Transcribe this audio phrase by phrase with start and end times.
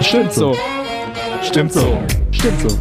[0.00, 0.56] Stimmt so.
[1.42, 2.02] Stimmt so.
[2.32, 2.78] Stimmt so.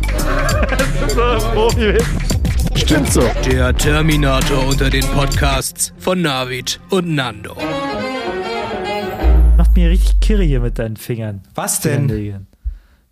[2.75, 3.21] Stimmt so.
[3.45, 7.55] Der Terminator unter den Podcasts von Navid und Nando.
[9.57, 11.41] Macht mir richtig kirre hier mit deinen Fingern.
[11.55, 12.45] Was denn?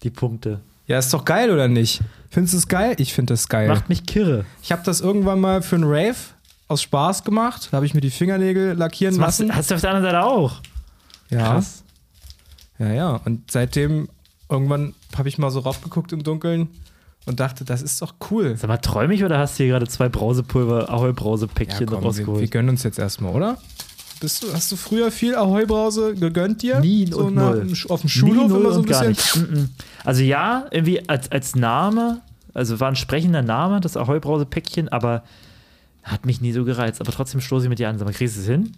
[0.03, 0.61] Die Punkte.
[0.87, 2.01] Ja, ist doch geil, oder nicht?
[2.29, 2.95] Findest du es geil?
[2.97, 3.67] Ich finde das geil.
[3.67, 4.45] Macht mich kirre.
[4.63, 6.15] Ich habe das irgendwann mal für einen Rave
[6.69, 7.69] aus Spaß gemacht.
[7.71, 9.55] Da habe ich mir die Fingernägel lackieren Das machst, lassen.
[9.55, 10.61] hast du auf der anderen Seite auch.
[11.29, 11.53] ja.
[11.53, 11.83] Krass.
[12.79, 13.15] Ja, ja.
[13.25, 14.09] Und seitdem,
[14.49, 16.69] irgendwann habe ich mal so raufgeguckt im Dunkeln
[17.25, 18.55] und dachte, das ist doch cool.
[18.57, 22.01] Sag mal, träum ich oder hast du hier gerade zwei Brausepulver, Ahoi-Brausepäckchen Ja, komm, wir,
[22.01, 22.51] wir rausgeholt?
[22.51, 23.57] gönnen uns jetzt erstmal, oder?
[24.19, 26.79] Bist du, hast du früher viel Ahoi-Brause gegönnt dir?
[26.79, 27.71] Nie so und nach- null.
[27.89, 29.09] Auf dem Schulhof immer so ein bisschen.
[29.09, 29.35] nicht.
[29.35, 29.69] Mm, mm.
[30.05, 32.21] Also ja, irgendwie als, als Name,
[32.53, 35.23] also war ein sprechender Name, das Ahoi-Brause-Päckchen, aber
[36.01, 37.01] hat mich nie so gereizt.
[37.01, 37.99] Aber trotzdem stoße ich mit dir an.
[37.99, 38.71] Sag mal, kriegst du es hin?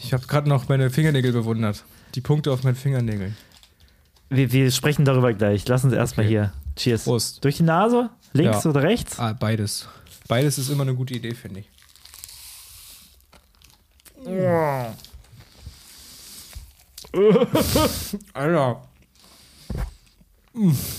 [0.00, 1.84] Ich habe gerade noch meine Fingernägel bewundert.
[2.14, 3.36] Die Punkte auf meinen Fingernägeln.
[4.28, 5.66] Wir, wir sprechen darüber gleich.
[5.68, 6.32] Lass uns erstmal Okay.
[6.34, 6.52] hier.
[6.76, 7.04] Cheers.
[7.04, 7.44] Prost.
[7.44, 8.10] Durch die Nase?
[8.32, 8.70] Links Ja.
[8.70, 9.18] oder rechts?
[9.18, 9.88] Ah, beides.
[10.28, 11.66] Beides ist immer eine gute Idee, finde ich.
[18.34, 18.82] Alter.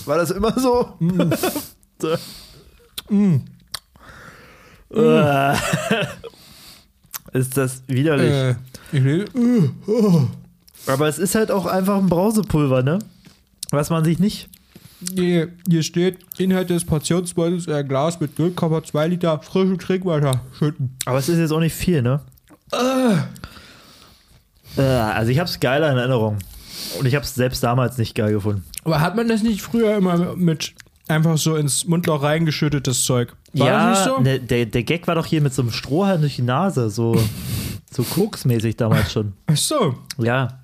[0.04, 0.96] War das immer so?
[2.00, 2.16] so.
[4.94, 5.56] Äh.
[7.32, 8.30] Ist das widerlich.
[8.30, 8.54] Äh,
[8.92, 9.24] ich will,
[10.86, 12.98] Aber es ist halt auch einfach ein Brausepulver, ne?
[13.70, 14.48] Was man sich nicht.
[15.14, 20.96] hier, hier steht, Inhalt des Portionsbeutels ein Glas mit 0,2 Liter frischem Trinkwasser schütten.
[21.06, 22.20] Aber es ist jetzt auch nicht viel, ne?
[24.76, 26.38] Äh, also ich hab's geiler in Erinnerung.
[26.98, 28.64] Und ich hab's selbst damals nicht geil gefunden.
[28.84, 30.74] Aber hat man das nicht früher immer mit
[31.08, 33.34] einfach so ins Mundloch reingeschüttetes Zeug?
[33.52, 34.22] War ja, das nicht so?
[34.22, 37.16] ne, der, der Gag war doch hier mit so einem Strohhalm durch die Nase, so,
[37.90, 39.32] so koksmäßig damals schon.
[39.46, 39.94] Ach so.
[40.18, 40.63] Ja,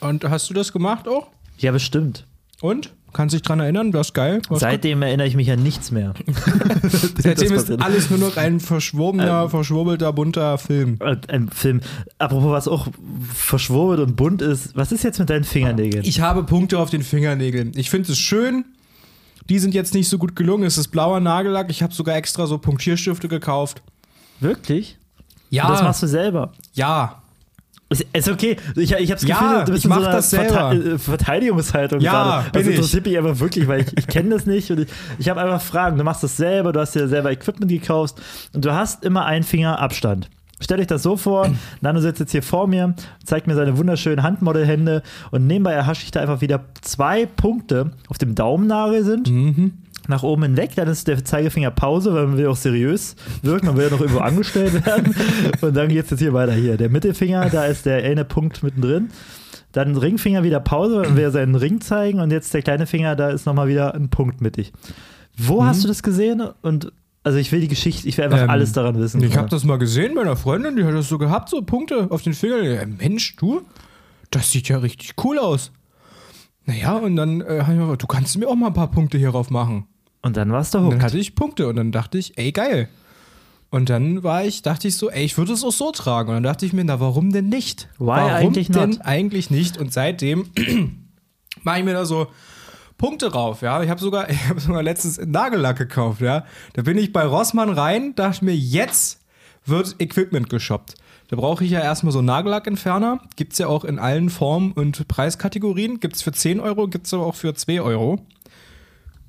[0.00, 1.28] Und hast du das gemacht auch?
[1.58, 2.24] ja, bestimmt.
[2.60, 2.92] Und?
[3.12, 3.90] Kannst dich dran erinnern?
[3.90, 4.42] Das ist geil.
[4.48, 6.12] War's Seitdem erinnere ich mich an nichts mehr.
[7.18, 10.98] Seitdem ist alles nur noch ein verschwobener, verschwurbelter, bunter Film.
[11.00, 11.80] Äh, Ein Film.
[12.18, 12.88] Apropos, was auch
[13.32, 16.04] verschwurbelt und bunt ist, was ist jetzt mit deinen Fingernägeln?
[16.04, 17.72] Ich habe Punkte auf den Fingernägeln.
[17.76, 18.66] Ich finde es schön.
[19.48, 20.64] Die sind jetzt nicht so gut gelungen.
[20.64, 21.70] Es ist blauer Nagellack.
[21.70, 23.82] Ich habe sogar extra so Punktierstifte gekauft.
[24.40, 24.98] Wirklich?
[25.48, 25.64] Ja.
[25.64, 26.52] Und das machst du selber.
[26.74, 27.22] Ja.
[27.90, 28.56] Ist, ist okay.
[28.76, 30.34] Ich, ich hab's Ja, Gefühl, du bist ich in so einer das.
[30.34, 32.50] Verte- äh, Verteidigungshaltung Ja, gerade.
[32.52, 32.74] Das ich.
[32.74, 34.88] interessiert mich einfach wirklich, weil ich, ich kenne das nicht und ich,
[35.18, 35.96] ich habe einfach Fragen.
[35.96, 38.16] Du machst das selber, du hast dir selber Equipment gekauft
[38.52, 40.28] und du hast immer einen Finger Abstand.
[40.60, 41.48] Stellt euch das so vor,
[41.80, 42.94] Nano sitzt jetzt hier vor mir,
[43.24, 48.18] zeigt mir seine wunderschönen Handmodelhände und nebenbei erhasche ich da einfach wieder zwei Punkte auf
[48.18, 49.30] dem Daumennagel sind.
[49.30, 49.72] Mhm.
[50.08, 53.76] Nach oben hinweg, dann ist der Zeigefinger Pause, weil man will auch seriös wirken, man
[53.76, 55.14] will ja noch irgendwo angestellt werden.
[55.60, 56.54] Und dann geht es jetzt hier weiter.
[56.54, 59.10] Hier, der Mittelfinger, da ist der eine Punkt mittendrin.
[59.72, 62.20] Dann Ringfinger wieder Pause, weil man will ja seinen Ring zeigen.
[62.20, 64.72] Und jetzt der kleine Finger, da ist nochmal wieder ein Punkt mittig.
[65.36, 66.42] Wo hast du das gesehen?
[66.62, 66.90] Und
[67.22, 69.22] also ich will die Geschichte, ich will einfach Ähm, alles daran wissen.
[69.22, 72.10] Ich habe das mal gesehen bei einer Freundin, die hat das so gehabt, so Punkte
[72.10, 72.64] auf den Fingern.
[72.64, 73.60] Ja, Mensch, du,
[74.30, 75.70] das sieht ja richtig cool aus.
[76.64, 79.18] Naja, und dann äh, hab ich mir, du kannst mir auch mal ein paar Punkte
[79.18, 79.86] hierauf machen.
[80.22, 81.02] Und dann warst du Und dann hooked.
[81.04, 82.88] hatte ich Punkte und dann dachte ich, ey, geil.
[83.70, 86.30] Und dann war ich, dachte ich so, ey, ich würde es auch so tragen.
[86.30, 87.88] Und dann dachte ich mir, na, warum denn nicht?
[87.98, 89.00] Why warum eigentlich denn not?
[89.04, 89.76] eigentlich nicht?
[89.76, 90.46] Und seitdem
[91.62, 92.28] mache ich mir da so
[92.96, 93.82] Punkte drauf, ja.
[93.82, 96.44] Ich habe sogar, ich habe sogar letztens Nagellack gekauft, ja.
[96.72, 99.20] Da bin ich bei Rossmann rein, dachte mir, jetzt
[99.66, 100.94] wird Equipment geshoppt.
[101.28, 103.20] Da brauche ich ja erstmal so einen Nagellackentferner.
[103.36, 106.00] Gibt es ja auch in allen Formen und Preiskategorien.
[106.00, 108.18] Gibt es für 10 Euro, gibt es aber auch für 2 Euro.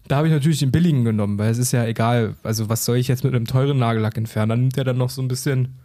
[0.09, 2.34] Da habe ich natürlich den billigen genommen, weil es ist ja egal.
[2.42, 4.50] Also, was soll ich jetzt mit einem teuren Nagellack entfernen?
[4.50, 5.75] Dann nimmt er dann noch so ein bisschen,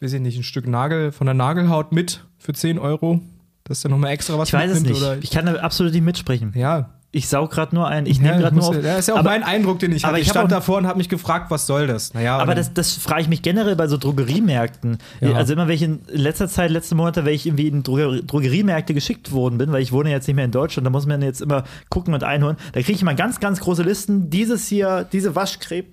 [0.00, 3.20] weiß ich nicht, ein Stück Nagel von der Nagelhaut mit für 10 Euro.
[3.64, 4.96] Dass der nochmal extra was Ich weiß es nicht.
[4.96, 6.52] Oder Ich kann da absolut nicht mitsprechen.
[6.54, 8.04] ja, Ich saug gerade nur ein.
[8.04, 8.76] Ich ja, nehme gerade nur auf.
[8.82, 10.20] das ist ja auch aber- mein Eindruck, den ich aber hatte.
[10.20, 12.12] ich Ich stand auch- davor und habe mich gefragt, was soll das?
[12.12, 14.98] Naja, Aber das, das frage ich mich generell bei so Drogeriemärkten.
[15.22, 15.32] Ja.
[15.32, 18.92] Also immer, wenn ich in letzter Zeit, letzte Monate, wenn ich irgendwie in Droger Drogeriemärkte
[18.92, 21.40] geschickt worden bin, weil ich wohne jetzt nicht mehr in Deutschland, da muss man jetzt
[21.40, 22.56] immer gucken und einholen.
[22.72, 24.28] Da kriege ich immer ganz, ganz große Listen.
[24.28, 25.86] Dieses hier, diese Waschcreme,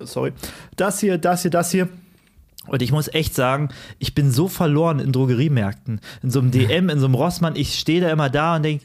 [0.00, 0.32] sorry,
[0.76, 1.88] das hier, das hier, das hier.
[2.68, 6.00] Und ich muss echt sagen, ich bin so verloren in Drogeriemärkten.
[6.22, 7.56] In so einem DM, in so einem Rossmann.
[7.56, 8.84] Ich stehe da immer da und denke,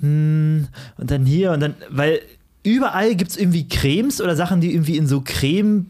[0.00, 2.20] hm, und dann hier und dann, weil
[2.62, 5.86] überall gibt es irgendwie Cremes oder Sachen, die irgendwie in so Creme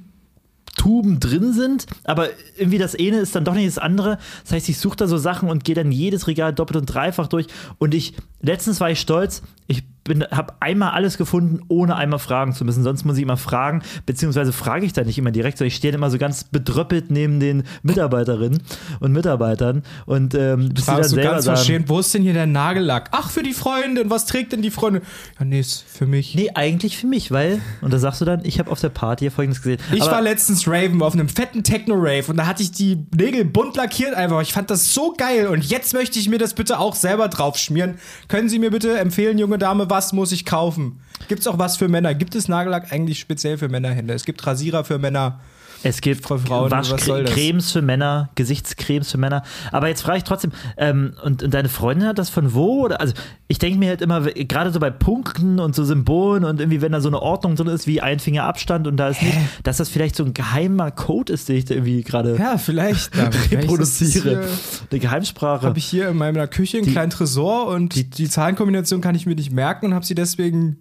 [0.77, 4.19] Tuben drin sind, aber irgendwie das eine ist dann doch nicht das andere.
[4.45, 7.29] Das heißt, ich suche da so Sachen und gehe dann jedes Regal doppelt und dreifach
[7.29, 7.47] durch.
[7.79, 9.85] Und ich, letztens war ich stolz, ich
[10.31, 12.83] habe einmal alles gefunden, ohne einmal fragen zu müssen.
[12.83, 15.95] Sonst muss ich immer fragen, beziehungsweise frage ich da nicht immer direkt, sondern ich stehe
[15.95, 18.63] immer so ganz bedröppelt neben den Mitarbeiterinnen
[19.01, 22.23] und Mitarbeitern und ähm, bis sie dann Fragst du ganz sagen, verschämt, wo ist denn
[22.23, 23.09] hier der Nagellack?
[23.13, 25.03] Ach, für die Freundin, was trägt denn die Freundin?
[25.39, 26.35] Ja, nee, ist für mich.
[26.35, 29.25] Nee, eigentlich für mich, weil, und da sagst du dann, ich habe auf der Party
[29.25, 29.79] hier folgendes gesehen.
[29.93, 33.77] Ich war letztens Raven auf einem fetten Techno-Rave und da hatte ich die Nägel bunt
[33.77, 34.41] lackiert einfach.
[34.43, 37.57] Ich fand das so geil und jetzt möchte ich mir das bitte auch selber drauf
[37.57, 37.97] schmieren.
[38.29, 41.01] Können Sie mir bitte empfehlen, junge Dame, was muss ich kaufen?
[41.27, 42.15] Gibt es auch was für Männer?
[42.15, 44.13] Gibt es Nagellack eigentlich speziell für Männerhände?
[44.13, 45.41] Es gibt Rasierer für Männer.
[45.83, 46.71] Es gibt Frau Frauen?
[46.71, 49.43] Waschcremes für Männer, Gesichtscremes für Männer.
[49.73, 52.85] Aber jetzt frage ich trotzdem, ähm, und, und deine Freundin hat das von wo?
[52.85, 53.15] Oder, also
[53.49, 56.93] ich denke mir halt immer, gerade so bei Punkten und so Symbolen und irgendwie, wenn
[56.93, 59.77] da so eine Ordnung drin ist, wie ein Finger Abstand und da ist nicht, dass
[59.77, 63.15] das vielleicht so ein geheimer Code ist, den ich da irgendwie gerade Ja, vielleicht.
[63.15, 64.41] Vielleicht reproduziere.
[64.41, 65.67] es Eine Geheimsprache.
[65.67, 69.35] Habe ich hier in meiner Küche einen kleinen Tresor und die, Zahlenkombination kann ich mir
[69.35, 70.79] nicht merken und habe sie deswegen,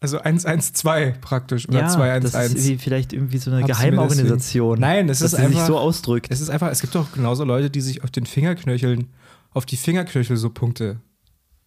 [0.00, 2.32] also 112 praktisch oder ja, 211.
[2.32, 4.78] das ist vielleicht irgendwie so eine Geheimorganisation.
[4.78, 6.28] Nein, es ist sie sich einfach- so ausdrückt.
[6.30, 9.08] Es ist einfach, es gibt doch genauso Leute, die sich auf den Fingerknöcheln,
[9.52, 11.00] auf die Fingerknöchel so Punkte,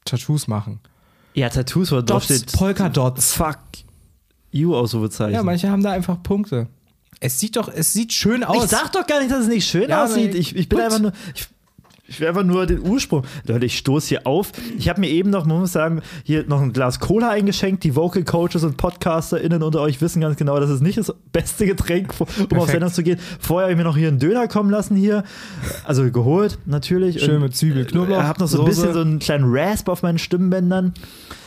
[0.06, 0.80] Tattoos machen.
[1.34, 3.34] Ja, Tattoos, wo drauf Dots, steht Polka-Dots.
[3.34, 3.60] Fuck
[4.52, 5.34] you Ausrufezeichen.
[5.34, 6.68] Ja, manche haben da einfach Punkte.
[7.20, 8.64] Es sieht doch, es sieht schön aus.
[8.66, 10.34] Ich sag doch gar nicht, dass es nicht schön Ja, aussieht.
[10.36, 10.86] Ich, ich bin gut.
[10.86, 11.12] einfach nur.
[11.36, 11.48] Ich,
[12.12, 13.24] ich will einfach nur den Ursprung.
[13.48, 14.52] Leute, ich stoße hier auf.
[14.78, 17.86] Ich habe mir eben noch, man muss sagen, hier noch ein Glas Cola eingeschenkt.
[17.86, 21.66] Die Vocal Coaches und PodcasterInnen unter euch wissen ganz genau, das ist nicht das beste
[21.66, 22.72] Getränk, um auf Perfekt.
[22.72, 23.18] Sendung zu gehen.
[23.40, 25.24] Vorher habe ich mir noch hier einen Döner kommen lassen hier.
[25.86, 27.22] Also geholt, natürlich.
[27.22, 28.82] Schön Und, mit Zwiebel, Knoblauch, Ich habe noch so ein Soße.
[28.82, 30.94] bisschen so einen kleinen Rasp auf meinen Stimmbändern.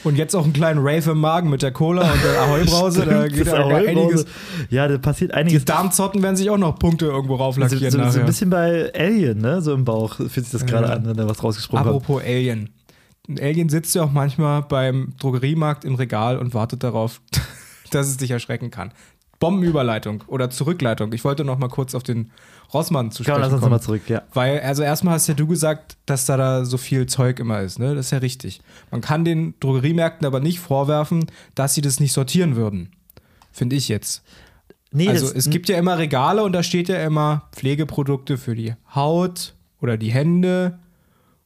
[0.05, 3.07] Und jetzt auch einen kleinen Rave im Magen mit der Cola und der Ahoi-Brause.
[3.07, 4.27] da geht ja einiges.
[4.71, 5.65] Ja, da passiert Die einiges.
[5.65, 8.21] Darmzotten werden sich auch noch Punkte irgendwo So, rauflackieren so, so nachher.
[8.21, 9.63] ein bisschen bei Alien, ne?
[9.63, 10.93] So im Bauch fühlt sich das gerade Ja.
[10.95, 11.87] an, wenn er was rausgesprochen hat.
[11.87, 12.71] Apropos Alien.
[13.29, 17.23] Ein Alien sitzt ja auch manchmal beim Drogeriemarkt im Regal und wartet darauf,
[17.91, 18.93] dass es dich erschrecken kann.
[19.41, 21.13] Bombenüberleitung oder Zurückleitung.
[21.13, 22.31] Ich wollte noch mal kurz auf den
[22.75, 24.23] Rossmann zu sprechen lass uns nochmal zurück, ja.
[24.33, 27.79] Weil, also erstmal hast ja du gesagt, dass da, da so viel Zeug immer ist,
[27.79, 27.95] ne?
[27.95, 28.61] Das ist ja richtig.
[28.91, 32.91] Man kann den Drogeriemärkten aber nicht vorwerfen, dass sie das nicht sortieren würden.
[33.53, 34.23] Finde ich jetzt.
[34.91, 38.75] Nee, Also es gibt ja immer Regale und da steht ja immer Pflegeprodukte für die
[38.95, 40.79] Haut oder die Hände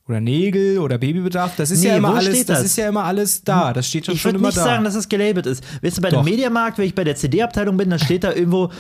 [0.09, 1.55] oder Nägel oder Babybedarf.
[1.57, 2.59] Das ist Nee, ja immer alles, das?
[2.59, 2.65] das?
[2.65, 3.73] ist ja immer alles da.
[3.75, 4.65] Das steht schon, ich schon würde immer nicht da.
[4.65, 5.63] sagen, dass es gelabelt ist.
[5.83, 6.23] Weißt du, bei Doch.
[6.23, 8.71] dem Mediamarkt, wenn ich bei der CD-Abteilung bin, dann steht da irgendwo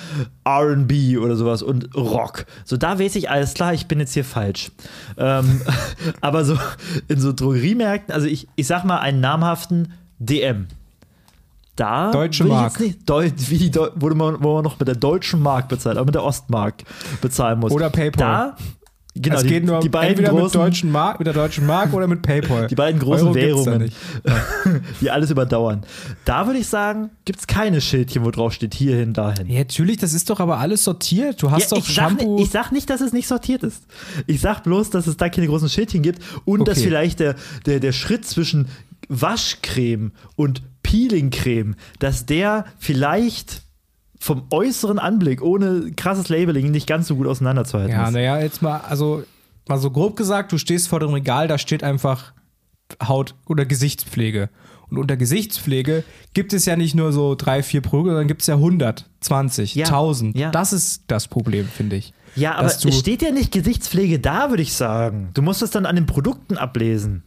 [0.48, 2.46] RB oder sowas und Rock.
[2.64, 4.70] So, da weiß ich, alles klar, ich bin jetzt hier falsch.
[5.18, 5.60] Ähm,
[6.22, 6.58] aber so
[7.08, 10.66] in so Drogeriemärkten, also ich, ich sag mal einen namhaften DM.
[11.76, 12.80] Da Deutsche würde ich Mark.
[12.80, 15.96] nicht, Deu wie die Deu wo, man, wo man noch mit der deutschen Mark bezahlt,
[15.96, 16.82] aber mit der Ostmark
[17.20, 17.70] bezahlen muss.
[17.70, 18.54] Oder PayPal.
[18.56, 18.56] Da,
[19.22, 21.66] genau, es die, geht nur die beiden entweder großen, mit, deutschen Mark, mit der deutschen
[21.66, 22.66] Mark oder mit PayPal.
[22.68, 23.90] die beiden großen Euro Währungen,
[25.00, 25.82] die alles überdauern.
[26.24, 29.46] Da würde ich sagen, gibt es keine Schildchen, wo drauf steht, hierhin, dahin.
[29.48, 31.42] Ja, natürlich, das ist doch aber alles sortiert.
[31.42, 32.36] Du hast Ja, doch ich, sag, Shampoo.
[32.36, 33.84] ni- ich sag nicht, dass es nicht sortiert ist.
[34.26, 36.86] Ich sag bloß, dass es da keine großen Schildchen gibt und dass Okay.
[36.88, 37.34] vielleicht der,
[37.66, 38.68] der, der Schritt zwischen
[39.08, 43.62] Waschcreme und Peelingcreme, dass der vielleicht
[44.18, 48.12] vom äußeren Anblick ohne krasses Labeling nicht ganz so gut auseinanderzuhalten ja, ist.
[48.12, 49.22] naja, jetzt mal, also
[49.68, 52.32] mal so grob gesagt, du stehst vor dem Regal, da steht einfach
[53.02, 54.50] Haut- oder Gesichtspflege.
[54.90, 58.46] Und unter Gesichtspflege gibt es ja nicht nur so drei, vier Produkte, sondern gibt es
[58.46, 60.36] ja 100, 20, Ja, 1000.
[60.36, 60.50] ja.
[60.50, 62.14] Das ist das Problem, finde ich.
[62.36, 65.30] Ja, aber es steht ja nicht Gesichtspflege da, würde ich sagen.
[65.34, 67.22] Du musst es dann an den Produkten ablesen.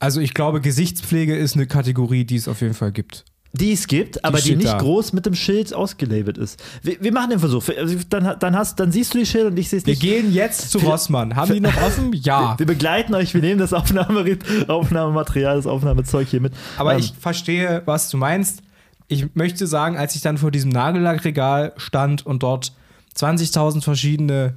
[0.00, 3.24] Also ich glaube, Gesichtspflege ist eine Kategorie, die es auf jeden Fall gibt.
[3.58, 4.78] Die es gibt, aber die steht nicht da.
[4.78, 6.62] groß mit dem Schild ausgelabelt ist.
[6.82, 7.68] Wir, wir machen den Versuch.
[7.76, 10.02] Also Dann, dann, hast, dann siehst du die Schilder und ich sehe es Wir nicht.
[10.02, 11.34] gehen jetzt zu Rossmann.
[11.36, 12.12] Haben die noch offen?
[12.22, 12.58] Ja.
[12.58, 14.38] Wir begleiten euch, wir nehmen das Aufnahme,
[14.68, 16.52] Aufnahmematerial, das Aufnahmezeug hier mit.
[16.76, 18.62] Aber Ähm, ich verstehe, was du meinst.
[19.08, 22.72] Ich möchte sagen, als ich dann vor diesem Nagellackregal stand und dort
[23.16, 24.54] 20.000 verschiedene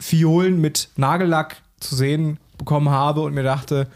[0.00, 3.88] Fiolen mit Nagellack zu sehen bekommen habe und mir dachte,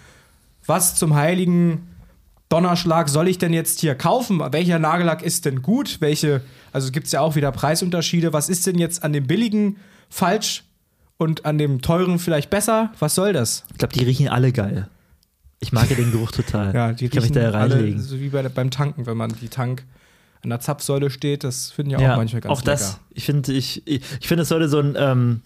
[0.66, 1.88] was zum heiligen
[2.52, 4.40] Donnerschlag soll ich denn jetzt hier kaufen?
[4.52, 6.02] Welcher Nagellack ist denn gut?
[6.02, 8.34] Welche, also gibt es ja auch wieder Preisunterschiede.
[8.34, 9.76] Was ist denn jetzt an dem billigen
[10.10, 10.64] falsch
[11.16, 12.92] und an dem teuren vielleicht besser?
[12.98, 13.64] Was soll das?
[13.72, 14.86] Ich glaube, die riechen alle geil.
[15.60, 16.74] Ich mag ja den Geruch total.
[16.74, 18.00] Ja, die ich kann mich da riechen alle reinlegen.
[18.02, 19.84] so wie bei, beim Tanken, wenn man die Tank
[20.44, 22.80] an der Zapfsäule steht, das finden ja auch Ja, manche ganz auch das.
[22.82, 23.00] lecker.
[23.14, 25.40] Ich finde, ich, ich, ich finde, es sollte so ein, ähm,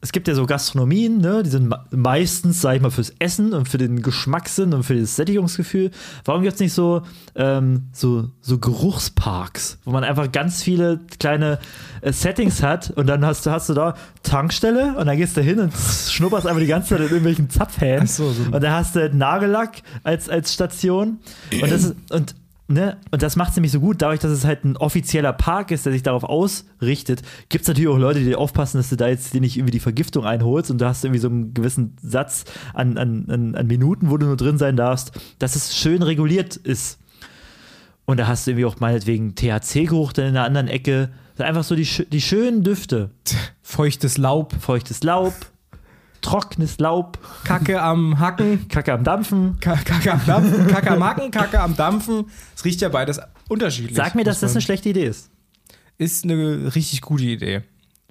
[0.00, 3.68] es gibt ja so Gastronomien, ne, die sind meistens, sag ich mal, fürs Essen und
[3.68, 5.90] für den Geschmackssinn und für das Sättigungsgefühl.
[6.24, 7.02] Warum gibt es nicht so,
[7.34, 11.58] ähm, so, so Geruchsparks, wo man einfach ganz viele kleine
[12.00, 15.40] äh, Settings hat und dann hast du, hast du da Tankstelle und dann gehst du
[15.40, 15.72] hin und
[16.08, 18.06] schnupperst einfach die ganze Zeit in irgendwelchen Zapfhähnen.
[18.06, 18.44] so, so.
[18.44, 21.18] Und da hast du Nagellack als, als Station.
[21.60, 22.36] Und das ist, und
[22.70, 22.98] Ne?
[23.10, 25.86] Und das macht es nämlich so gut, dadurch, dass es halt ein offizieller Park ist,
[25.86, 29.32] der sich darauf ausrichtet, gibt es natürlich auch Leute, die aufpassen, dass du da jetzt
[29.32, 32.44] dir nicht irgendwie die Vergiftung einholst und du hast irgendwie so einen gewissen Satz
[32.74, 36.56] an, an, an, an Minuten, wo du nur drin sein darfst, dass es schön reguliert
[36.56, 36.98] ist.
[38.04, 41.08] Und da hast du irgendwie auch meinetwegen THC-Geruch dann in einer anderen Ecke.
[41.38, 43.10] Einfach so die, die schönen Düfte.
[43.62, 44.54] Feuchtes Laub.
[44.60, 45.34] Feuchtes Laub,
[46.28, 48.68] trockenes Laub, Kacke am Hacken.
[48.68, 49.58] Kacke am Dampfen.
[49.60, 52.26] Ka- Kacke am Dampfen, Kacke am Hacken, Kacke am Dampfen.
[52.56, 53.96] Es riecht ja beides unterschiedlich.
[53.96, 55.30] Sag mir, dass das eine schlechte Idee ist.
[55.96, 57.62] ist eine richtig gute Idee.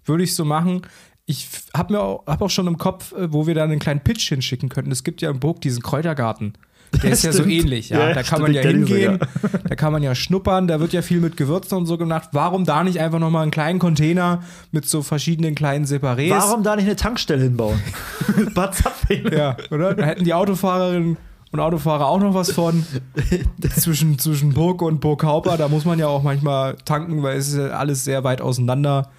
[0.06, 0.82] Würde ich so machen.
[1.26, 4.00] Ich habe mir auch, hab auch schon im Kopf, äh, wo wir da einen kleinen
[4.02, 4.92] Pitch hinschicken könnten.
[4.92, 6.54] Es gibt ja im Burg diesen Kräutergarten.
[7.04, 8.10] Der ist ja so ähnlich, ja.
[8.10, 9.20] Ja, da kann man ja kenn ich hingehen,
[9.68, 12.30] da kann man ja schnuppern, da wird ja viel mit Gewürzen und so gemacht.
[12.32, 14.42] Warum da nicht einfach nochmal einen kleinen Container
[14.72, 16.32] mit so verschiedenen kleinen Separés?
[16.32, 17.80] Warum da nicht eine Tankstelle hinbauen?
[18.56, 19.36] Zapfhähne.
[19.36, 19.94] Ja, oder?
[19.94, 21.18] Da hätten die Autofahrerinnen
[21.52, 22.86] und Autofahrer auch noch was von.
[23.76, 27.58] zwischen, zwischen Burg und Burghauper, da muss man ja auch manchmal tanken, weil es ist
[27.58, 29.10] ja alles sehr weit auseinander.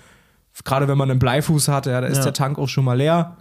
[0.64, 2.24] Gerade wenn man einen Bleifuß hat, ja, da ist Ja.
[2.24, 3.36] der Tank auch schon mal leer.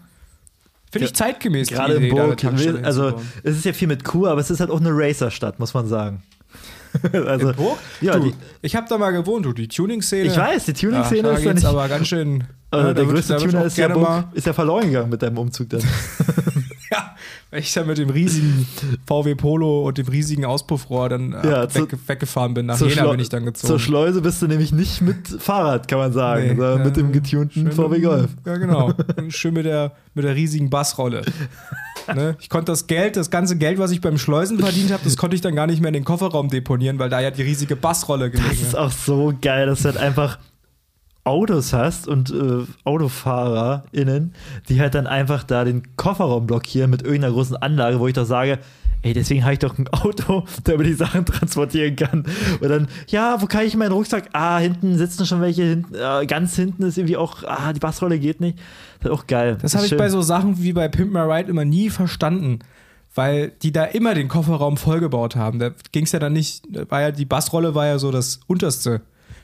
[0.91, 1.67] Finde ich zeitgemäß.
[1.69, 2.43] Gerade eine Burg,
[2.83, 5.73] also es ist ja viel mit Kuh, aber es ist halt auch eine Racerstadt, muss
[5.73, 6.23] man sagen.
[7.11, 7.77] also, In Burg?
[8.01, 10.29] Ja, du, die, ich habe da mal gewohnt, du, die Tuning-Szene.
[10.29, 11.65] ich weiß, die Tuning-Szene ja, ist ja nicht.
[11.65, 12.45] aber ganz schön.
[12.71, 15.21] also ja, der da wird- größte Tuner ist ja, Burg, ist ja verloren gegangen mit
[15.21, 15.81] deinem Umzug dann.
[16.91, 17.15] ja,
[17.51, 18.67] weil ich da mit dem riesigen
[19.07, 22.65] VW Polo und dem riesigen Auspuffrohr dann äh, Ja, weg, zu- weggefahren bin.
[22.67, 23.67] Nach Jena bin ich dann gezogen.
[23.67, 26.97] Zur Schleuse bist du nämlich nicht mit Fahrrad, kann man sagen, Nee, sondern ja, mit
[26.97, 28.29] dem getunten VW mit- Golf.
[28.45, 28.93] Ja, genau.
[29.29, 31.23] Schön mit der, mit der riesigen Bassrolle.
[32.13, 32.35] ne?
[32.39, 35.35] Ich konnte das Geld, das ganze Geld, was ich beim Schleusen verdient habe, das konnte
[35.35, 38.29] ich dann gar nicht mehr in den Kofferraum deponieren, weil da ja die riesige Bassrolle
[38.31, 38.75] Das gelegen ist ist.
[38.75, 40.37] auch so geil, dass du halt einfach
[41.27, 44.33] Autos hast und äh, AutofahrerInnen,
[44.69, 48.25] die halt dann einfach da den Kofferraum blockieren mit irgendeiner großen Anlage, wo ich doch
[48.25, 48.59] sage,
[49.01, 52.23] ey, deswegen habe ich doch ein Auto, der mir die Sachen transportieren kann.
[52.61, 54.29] Und dann, ja, wo kann ich meinen Rucksack?
[54.33, 58.19] Ah, hinten sitzen schon welche, hinten, äh, ganz hinten ist irgendwie auch, ah, die Bassrolle
[58.19, 58.57] geht nicht.
[59.01, 59.57] Das ist auch geil.
[59.61, 62.59] Das habe ich bei so Sachen wie bei Pimp My Ride immer nie verstanden.
[63.15, 65.57] Weil die da immer den Kofferraum vollgebaut haben.
[65.57, 69.01] Da ging es ja dann nicht, war ja die Bassrolle war ja so das unterste,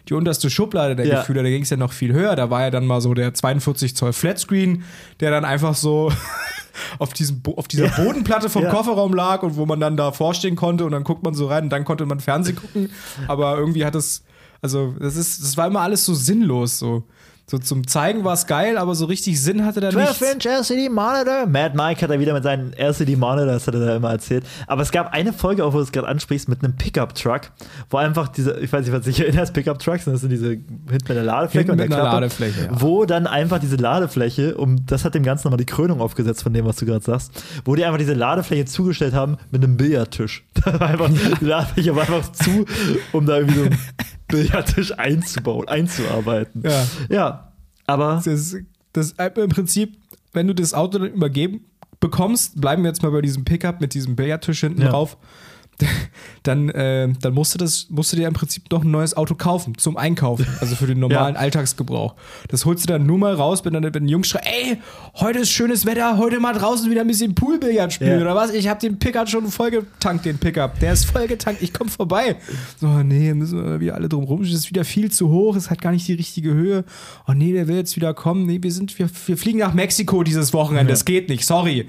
[0.09, 1.19] die unterste Schublade der Ja.
[1.19, 2.35] Gefühle, da ging es ja noch viel höher.
[2.35, 4.83] Da war ja dann mal so der 42 Zoll Flatscreen,
[5.19, 6.11] der dann einfach so
[6.99, 8.03] auf, diesem auf dieser Ja.
[8.03, 8.69] Bodenplatte vom Ja.
[8.71, 11.65] Kofferraum lag und wo man dann da vorstehen konnte und dann guckt man so rein
[11.65, 12.89] und dann konnte man Fernsehen gucken.
[13.27, 14.23] Aber irgendwie hat es,
[14.61, 17.03] also das ist, das war immer alles so sinnlos so.
[17.45, 20.21] So zum Zeigen war es geil, aber so richtig Sinn hatte da nichts.
[20.21, 21.45] 12-Inch LCD Monitor.
[21.45, 24.45] Mad Mike hat er wieder mit seinen LCD Monitors, hat er da immer erzählt.
[24.65, 27.51] Aber es gab eine Folge, auch wo du es gerade ansprichst, mit einem Pickup-Truck,
[27.89, 31.09] wo einfach diese, ich weiß nicht, was sich erinnerst, Pickup-Trucks, das sind diese hinten mit
[31.09, 32.81] der Ladefläche Hinten und mit der einer Klappe, Ladefläche, ja.
[32.81, 36.53] wo dann einfach diese Ladefläche, um das hat dem Ganzen nochmal die Krönung aufgesetzt von
[36.53, 40.45] dem, was du gerade sagst, wo die einfach diese Ladefläche zugestellt haben mit einem Billardtisch.
[40.63, 42.65] Da war einfach, die Ladefläche war einfach zu,
[43.11, 43.65] um da irgendwie so
[44.37, 46.63] Billardtisch einzubauen, einzuarbeiten.
[46.65, 46.85] Ja.
[47.09, 47.53] Ja,
[47.85, 48.55] aber Das,
[48.93, 49.97] das im Prinzip,
[50.33, 51.61] wenn du das Auto dann übergeben
[51.99, 54.89] bekommst, bleiben wir jetzt mal bei diesem Pickup mit diesem Billardtisch hinten Ja.
[54.89, 55.17] drauf.
[56.43, 59.33] Dann, äh, dann musst, du das, musst du dir im Prinzip noch ein neues Auto
[59.33, 61.39] kaufen zum Einkaufen, also für den normalen Ja.
[61.39, 62.15] Alltagsgebrauch.
[62.49, 64.77] Das holst du dann nur mal raus, wenn dann wenn ein Jungs schreit, ey,
[65.15, 68.25] heute ist schönes Wetter, heute mal draußen wieder ein bisschen Poolbillard spielen Ja.
[68.25, 68.51] oder was?
[68.53, 70.77] Ich habe den Pickup schon vollgetankt, den Pickup.
[70.81, 72.35] Der ist vollgetankt, ich komme vorbei.
[72.77, 74.41] So, nee, müssen wir wieder alle drum rum.
[74.41, 76.83] Es ist wieder viel zu hoch, es hat gar nicht die richtige Höhe.
[77.25, 78.45] Oh nee, der will jetzt wieder kommen.
[78.47, 80.91] Nee, wir sind, wir, wir fliegen nach Mexiko dieses Wochenende.
[80.91, 81.87] Das geht nicht, sorry.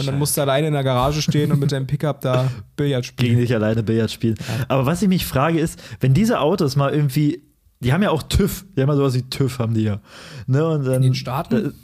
[0.00, 3.04] Und dann musst du alleine in der Garage stehen und mit deinem Pickup da Billard
[3.16, 3.38] gegen spielen.
[3.40, 4.36] dich alleine Billard spielen.
[4.68, 7.42] Aber was ich mich frage ist, wenn diese Autos mal irgendwie,
[7.80, 10.00] die haben ja auch TÜV, die haben ja sowas wie TÜV, haben die ja.
[10.46, 11.74] Ne, und dann, In den Staaten?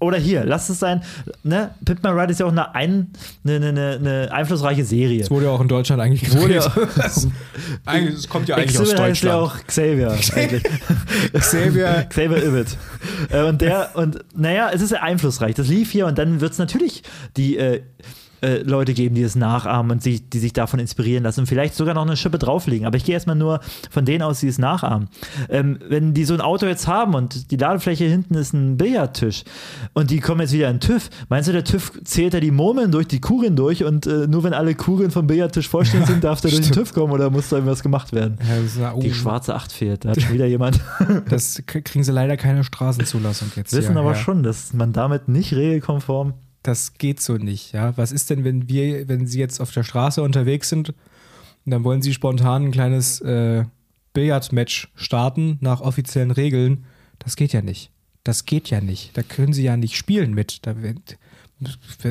[0.00, 1.02] Oder hier, lass es sein,
[1.42, 1.70] ne?
[2.02, 3.08] My Ride ist ja auch eine, ein,
[3.46, 5.20] eine, eine, eine einflussreiche Serie.
[5.20, 6.88] Das wurde ja auch in Deutschland eigentlich Wurde ja- gedreht.
[7.84, 9.60] eigentlich, es kommt ja eigentlich aus Exhibit heißt ja Deutschland.
[9.60, 10.62] auch Xavier eigentlich.
[11.38, 12.06] Xavier.
[12.08, 12.76] Xavier Ibbett.
[13.30, 15.54] Äh, und der, und naja, es ist ja einflussreich.
[15.54, 17.02] Das lief hier und dann wird es natürlich
[17.36, 17.82] die, äh,
[18.42, 21.74] äh, Leute geben, die es nachahmen und sich, die sich davon inspirieren lassen und vielleicht
[21.74, 22.86] sogar noch eine Schippe drauflegen.
[22.86, 25.08] Aber ich gehe erstmal nur von denen aus, die es nachahmen.
[25.48, 29.44] Ähm, wenn die so ein Auto jetzt haben und die Ladefläche hinten ist ein Billardtisch
[29.92, 32.50] und die kommen jetzt wieder in den TÜV, meinst du, der TÜV zählt da die
[32.50, 36.24] Murmeln durch, die Kugeln durch und äh, nur wenn alle Kugeln vom Billardtisch vollständig sind,
[36.24, 38.38] darf der durch den TÜV kommen oder muss da irgendwas gemacht werden?
[38.78, 40.80] Ja, ja- Die schwarze Acht fehlt, da hat schon wieder jemand.
[41.28, 43.72] Das kriegen sie leider keine Straßenzulassung jetzt.
[43.74, 44.16] wissen hier, aber ja.
[44.16, 46.34] schon, dass man damit nicht regelkonform.
[46.62, 47.96] Das geht so nicht, ja.
[47.96, 51.84] Was ist denn, wenn wir, wenn sie jetzt auf der Straße unterwegs sind und dann
[51.84, 53.64] wollen sie spontan ein kleines äh,
[54.12, 56.84] Billardmatch starten nach offiziellen Regeln?
[57.18, 57.90] Das geht ja nicht.
[58.24, 59.16] Das geht ja nicht.
[59.16, 60.66] Da können sie ja nicht spielen mit.
[60.66, 60.74] Da,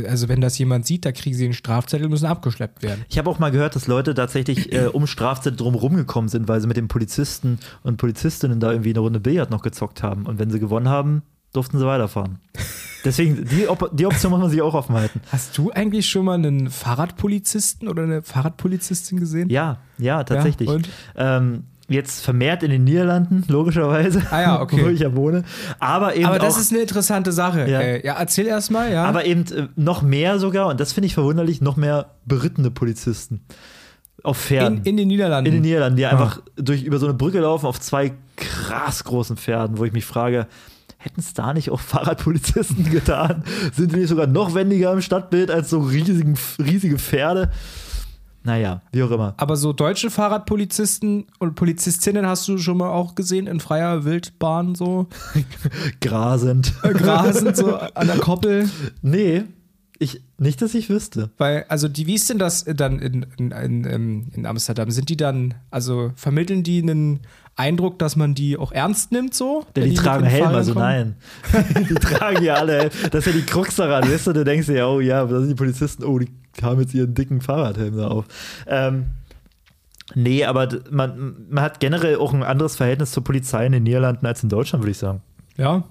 [0.08, 3.06] also wenn das jemand sieht, da kriegen sie einen Strafzettel und müssen abgeschleppt werden.
[3.10, 6.62] Ich habe auch mal gehört, dass Leute tatsächlich äh, um Strafzettel drum rumgekommen sind, weil
[6.62, 10.26] sie mit den Polizisten und Polizistinnen da irgendwie eine Runde Billard noch gezockt haben.
[10.26, 12.40] Und wenn sie gewonnen haben, durften sie weiterfahren.
[13.06, 15.22] Deswegen, die, Op die Option muss man sich auch offen halten.
[15.32, 19.50] Hast du eigentlich schon mal einen Fahrradpolizisten oder eine Fahrradpolizistin gesehen?
[19.50, 20.70] Ja, ja, tatsächlich.
[20.70, 21.38] Ja?
[21.38, 24.22] Ähm, jetzt vermehrt in den Niederlanden, logischerweise.
[24.32, 24.82] Ah ja, okay.
[24.84, 25.44] Wo ich ja wohne.
[25.80, 27.62] Aber eben Aber das auch, ist eine interessante Sache.
[27.62, 27.68] Ja.
[27.68, 29.06] Ja, äh, ja erzähl erst mal, ja.
[29.06, 33.42] aber eben äh, noch mehr sogar, und das finde ich verwunderlich, noch mehr berittene Polizisten.
[34.24, 34.80] Auf Pferden.
[34.80, 35.48] in, in den Niederlanden.
[35.48, 36.10] In den Niederlanden, die Ah.
[36.10, 40.04] einfach durch, über so eine Brücke laufen auf zwei krass großen Pferden, wo ich mich
[40.04, 40.48] frage,
[41.00, 43.44] hätten es da nicht auch Fahrradpolizisten getan?
[43.74, 47.52] Sind die nicht sogar noch wendiger im Stadtbild als so riesigen, riesige Pferde?
[48.44, 49.34] Naja, wie auch immer.
[49.38, 54.76] Aber so deutsche Fahrradpolizisten und Polizistinnen hast du schon mal auch gesehen in freier Wildbahn
[54.76, 55.08] so
[56.02, 56.74] Grasend.
[56.84, 58.70] äh, grasen so an der Koppel?
[59.02, 59.44] Nee,
[60.02, 61.30] ich, nicht, dass ich wüsste.
[61.38, 64.92] Weil, also die, wie ist denn das dann in, in, in, ähm, in Amsterdam?
[64.92, 67.20] Sind die dann, also vermitteln die einen
[67.60, 69.66] Eindruck, dass man die auch ernst nimmt so?
[69.74, 71.16] Wenn die mit tragen Helme, also nein.
[71.90, 72.92] die tragen ja alle Helme.
[73.12, 74.34] Das ist ja die Krux daran, weißt du?
[74.34, 76.30] Du denkst dir ja, oh ja, da sind die Polizisten, oh, die
[76.64, 78.26] haben jetzt ihren dicken Fahrradhelm da auf.
[78.66, 79.08] Ähm,
[80.16, 84.26] nee, aber man, man hat generell auch ein anderes Verhältnis zur Polizei in den Niederlanden
[84.26, 85.22] als in Deutschland, würde ich sagen.
[85.58, 85.84] Ja.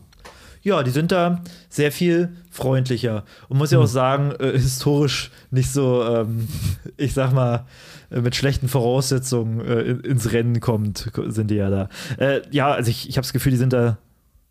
[0.63, 3.25] Ja, die sind da sehr viel freundlicher.
[3.49, 6.49] Und muss ja auch sagen, äh, historisch nicht so, ähm,
[6.97, 7.67] ich sag mal,
[8.11, 11.89] äh, mit schlechten Voraussetzungen äh, in, ins Rennen kommt, sind die ja da.
[12.19, 13.99] Äh, ja, also ich, ich habe das Gefühl, die sind da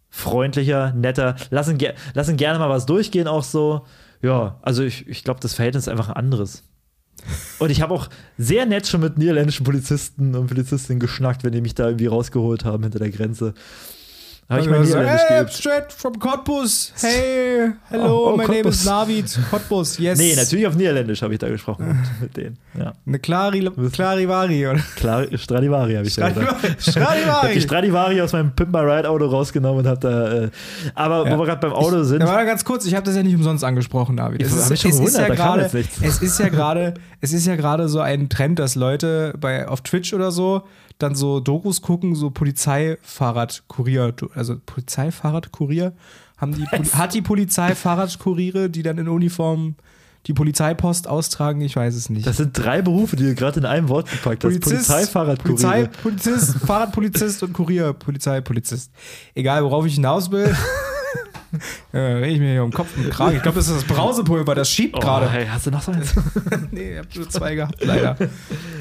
[0.10, 3.86] freundlicher, netter, lassen, ge lassen gerne mal was durchgehen, auch so.
[4.22, 6.64] Ja, also ich, ich glaube, das Verhältnis ist einfach ein anderes.
[7.60, 11.62] Und ich habe auch sehr nett schon mit niederländischen Polizisten und Polizistinnen geschnackt, wenn die
[11.62, 13.54] mich da irgendwie rausgeholt haben hinter der Grenze.
[14.50, 15.54] Habe ich mal so, Niederländisch hey, geübt.
[15.54, 16.94] straight from Cottbus.
[17.02, 18.76] Hey, hello, Oh, oh, my name Cottbus.
[18.76, 19.40] is Navid.
[19.52, 20.18] Cottbus, yes.
[20.18, 22.58] Nee, natürlich auf Niederländisch habe ich da gesprochen mit, denen.
[22.80, 22.94] Ja.
[23.06, 24.80] Eine Clari, Clarivari, oder?
[24.96, 26.48] Klar, Stradivari habe ich da gesagt.
[26.48, 26.78] Stradivari.
[26.80, 27.62] Ich habe die Stradivari.
[27.62, 30.44] Stradivari aus meinem Pimp My Ride Auto rausgenommen und habe da.
[30.44, 30.50] Äh,
[30.96, 31.36] aber Ja.
[31.36, 32.22] wo wir gerade beim Auto sind.
[32.22, 34.42] Ja, warte ganz kurz, ich habe das ja nicht umsonst angesprochen, David.
[34.42, 35.28] Ich Es ist, es ist ja
[36.02, 39.82] es ist ja gerade, es ist ja gerade so ein Trend, dass Leute bei auf
[39.82, 40.64] Twitch oder so
[40.98, 45.94] dann so Dokus gucken, so Polizeifahrradkurier, also Polizeifahrradkurier,
[46.38, 49.76] haben die hat die Polizei Fahrradkuriere, die dann in Uniform
[50.28, 52.28] die Polizeipost austragen, ich weiß es nicht.
[52.28, 54.60] das sind drei Berufe, die du gerade in einem Wort gepackt hast.
[54.60, 55.56] Polizei, Fahrradkurier.
[55.56, 58.92] Polizei, Polizist, Fahrradpolizist und Kurier, Polizei, Polizist.
[59.36, 60.54] Egal, worauf ich hinaus will.
[61.94, 63.36] äh, rede ich mir hier um Kopf und Kragen.
[63.38, 65.30] Ich glaube, das ist das Brausepulver, das schiebt Oh, gerade.
[65.30, 66.14] hey, hast du noch so eins?
[66.72, 68.16] nee, ich habe nur zwei gehabt, leider.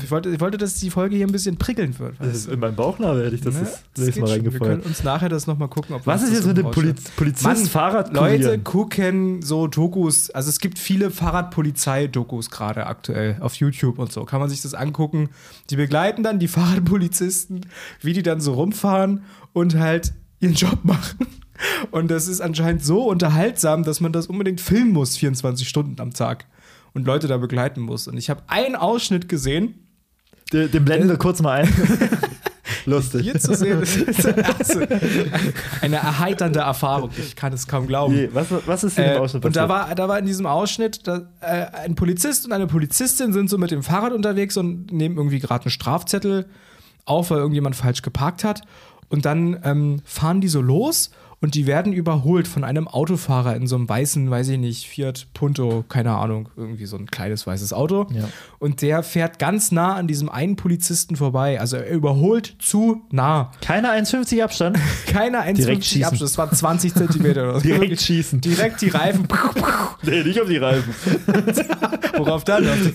[0.03, 2.21] Ich wollte, ich wollte, dass die Folge hier ein bisschen prickelnd wird.
[2.21, 3.61] Ist in meinem Bauchnabel, hätte ich das, Ne?
[3.63, 4.45] das Das Mal schon.
[4.53, 6.81] Wir können uns nachher das nochmal gucken, ob Was ist jetzt mit dem umrauscht.
[6.81, 8.39] Poliz Polizist Mann, Fahrradkurier?
[8.39, 14.25] Leute gucken so Dokus, also es gibt viele Fahrradpolizei-Dokus gerade aktuell auf YouTube und so.
[14.25, 15.31] Kann man sich das angucken.
[15.71, 17.67] Die begleiten dann die Fahrradpolizisten,
[18.03, 21.27] wie die dann so rumfahren und halt ihren Job machen.
[21.91, 26.13] Und das ist anscheinend so unterhaltsam, dass man das unbedingt filmen muss, 24 Stunden am
[26.13, 26.47] Tag.
[26.95, 28.09] Und Leute da begleiten muss.
[28.09, 29.87] Und ich habe einen Ausschnitt gesehen,
[30.53, 31.69] Den, den blenden wir kurz mal ein.
[32.87, 33.23] Lustig.
[33.23, 33.83] hier zu sehen.
[33.83, 34.81] Ist also
[35.81, 37.11] eine erheiternde Erfahrung.
[37.19, 38.15] Ich kann es kaum glauben.
[38.15, 40.47] Nee, was, was ist in dem Äh, Ausschnitt und da war, da war in diesem
[40.47, 44.93] Ausschnitt, da, äh, ein Polizist und eine Polizistin sind so mit dem Fahrrad unterwegs und
[44.93, 46.47] nehmen irgendwie gerade einen Strafzettel
[47.05, 48.63] auf, weil irgendjemand falsch geparkt hat.
[49.09, 51.11] Und dann ähm, fahren die so los
[51.47, 55.29] und die werden überholt von einem Autofahrer in so einem weißen, weiß ich nicht, Fiat
[55.33, 58.09] Punto, keine Ahnung, irgendwie so ein kleines weißes Auto.
[58.13, 58.29] Ja.
[58.59, 61.61] Und der fährt ganz nah an diesem einen Polizisten vorbei.
[61.61, 63.53] Also er überholt zu nah.
[63.61, 64.77] Keine 1,50 Abstand.
[65.07, 66.05] Keiner 1,50 schießen.
[66.05, 67.61] Abschluss, das war 20 Zentimeter oder so.
[67.69, 68.41] Direkt schießen.
[68.41, 69.29] Direkt die Reifen.
[70.03, 70.95] Nee, nicht auf die Reifen.
[72.17, 72.65] Worauf dann?
[72.65, 72.95] Was ist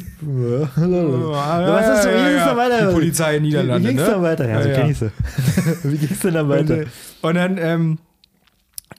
[2.03, 2.09] so?
[2.09, 2.87] Wie ging's dann weiter?
[2.87, 3.89] Die Polizei in Niederlande.
[3.89, 4.11] Wie ging's ne?
[4.11, 4.49] dann weiter?
[4.49, 5.11] Ja, so Ja, ja.
[5.83, 6.75] Wie ging's denn dann weiter?
[6.75, 6.87] Und,
[7.21, 7.97] und dann ähm,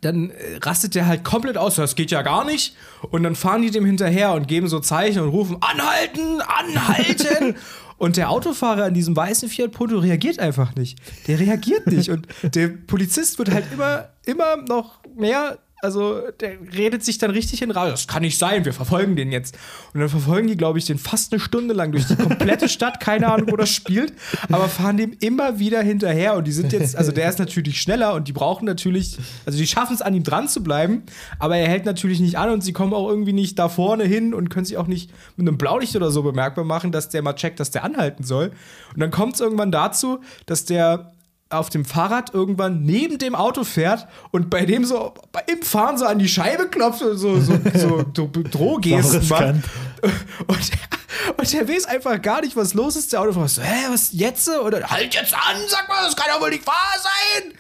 [0.03, 2.77] dann äh, rastet der halt komplett aus, das geht ja gar nicht.
[3.11, 7.57] Und dann fahren die dem hinterher und geben so Zeichen und rufen, anhalten, anhalten.
[7.99, 10.99] und der Autofahrer in diesem weißen Fiat Punto reagiert einfach nicht.
[11.29, 12.11] Der reagiert nicht.
[12.11, 17.61] Und der Polizist wird halt immer, immer noch mehr also der redet sich dann richtig
[17.61, 17.91] in Rage.
[17.91, 19.59] Das kann nicht sein, wir verfolgen den jetzt.
[19.93, 23.01] Und dann verfolgen die, glaube ich, den fast eine Stunde lang durch die komplette Stadt,
[23.01, 24.13] keine Ahnung, wo das spielt,
[24.49, 26.37] aber fahren dem immer wieder hinterher.
[26.37, 29.67] Und die sind jetzt, also der ist natürlich schneller und die brauchen natürlich, also die
[29.67, 31.03] schaffen es an ihm dran zu bleiben,
[31.41, 34.35] aber er hält natürlich nicht an und sie kommen auch irgendwie nicht da vorne hin
[34.35, 37.35] und können sich auch nicht mit einem Blaulicht oder so bemerkbar machen, dass der mal
[37.35, 38.53] checkt, dass der anhalten soll.
[38.95, 41.11] Und dann kommt es irgendwann dazu, dass der
[41.53, 45.15] auf dem Fahrrad irgendwann neben dem Auto fährt und bei dem so
[45.47, 49.55] im Fahren so an die Scheibe klopft und so, so, so, so Drohgesten macht.
[50.47, 50.71] Und,
[51.37, 53.13] und, der weiß einfach gar nicht, was los ist.
[53.13, 54.49] Der Autofahrer so, hä, was jetzt?
[54.49, 57.53] Oder halt jetzt an, sag mal, das kann doch wohl nicht wahr sein.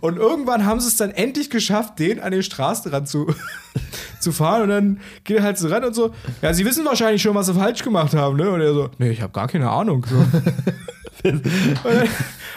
[0.00, 3.34] Und irgendwann haben sie es dann endlich geschafft, den an den Straßenrand zu,
[4.20, 4.62] zu fahren.
[4.62, 7.46] Und dann geht er halt so ran und so, ja, sie wissen wahrscheinlich schon, was
[7.46, 8.50] sie falsch gemacht haben, ne?
[8.50, 10.06] Und er so, nee, ich habe gar keine Ahnung.
[10.08, 10.24] So.
[11.24, 11.44] Und,
[11.84, 12.08] dann,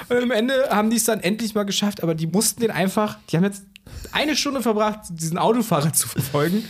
[0.10, 3.18] und am Ende haben die es dann endlich mal geschafft, aber die mussten den einfach,
[3.30, 3.64] die haben jetzt
[4.12, 6.64] eine Stunde verbracht, diesen Autofahrer zu verfolgen,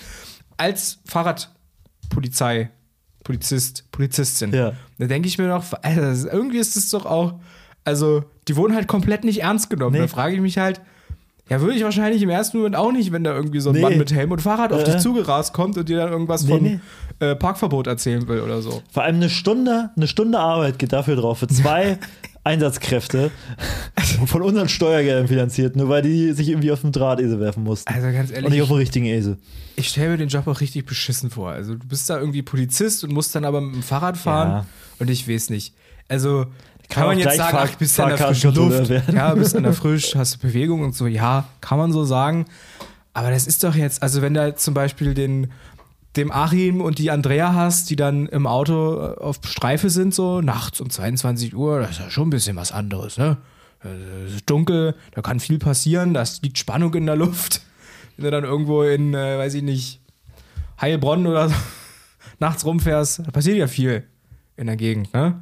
[0.58, 2.72] als Fahrradpolizei,
[3.24, 4.54] Polizist, Polizistin.
[4.54, 4.74] Ja.
[4.98, 7.40] Da denke ich mir noch, also irgendwie ist es doch auch,
[7.84, 9.94] also die wurden halt komplett nicht ernst genommen.
[9.94, 10.02] Nee.
[10.02, 10.82] Da frage ich mich halt,
[11.50, 13.82] ja, würde ich wahrscheinlich im ersten Moment auch nicht, wenn da irgendwie so ein Nee.
[13.82, 14.86] Mann mit Helm und Fahrrad auf Äh.
[14.86, 16.80] dich zugerast kommt und dir dann irgendwas Nee, von nee.
[17.20, 18.82] Äh, Parkverbot erzählen will oder so.
[18.92, 21.98] Vor allem eine Stunde, eine Stunde Arbeit geht dafür drauf, für zwei
[22.44, 23.32] Einsatzkräfte
[24.26, 27.94] von unseren Steuergeldern finanziert, nur weil die sich irgendwie auf den Drahtesel werfen mussten.
[27.94, 29.38] Also ganz Und ehrlich, nicht auf den richtigen Esel.
[29.76, 31.52] ich stelle mir den Job auch richtig beschissen vor.
[31.52, 34.66] Also du bist da irgendwie Polizist und musst dann aber mit dem Fahrrad fahren Ja.
[35.00, 35.74] und ich weiß nicht.
[36.08, 36.46] Also
[36.92, 39.16] kann, Kann man jetzt sagen, Fahr- ach, bist du an der frischen Luft, werden.
[39.16, 42.46] ja, bist an der Frisch, hast Bewegung und so, ja, kann man so sagen.
[43.14, 45.52] Aber das ist doch jetzt, also wenn da jetzt zum Beispiel den
[46.18, 50.42] dem Achim und die Andrea hast, die dann im Auto äh, auf Streife sind, so
[50.42, 53.38] nachts um 22 Uhr, das ist ja schon ein bisschen was anderes, ne?
[54.28, 57.62] Es ist dunkel, da kann viel passieren, da liegt Spannung in der Luft.
[58.18, 60.02] Wenn du dann irgendwo in, äh, weiß ich nicht,
[60.82, 61.56] Heilbronn oder so
[62.40, 64.04] nachts rumfährst, da passiert ja viel
[64.58, 65.42] in der Gegend, ne?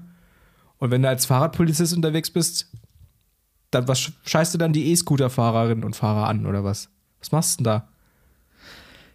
[0.79, 2.67] Und wenn du als Fahrradpolizist unterwegs bist,
[3.71, 6.89] dann was sch- scheißt du dann die E-Scooter-Fahrerinnen und Fahrer an oder was?
[7.19, 7.87] Was machst du denn da?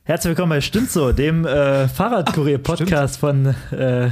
[0.05, 4.11] Herzlich willkommen bei Stimmt so, dem äh, Fahrradkurier-Podcast von äh,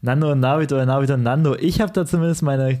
[0.00, 1.54] Nando und Navid oder Navid und Nando.
[1.56, 2.80] Ich habe da zumindest meine.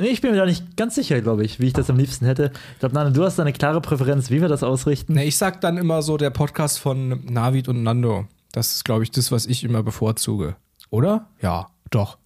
[0.00, 2.52] Ich bin mir da nicht ganz sicher, glaube ich, wie ich das am liebsten hätte.
[2.74, 5.14] Ich glaube, Nando, du hast da eine klare Präferenz, wie wir das ausrichten.
[5.14, 8.28] Ne, ich sag dann immer so der Podcast von Navid und Nando.
[8.52, 10.54] Das ist, glaube ich, das, was ich immer bevorzuge.
[10.90, 11.26] Oder?
[11.42, 12.18] Ja, doch.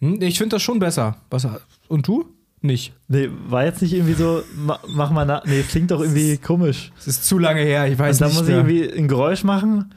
[0.00, 1.16] Hm, ich finde das schon besser.
[1.30, 1.46] Was,
[1.88, 2.26] und du?
[2.60, 2.92] Nicht.
[3.06, 5.44] Nee, war jetzt nicht irgendwie so, ma, mach mal nach.
[5.44, 6.90] Nee, klingt doch irgendwie komisch.
[6.98, 9.44] Es ist zu lange her, ich weiß Und dann nicht muss ich irgendwie ein Geräusch
[9.44, 9.94] machen.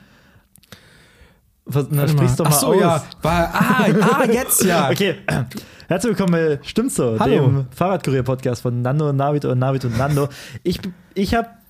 [1.65, 2.79] Was, Warte sprichst doch mal Ach so, aus.
[2.79, 3.03] ja.
[3.21, 4.89] War, ah, ah, jetzt ja.
[4.91, 5.15] Okay,
[5.87, 7.35] herzlich willkommen bei Stimmt so, Hallo.
[7.35, 10.27] dem Fahrradkurier-Podcast von Nando und Navid und Navid und Nando.
[10.63, 10.79] Ich,
[11.13, 11.60] ich hab.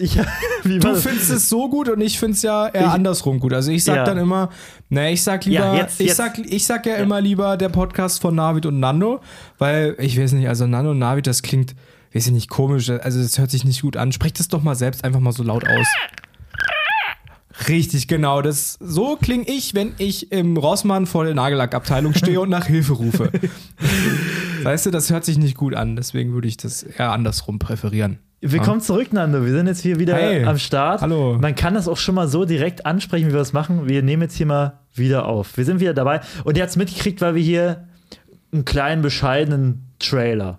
[0.00, 0.18] Ich,
[0.64, 3.52] Du findest es so gut und ich finde es ja eher Ich- andersrum gut.
[3.52, 4.04] Also ich sag Ja.
[4.04, 4.48] dann immer,
[4.88, 6.16] ne, ich sag lieber, Ja, jetzt- ich, jetzt.
[6.16, 9.20] Sag, ich sag ja, immer lieber der Podcast von Navid und Nando,
[9.58, 11.74] weil ich weiß nicht, also Nando und Navid, das klingt,
[12.14, 14.10] weiß ich nicht, komisch, also das hört sich nicht gut an.
[14.12, 15.86] Sprecht es doch mal selbst einfach mal so laut aus.
[17.68, 18.40] Richtig, genau.
[18.40, 22.94] Das, so klinge ich, wenn ich im Rossmann vor der Nagellackabteilung stehe und nach Hilfe
[22.94, 23.30] rufe.
[24.62, 28.18] weißt du, das hört sich nicht gut an, deswegen würde ich das eher andersrum präferieren.
[28.42, 29.44] Willkommen zurück, Nando.
[29.44, 30.44] Wir sind jetzt hier wieder Hey.
[30.44, 31.02] am Start.
[31.02, 31.36] Hallo.
[31.38, 33.86] Man kann das auch schon mal so direkt ansprechen, wie wir es machen.
[33.86, 35.58] Wir nehmen jetzt hier mal wieder auf.
[35.58, 36.20] Wir sind wieder dabei.
[36.44, 37.86] Und ihr habt es mitgekriegt, weil wir hier
[38.50, 40.58] einen kleinen, bescheidenen Trailer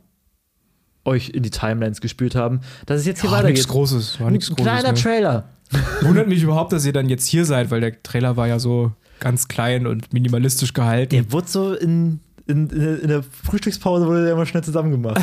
[1.06, 3.68] euch in die Timelines gespült haben, dass es jetzt hier nichts weitergeht.
[3.68, 4.64] Großes, war Ein nichts Großes.
[4.64, 4.94] kleiner ne?
[5.00, 5.50] Trailer.
[6.02, 8.92] Wundert mich überhaupt, dass ihr dann jetzt hier seid, weil der Trailer war ja so
[9.20, 11.10] ganz klein und minimalistisch gehalten.
[11.10, 15.22] Der wurde so in, in, in der Frühstückspause wurde der immer schnell zusammen gemacht.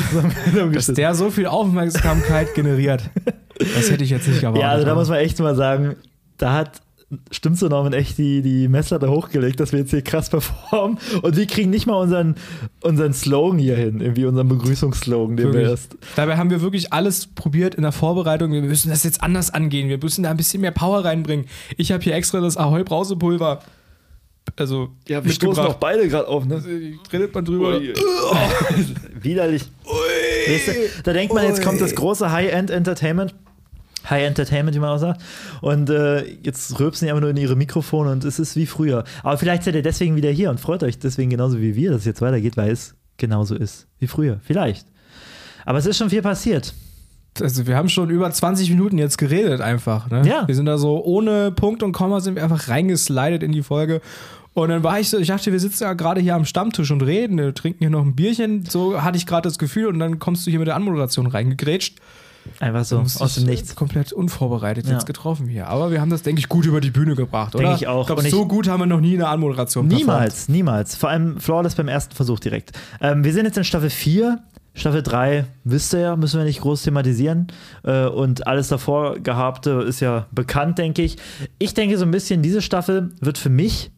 [0.73, 3.09] Dass der so viel Aufmerksamkeit generiert.
[3.57, 4.61] Das hätte ich jetzt nicht erwartet.
[4.61, 5.95] ja, also da muss man echt mal sagen,
[6.37, 6.81] da hat
[7.31, 11.35] stimmt so Norman echt die, die Messlatte hochgelegt, dass wir jetzt hier krass performen und
[11.35, 12.35] wir kriegen nicht mal unseren,
[12.81, 15.71] unseren Slogan hier hin, irgendwie unseren Begrüßungsslogan, den wir Wirklich.
[15.71, 15.97] erst.
[16.15, 18.51] Dabei haben wir wirklich alles probiert in der Vorbereitung.
[18.51, 19.89] Wir müssen das jetzt anders angehen.
[19.89, 21.45] Wir müssen da ein bisschen mehr Power reinbringen.
[21.77, 23.61] Ich habe hier extra das Ahoi Brausepulver.
[24.55, 26.61] Also, Ja, wir stoßen auch beide gerade auf, ne?
[27.13, 27.79] Redet man drüber.
[29.21, 29.63] Widerlich.
[30.47, 30.71] Weißt du,
[31.03, 33.35] da denkt man, jetzt kommt das große High-End-Entertainment.
[34.09, 35.21] High Entertainment, wie man auch sagt.
[35.61, 39.03] Und äh, jetzt rülpsen die einfach nur in ihre Mikrofone und es ist wie früher.
[39.23, 42.01] Aber vielleicht seid ihr deswegen wieder hier und freut euch deswegen genauso wie wir, dass
[42.01, 44.39] es jetzt weitergeht, weil es genauso ist wie früher.
[44.43, 44.87] Vielleicht.
[45.65, 46.73] Aber es ist schon viel passiert.
[47.41, 50.09] Also wir haben schon über 20 Minuten jetzt geredet einfach.
[50.09, 50.23] Ne?
[50.27, 50.47] Ja.
[50.47, 54.01] Wir sind da so ohne Punkt und Komma sind wir einfach reingeslidet in die Folge.
[54.53, 57.01] Und dann war ich so, ich dachte, wir sitzen ja gerade hier am Stammtisch und
[57.01, 58.65] reden, wir trinken hier noch ein Bierchen.
[58.65, 61.99] So hatte ich gerade das Gefühl und dann kommst du hier mit der Anmoderation reingegrätscht.
[62.59, 63.75] Einfach so, aus dem ich Nichts.
[63.75, 64.93] Komplett unvorbereitet Ja.
[64.93, 65.67] jetzt getroffen hier.
[65.67, 67.63] Aber wir haben das, denke ich, gut über die Bühne gebracht, oder?
[67.65, 68.01] Denke ich auch.
[68.01, 70.95] Ich glaube, so gut haben wir noch nie eine Anmoderation Niemals, niemals.
[70.95, 72.71] Vor allem Flawless beim ersten Versuch direkt.
[73.01, 74.39] Ähm, wir sind jetzt in Staffel 4.
[74.79, 77.47] Staffel 3 wisst ihr ja, müssen wir nicht groß thematisieren.
[77.83, 81.17] Äh, und alles davor Gehabte ist ja bekannt, denke ich.
[81.57, 83.91] Ich denke so ein bisschen, diese Staffel wird für mich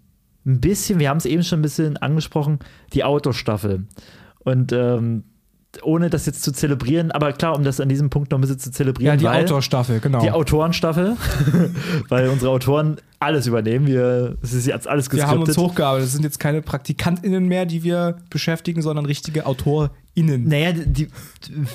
[0.46, 2.60] ein bisschen, wir haben es eben schon ein bisschen angesprochen,
[2.94, 3.86] die Autostaffel.
[4.40, 5.24] Und ähm,
[5.84, 8.60] ohne das jetzt zu zelebrieren, aber klar, um das an diesem Punkt noch ein bisschen
[8.60, 9.20] zu zelebrieren.
[9.20, 10.22] Ja, die Outdoor-Staffel, genau.
[10.22, 11.16] die Autorenstaffel,
[12.10, 13.88] weil unsere Autoren alles übernehmen.
[13.88, 15.30] Wir, es ist jetzt alles wir geskriptet.
[15.30, 16.08] haben uns hochgearbeitet.
[16.08, 20.48] Das sind jetzt keine PraktikantInnen mehr, die wir beschäftigen, sondern richtige AutorInnen.
[20.48, 21.08] Naja, die,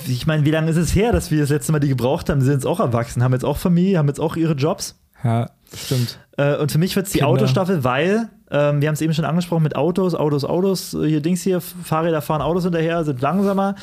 [0.06, 2.40] ich meine, wie lange ist es her, dass wir das letzte Mal die gebraucht haben?
[2.40, 4.98] Die sind jetzt auch erwachsen, haben jetzt auch Familie, haben jetzt auch ihre Jobs.
[5.24, 6.18] Ja, stimmt.
[6.36, 7.22] Äh, und für mich wird es die.
[7.22, 11.20] Autostaffel, weil, ähm, wir haben es eben schon angesprochen mit Autos, Autos, Autos, äh, hier
[11.20, 13.74] Dings hier, Fahrräder fahren Autos hinterher, sind langsamer.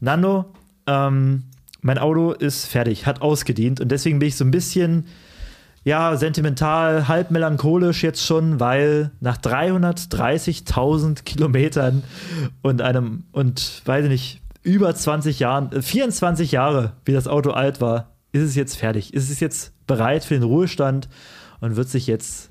[0.00, 0.46] Nando,
[0.86, 1.44] ähm,
[1.80, 5.06] mein Auto ist fertig, hat ausgedient und deswegen bin ich so ein bisschen,
[5.84, 12.02] ja, sentimental, halb melancholisch jetzt schon, weil nach 330.000 Kilometern
[12.62, 17.50] und einem, und weiß ich nicht, über 20 Jahren, äh, 24 Jahre, wie das Auto
[17.50, 19.14] alt war, ist es jetzt fertig.
[19.14, 21.08] Ist es jetzt bereit für den Ruhestand
[21.60, 22.50] und wird sich jetzt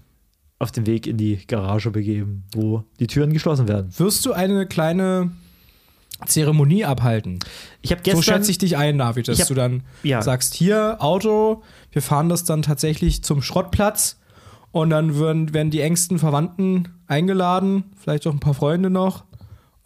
[0.60, 3.92] auf den Weg in die Garage begeben, wo die Türen geschlossen werden.
[3.98, 5.32] Wirst du eine kleine
[6.26, 7.40] Zeremonie abhalten?
[7.82, 10.22] Ich habe gestern so schätze ich dich ein, David, dass hab- du dann ja.
[10.22, 14.20] sagst, hier, Auto, wir fahren das dann tatsächlich zum Schrottplatz
[14.72, 19.26] und dann werden, werden die engsten Verwandten eingeladen, vielleicht auch ein paar Freunde noch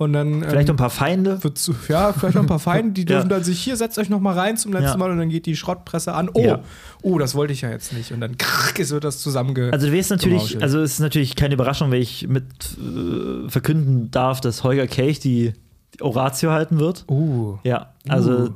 [0.02, 1.40] und dann vielleicht noch ähm, ein paar Feinde.
[1.88, 3.18] ja, vielleicht noch ein paar Feinde, die Ja.
[3.18, 4.98] dürfen dann sich hier, setzt euch noch mal rein zum letzten Ja.
[4.98, 6.30] Mal und dann geht die Schrottpresse an.
[6.34, 6.60] Oh, Ja.
[7.02, 8.12] oh, das wollte ich ja jetzt nicht.
[8.12, 9.72] Und dann krrk, es wird das zusammenge.
[9.72, 12.44] Also du weißt natürlich, also es ist natürlich keine Überraschung, wenn ich mit
[12.78, 15.54] äh, verkünden darf, dass Holger Kelch die,
[15.96, 17.06] die Oratio halten wird.
[17.10, 17.58] uh.
[17.64, 18.50] Ja, also Uh.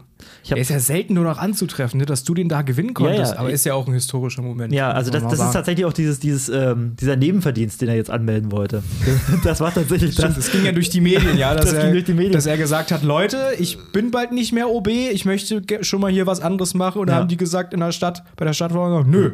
[0.43, 2.93] Ich habe Er ist ja selten nur noch anzutreffen, ne, dass du den da gewinnen
[2.93, 3.39] konntest, ja.
[3.39, 4.73] aber ist ja auch ein historischer Moment.
[4.73, 8.09] Ja, also das, das ist tatsächlich auch dieses, dieses, ähm, dieser Nebenverdienst, den er jetzt
[8.09, 8.83] anmelden wollte.
[9.43, 10.45] Das war tatsächlich Stimmt, das.
[10.45, 12.33] das ging ja durch die Medien, ja, dass, Das er, ging durch die Medien.
[12.33, 16.11] dass er gesagt hat, Leute, ich bin bald nicht mehr OB, ich möchte schon mal
[16.11, 17.01] hier was anderes machen.
[17.01, 17.15] Und Ja.
[17.15, 19.31] haben die gesagt in der Stadt, bei der Stadtverordnung, nö,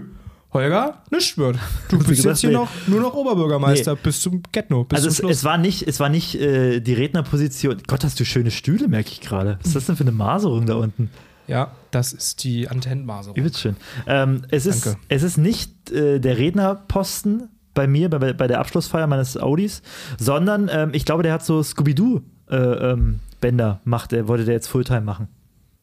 [0.54, 1.58] Holger, nichts wird.
[1.90, 2.56] Du bist jetzt hier nee.
[2.56, 6.00] noch, nur noch Oberbürgermeister bis zum Getno, bis Also zum es, es war nicht, es
[6.00, 7.78] war nicht äh, die Rednerposition.
[7.88, 9.58] Gott, hast du schöne Stühle, merke ich gerade.
[9.60, 11.10] Was ist das denn für eine Maserung da unten?
[11.48, 13.38] ja, das ist die Antennenmaserung.
[13.38, 13.76] Übelst schön.
[14.08, 15.00] Ähm, es, ist, Danke.
[15.10, 19.82] es ist nicht äh, der Rednerposten bei mir, bei, bei der Abschlussfeier meines Audis,
[20.18, 25.28] sondern ähm, ich glaube, der hat so Scooby-Doo-Bänder macht, der wollte der jetzt Fulltime machen.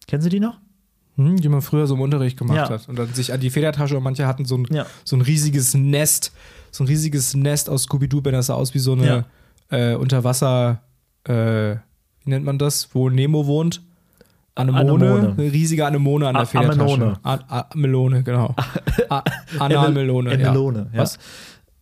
[0.06, 0.58] Kennen Sie die noch?
[1.18, 2.70] Hm, die man früher so im Unterricht gemacht Ja.
[2.70, 2.88] hat.
[2.88, 4.86] Und dann sich an die Federtasche und manche hatten so ein, Ja.
[5.04, 6.32] so ein riesiges Nest,
[6.70, 9.24] so ein riesiges Nest aus Scooby-Doo-Bändern, das sah aus wie so eine
[9.70, 10.80] äh, Unterwasser,
[11.24, 11.32] äh,
[12.24, 13.82] wie nennt man das, wo Nemo wohnt?
[14.54, 15.34] Anemone, Anemone.
[15.38, 16.80] eine riesige Anemone an A- der Federtasche.
[16.94, 17.16] Amenone.
[17.22, 18.54] A A Melone, genau.
[19.08, 19.22] A
[19.58, 20.30] Analmelone.
[20.30, 20.48] ja.
[20.48, 21.00] Emelone, ja.
[21.02, 21.18] Was?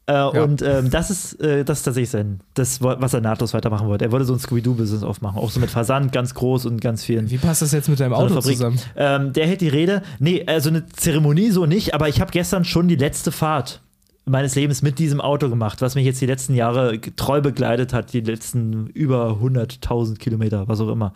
[0.09, 3.88] Äh, Und ähm, das, ist, äh, das ist tatsächlich sein, das, was er nahtlos weitermachen
[3.88, 4.05] wollte.
[4.05, 5.38] Er wollte so ein Scooby-Doo-Business aufmachen.
[5.38, 7.31] Auch so mit Versand, ganz groß und ganz vielen.
[7.31, 8.79] Wie passt das jetzt mit deinem so Auto zusammen?
[8.97, 10.03] Ähm, der hält die Rede.
[10.21, 13.81] Nee, also eine Zeremonie so nicht, aber ich habe gestern schon die letzte Fahrt
[14.29, 18.12] meines Lebens mit diesem Auto gemacht, was mich jetzt die letzten Jahre treu begleitet hat,
[18.12, 21.12] die letzten über 100.000 Kilometer, was auch immer.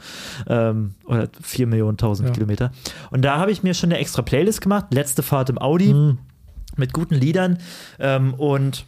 [0.48, 2.32] Ähm, oder 4 Millionen tausend Ja.
[2.34, 2.70] Kilometer.
[3.10, 6.18] Und da habe ich mir schon eine extra Playlist gemacht, letzte Fahrt im Audi, Mhm.
[6.76, 7.58] Mit guten Liedern.
[7.98, 8.84] Ähm, und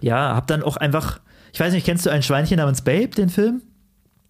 [0.00, 1.20] ja, habe dann auch einfach,
[1.52, 3.62] ich weiß nicht, kennst du ein Schweinchen namens Babe, den Film?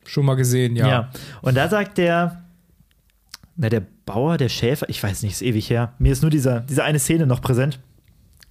[0.06, 0.88] Schon mal gesehen, ja.
[0.88, 1.10] Ja.
[1.42, 2.44] Und da sagt der,
[3.56, 5.94] na, der Bauer, der Schäfer, ich weiß nicht, ist ewig her.
[5.98, 7.80] Mir ist nur dieser, diese eine Szene noch präsent.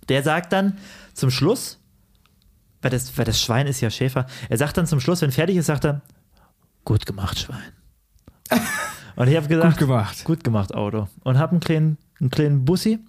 [0.10, 0.78] Der sagt dann
[1.14, 1.80] zum Schluss,
[2.82, 5.56] weil das, weil das Schwein ist ja Schäfer, er sagt dann zum Schluss, wenn fertig
[5.58, 6.02] ist, sagt er,
[6.84, 7.72] gut gemacht, Schwein.
[9.16, 10.24] Und ich habe gesagt, Gut gemacht.
[10.24, 11.08] gut gemacht, Auto.
[11.24, 13.00] Und habe einen kleinen, einen kleinen Bussi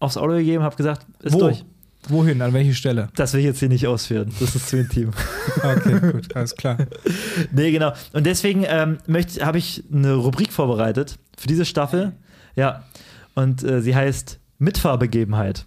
[0.00, 1.38] aufs Auto gegeben, habe gesagt, ist Wo?
[1.38, 1.64] durch.
[2.08, 2.40] Wohin?
[2.40, 3.08] An welche Stelle?
[3.14, 4.32] Das will ich jetzt hier nicht ausführen.
[4.40, 5.10] Das ist zu intim.
[5.62, 6.78] Okay, gut, alles klar.
[7.52, 7.92] Nee, genau.
[8.12, 8.98] Und deswegen ähm,
[9.40, 12.12] habe ich eine Rubrik vorbereitet für diese Staffel.
[12.56, 12.84] Ja.
[13.34, 15.66] Und äh, sie heißt Mitfahrbegebenheit.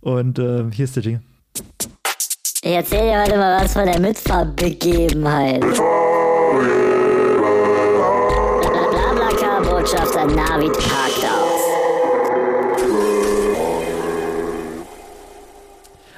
[0.00, 1.22] Und äh, hier ist der Jingle.
[2.62, 5.60] Ich erzähl dir heute mal was von der Mitfahrbegebenheit.
[8.62, 11.05] Blablacar-Botschafter Navid parkt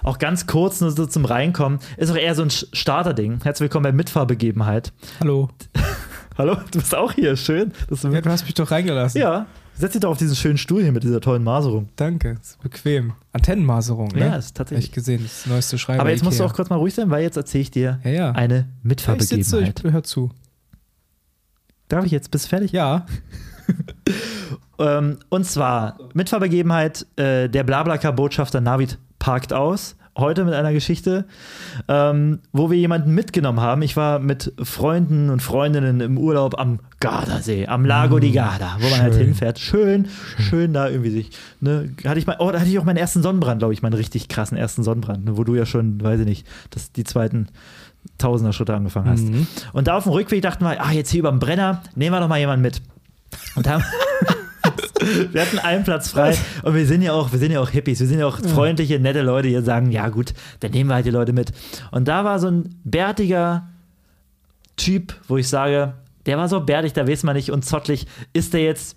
[0.08, 1.80] Auch ganz kurz nur so zum Reinkommen.
[1.98, 3.40] Ist auch eher so ein Starterding.
[3.42, 4.90] Herzlich willkommen bei Mitfahrbegebenheit.
[5.20, 5.50] Hallo.
[6.38, 7.36] Hallo, du bist auch hier.
[7.36, 7.72] Schön.
[7.90, 9.20] Dass du Ja, du hast mich doch reingelassen.
[9.20, 9.44] ja,
[9.74, 11.90] setz dich doch auf diesen schönen Stuhl hier mit dieser tollen Maserung.
[11.96, 13.12] Danke, ist bequem.
[13.34, 14.20] Antennenmaserung, ne?
[14.20, 14.86] Ja, ist tatsächlich.
[14.86, 16.00] Hab ich gesehen, das neueste Schreiben.
[16.00, 18.10] Aber jetzt musst du auch kurz mal ruhig sein, weil jetzt erzähle ich dir Ja,
[18.10, 18.30] ja.
[18.32, 19.84] eine Ich sitze, Mitfahrbegebenheit.
[19.84, 20.30] ich hör zu.
[21.88, 22.30] Darf ich jetzt?
[22.30, 22.72] Bist du fertig?
[22.72, 23.04] Ja,
[24.80, 29.96] Ähm, und zwar Mitfahrbegebenheit, äh, der Blablacar-Botschafter Navid parkt aus.
[30.16, 31.26] Heute mit einer Geschichte,
[31.86, 33.82] ähm, wo wir jemanden mitgenommen haben.
[33.82, 38.88] Ich war mit Freunden und Freundinnen im Urlaub am Gardasee, am Lago di Garda, wo
[38.88, 39.60] man halt hinfährt.
[39.60, 41.30] Schön, schön da irgendwie sich.
[41.60, 43.94] Ne, hatte ich mal, oh, da hatte ich auch meinen ersten Sonnenbrand, glaube ich, meinen
[43.94, 47.46] richtig krassen ersten Sonnenbrand, ne, wo du ja schon, weiß ich nicht, dass die zweiten
[48.18, 49.28] Tausender-Schritte angefangen hast.
[49.28, 49.46] Mhm.
[49.72, 52.20] Und da auf dem Rückweg dachten wir, ah, jetzt hier über den Brenner, nehmen wir
[52.20, 52.82] doch mal jemanden mit.
[53.54, 53.84] Und haben,
[55.32, 58.00] wir hatten einen Platz frei und wir sind ja auch, wir sind ja auch Hippies,
[58.00, 61.06] wir sind ja auch freundliche, nette Leute, die sagen, ja gut, dann nehmen wir halt
[61.06, 61.52] die Leute mit.
[61.90, 63.68] Und da war so ein bärtiger
[64.76, 65.94] Typ, wo ich sage,
[66.26, 68.96] der war so bärtig, da weiß man nicht und zottlig, ist der jetzt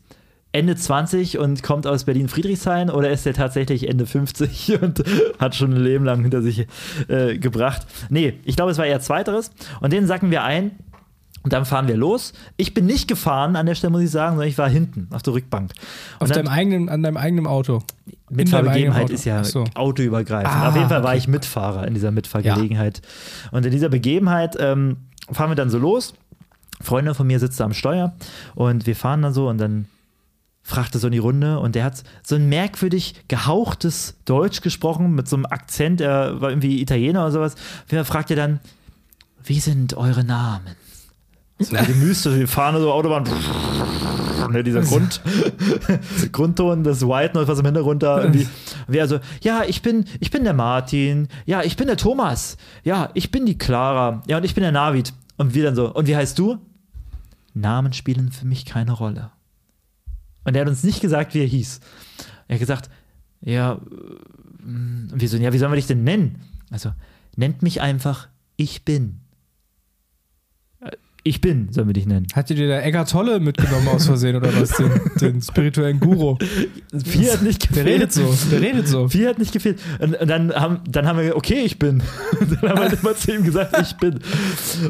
[0.54, 5.04] Ende 20 und kommt aus Berlin-Friedrichshain oder ist der tatsächlich Ende 50 und
[5.40, 6.68] hat schon ein Leben lang hinter sich
[7.08, 7.88] äh, gebracht?
[8.10, 9.52] Nee, ich glaube, es war eher Zweiteres.
[9.80, 10.72] Und den sacken wir ein
[11.44, 12.34] und dann fahren wir los.
[12.58, 15.24] Ich bin nicht gefahren an der Stelle, muss ich sagen, sondern ich war hinten auf
[15.24, 15.72] der Rückbank.
[16.16, 17.82] auf Und dann- deinem eigenen, an deinem eigenen Auto.
[18.30, 19.66] Mitfahrbegebenheit ist ja so.
[19.74, 20.54] autoübergreifend.
[20.54, 21.18] Ah, Auf jeden Fall war okay.
[21.20, 23.02] ich Mitfahrer in dieser Mitfahrgelegenheit.
[23.52, 24.98] Und in dieser Begebenheit ähm,
[25.32, 26.14] fahren wir dann so los.
[26.82, 28.14] Freundin von mir sitzt da am Steuer
[28.56, 29.86] und wir fahren dann so und dann
[30.64, 35.28] fragte so in die Runde und der hat so ein merkwürdig gehauchtes Deutsch gesprochen mit
[35.28, 37.56] so einem Akzent, er war irgendwie Italiener oder sowas.
[37.90, 38.60] Wer fragte dann,
[39.44, 40.76] wie sind eure Namen?
[41.64, 43.24] So, die Myste, wir fahren so Autobahn.
[44.52, 45.22] Ne, dieser Grund,
[46.32, 48.48] Grundton des White Noise, was im Hintergrund da irgendwie.
[48.88, 53.10] Wir also, ja, ich bin, ich bin der Martin, ja, ich bin der Thomas, ja,
[53.14, 55.14] ich bin die Clara, ja, und ich bin der Navid.
[55.38, 56.58] Und wir dann so, und wie heißt du?
[57.54, 59.32] Namen spielen für mich keine Rolle.
[60.44, 61.80] Und er hat uns nicht gesagt, wie er hieß.
[62.48, 62.90] Er hat gesagt,
[63.42, 63.78] ja, äh,
[64.64, 66.42] und wir so, ja, wie sollen wir dich denn nennen?
[66.70, 66.92] Also,
[67.36, 69.21] nennt mich einfach, ich bin.
[71.24, 72.26] Ich bin, sollen wir dich nennen.
[72.34, 74.72] Hat dir der Eckart Tolle mitgenommen aus Versehen oder was?
[74.72, 74.90] Den,
[75.22, 76.38] den spirituellen Guru.
[77.06, 77.88] Vier hat nicht Der gefehlt.
[78.02, 78.36] redet so.
[78.50, 79.08] Der redet so.
[79.08, 79.80] Vier hat nicht gefehlt.
[80.00, 82.02] Und, und dann, haben, dann haben wir, okay, ich bin.
[82.62, 84.20] dann haben wir immer zu ihm gesagt, ich bin.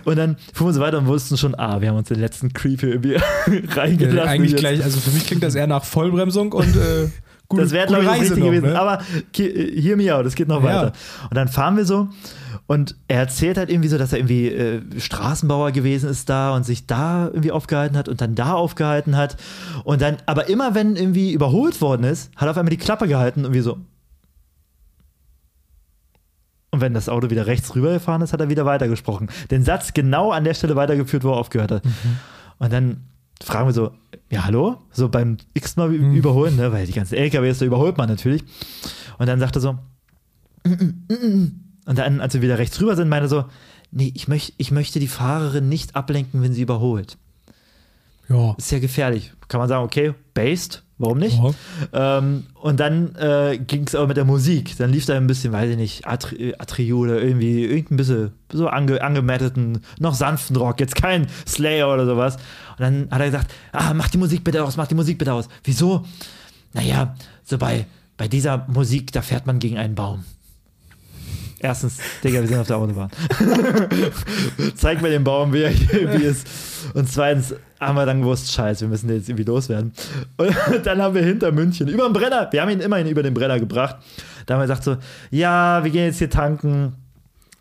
[0.05, 2.53] Und dann fuhren wir so weiter und wussten schon, ah, wir haben uns den letzten
[2.53, 3.17] Creep hier irgendwie
[3.75, 4.17] reingelassen.
[4.17, 7.09] Ja, eigentlich Jetzt- gleich, also für mich klingt das eher nach Vollbremsung und äh,
[7.49, 8.67] gute, Das wäre, glaube ich, das Richtige gewesen.
[8.69, 8.79] ne?
[8.79, 9.01] Aber
[9.35, 10.69] hear me out, es geht noch Ja.
[10.83, 10.93] weiter.
[11.29, 12.07] Und dann fahren wir so
[12.71, 16.65] und er erzählt halt irgendwie so, dass er irgendwie äh, Straßenbauer gewesen ist da und
[16.65, 19.35] sich da irgendwie aufgehalten hat und dann da aufgehalten hat.
[19.83, 23.09] Und dann, aber immer wenn irgendwie überholt worden ist, hat er auf einmal die Klappe
[23.09, 23.77] gehalten und wie so.
[26.69, 29.27] Und wenn das Auto wieder rechts rübergefahren ist, hat er wieder weitergesprochen.
[29.49, 31.83] Den Satz genau an der Stelle weitergeführt, wo er aufgehört hat.
[32.59, 33.01] Und dann
[33.43, 33.91] fragen wir so,
[34.29, 34.77] ja, hallo?
[34.93, 36.15] So beim x-mal Mhm.
[36.15, 36.71] überholen, ne?
[36.71, 38.45] weil die ganzen LKWs, da überholt man natürlich.
[39.17, 39.73] Und dann sagt er so,
[40.63, 43.45] "Mm, mm, mm, mm." Und dann, als wir wieder rechts rüber sind, meinte er so,
[43.91, 47.17] nee, ich, möcht, ich möchte die Fahrerin nicht ablenken, wenn sie überholt.
[48.29, 48.55] Ja.
[48.57, 49.33] Ist ja gefährlich.
[49.47, 51.37] Kann man sagen, okay, based, warum nicht?
[51.37, 52.17] Ja.
[52.17, 54.77] Ähm, und dann äh, ging es aber mit der Musik.
[54.77, 58.67] Dann lief da ein bisschen, weiß ich nicht, Atri Atrio oder irgendwie irgendein bisschen so
[58.67, 62.37] ange angematteten, noch sanften Rock, jetzt kein Slayer oder sowas.
[62.77, 65.33] Und dann hat er gesagt, ah, mach die Musik bitte aus, mach die Musik bitte
[65.33, 65.49] aus.
[65.63, 66.05] Wieso?
[66.73, 70.23] Naja, so bei, bei dieser Musik, da fährt man gegen einen Baum.
[71.63, 73.09] Erstens, Digga, wir sind auf der Autobahn.
[74.75, 76.47] Zeig mir den Baum, wie er hier ist.
[76.95, 79.91] Und zweitens haben wir dann gewusst, scheiße, wir müssen jetzt irgendwie loswerden.
[80.37, 83.35] Und dann haben wir hinter München, über den Brenner, wir haben ihn immerhin über den
[83.35, 83.97] Brenner gebracht.
[84.45, 84.97] Da haben wir gesagt so,
[85.29, 86.93] ja, wir gehen jetzt hier tanken,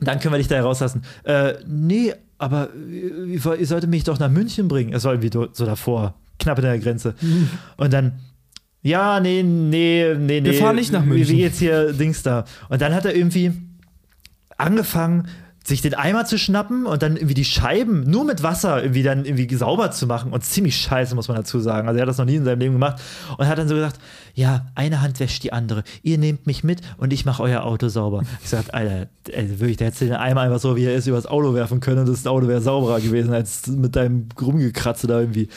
[0.01, 1.03] dann können wir dich da rauslassen.
[1.25, 4.95] Äh, nee, aber ihr, solltet mich doch nach München bringen.
[4.95, 7.15] Es war irgendwie so davor, knapp in der Grenze.
[7.77, 8.13] Und dann,
[8.81, 10.53] ja, nee, nee, nee, nee.
[10.55, 11.37] fahren nicht nach Wie, München.
[11.37, 12.47] wie jetzt hier Dings da.
[12.71, 13.53] Und dann hat er irgendwie
[14.61, 15.27] angefangen,
[15.63, 19.25] sich den Eimer zu schnappen und dann irgendwie die Scheiben nur mit Wasser irgendwie dann
[19.25, 21.87] irgendwie sauber zu machen und ziemlich scheiße, muss man dazu sagen.
[21.87, 23.01] Also er hat das noch nie in seinem Leben gemacht
[23.37, 23.99] und hat dann so gesagt,
[24.35, 25.83] ja, eine Hand wäscht die andere.
[26.03, 28.23] Ihr nehmt mich mit und ich mache euer Auto sauber.
[28.43, 31.27] Ich sag, Alter, ey, wirklich, der hätte den Eimer einfach so, wie er ist, übers
[31.27, 35.49] Auto werfen können und das Auto wäre sauberer gewesen als mit deinem Rumgekratze da irgendwie.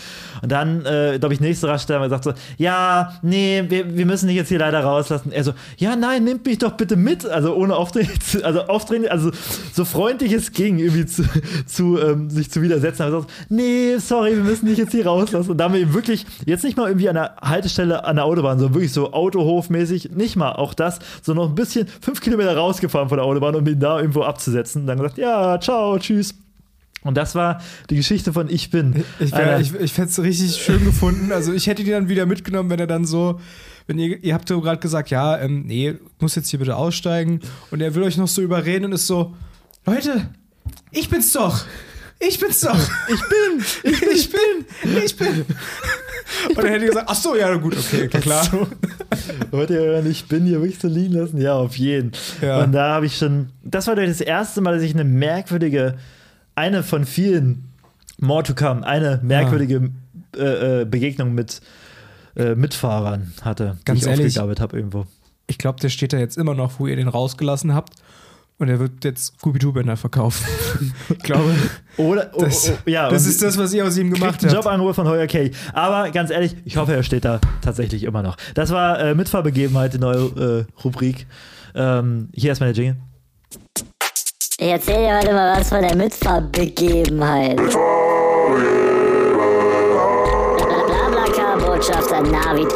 [0.41, 4.35] Und dann, äh, glaube ich, nächste Raststelle gesagt so, ja, nee, wir, wir müssen dich
[4.35, 5.31] jetzt hier leider rauslassen.
[5.31, 7.25] Er so, ja, nein, nehmt mich doch bitte mit.
[7.25, 8.09] Also ohne aufdrehen,
[8.43, 9.31] also aufdrehen, also
[9.73, 11.23] so freundlich es ging, irgendwie zu,
[11.65, 13.03] zu ähm, sich zu widersetzen.
[13.03, 15.51] Aber so, nee, sorry, wir müssen dich jetzt hier rauslassen.
[15.51, 18.25] Und da haben wir ihm wirklich, jetzt nicht mal irgendwie an der Haltestelle an der
[18.25, 22.55] Autobahn, sondern wirklich so Autohofmäßig, nicht mal auch das, so noch ein bisschen fünf Kilometer
[22.57, 24.81] rausgefahren von der Autobahn, um ihn da irgendwo abzusetzen.
[24.81, 26.35] Und dann gesagt, ja, ciao, tschüss.
[27.03, 29.03] Und das war die Geschichte von Ich bin.
[29.19, 31.31] Ich, wär- ich, ich hätte es richtig schön gefunden.
[31.33, 33.41] Also ich hätte die dann wieder mitgenommen, wenn er dann so,
[33.87, 37.41] wenn ihr, ihr habt so gerade gesagt, ja, ähm, nee, muss jetzt hier bitte aussteigen.
[37.71, 39.33] Und er will euch noch so überreden und ist so,
[39.85, 40.29] Leute,
[40.91, 41.65] ich bin's doch.
[42.19, 42.77] Ich bin's doch.
[43.09, 43.91] Ich bin.
[43.91, 44.09] Ich bin.
[44.13, 45.03] Ich bin.
[45.03, 45.45] Ich bin.
[46.49, 48.47] Und dann hätte ich gesagt, ach so, ja, gut, okay, klar.
[49.51, 51.39] Wollt ihr euren Ich bin hier wirklich so liegen lassen?
[51.39, 52.13] Ja, auf jeden.
[52.41, 52.63] Ja.
[52.63, 55.97] Und da habe ich schon, das war das erste Mal, dass ich eine merkwürdige,
[56.55, 57.69] eine von vielen
[58.19, 59.91] More to come, eine merkwürdige
[60.37, 61.61] äh, äh, Begegnung mit
[62.35, 65.05] äh, Mitfahrern hatte, Ganz die ich ehrlich, aufgegabelt habe irgendwo.
[65.47, 67.95] Ich glaube, der steht da jetzt immer noch, wo ihr den rausgelassen habt.
[68.59, 70.45] Und er wird jetzt Scooby-Doo-Bänder verkaufen.
[71.09, 71.53] ich glaube,
[71.97, 74.53] Oder, oh, das, oh, ja, das ist das, was ihr aus ihm gemacht habt.
[74.53, 75.51] Jobangebot von Heuer Kelly.
[75.73, 78.37] Aber ganz ehrlich, ich hoffe, er steht da tatsächlich immer noch.
[78.53, 81.25] Das war äh, Mitfahrbegebenheit, die neue äh, Rubrik.
[81.75, 83.01] Ähm, hier erstmal der Jingle.
[84.59, 87.57] Ich erzähl dir heute mal was von der Mitfahrbegebenheit.
[90.57, 92.69] Blablacar-Botschafter Navid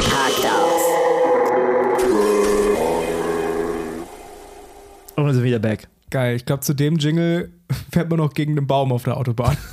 [5.48, 5.88] wieder back.
[6.10, 6.36] Geil.
[6.36, 7.50] Ich glaube, zu dem Jingle
[7.92, 9.56] fährt man noch gegen den Baum auf der Autobahn.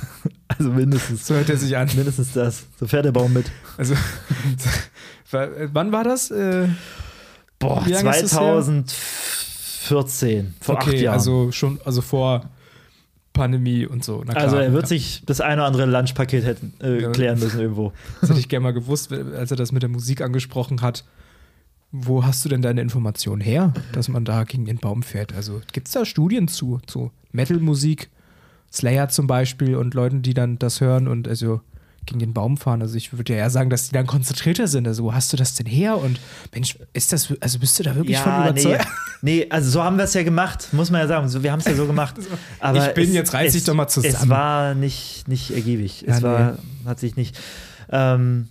[0.58, 1.26] Also mindestens.
[1.26, 1.88] So hört er sich an.
[1.96, 2.66] Mindestens das.
[2.78, 3.50] So fährt der Baum mit.
[3.76, 3.94] Also,
[5.72, 6.30] wann war das?
[6.30, 6.68] Äh,
[7.58, 8.62] Boah, Wie lange ist das her?
[8.62, 10.54] 2014.
[10.60, 11.14] Vor acht okay, Jahren.
[11.14, 12.48] also schon, also vor
[13.32, 14.22] Pandemie und so.
[14.24, 14.88] Na klar, Also er wird ja.
[14.88, 17.92] sich das eine oder andere Lunchpaket hätten, äh, klären müssen irgendwo.
[18.20, 21.04] Das hätte ich gerne mal gewusst, als er das mit der Musik angesprochen hat.
[21.92, 25.34] Wo hast du denn deine Informationen her, dass man da gegen den Baum fährt?
[25.34, 28.10] Also gibt es da Studien zu, zu Metal-Musik,
[28.72, 31.60] Slayer zum Beispiel und Leuten, die dann das hören und also
[32.04, 32.82] gegen den Baum fahren?
[32.82, 34.86] Also ich würde ja eher sagen, dass die dann konzentrierter sind.
[34.86, 35.96] Also wo hast du das denn her?
[35.96, 36.20] Und
[36.52, 38.86] Mensch, ist das, also bist du da wirklich von nee, überzeugt?
[39.22, 41.28] nee, also so haben wir es ja gemacht, muss man ja sagen.
[41.28, 42.16] So, wir haben es ja so gemacht.
[42.60, 44.28] Aber Ich bin, es, jetzt reiß es, dich doch mal Es zusammen.
[44.28, 46.04] war nicht, nicht ergiebig.
[46.06, 47.38] Es Ja, war, hat sich nicht.
[47.90, 48.48] Ähm,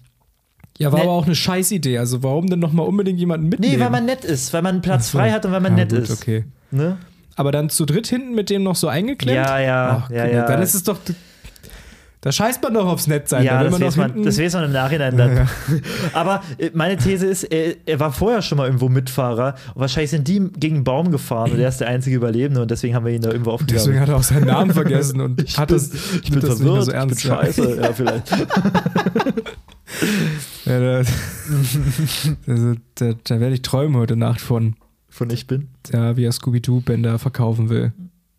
[0.78, 1.06] Ja, war Nee.
[1.06, 1.98] aber auch eine Scheißidee.
[1.98, 3.74] Also warum denn nochmal unbedingt jemanden mitnehmen?
[3.76, 5.18] nee, weil man nett ist, weil man Platz so.
[5.18, 6.12] frei hat und weil man Ja, nett gut, ist.
[6.22, 6.44] Okay.
[6.72, 6.98] Ne?
[7.38, 9.36] Aber dann zu dritt hinten mit dem noch so eingeklemmt?
[9.38, 10.46] Ja, ja, Ach, ja, ja.
[10.48, 10.98] Dann ist es doch.
[12.22, 13.44] Da scheißt man doch aufs Nettsein.
[13.44, 15.48] Ja, wenn das weiß, man, das weiß man im Nachhinein dann.
[16.14, 20.10] Aber äh, meine These ist, er, er war vorher schon mal irgendwo Mitfahrer und wahrscheinlich
[20.10, 23.06] sind die gegen einen Baum gefahren und er ist der einzige Überlebende und deswegen haben
[23.06, 24.00] wir ihn da irgendwo Deswegen aufgegeben.
[24.02, 25.92] hat er auch seinen Namen vergessen und hat das,
[26.24, 27.24] Ich bin das nicht mehr verwirrt, so ernst.
[27.24, 27.80] ich bin scheiße.
[27.82, 28.32] Ja, vielleicht.
[30.66, 30.98] Ja, da,
[32.48, 34.76] also, da, da werde ich träumen heute Nacht von,
[35.10, 35.68] Von ich bin.
[35.92, 37.94] ja, wie er Scooby-Doo-Bänder verkaufen will.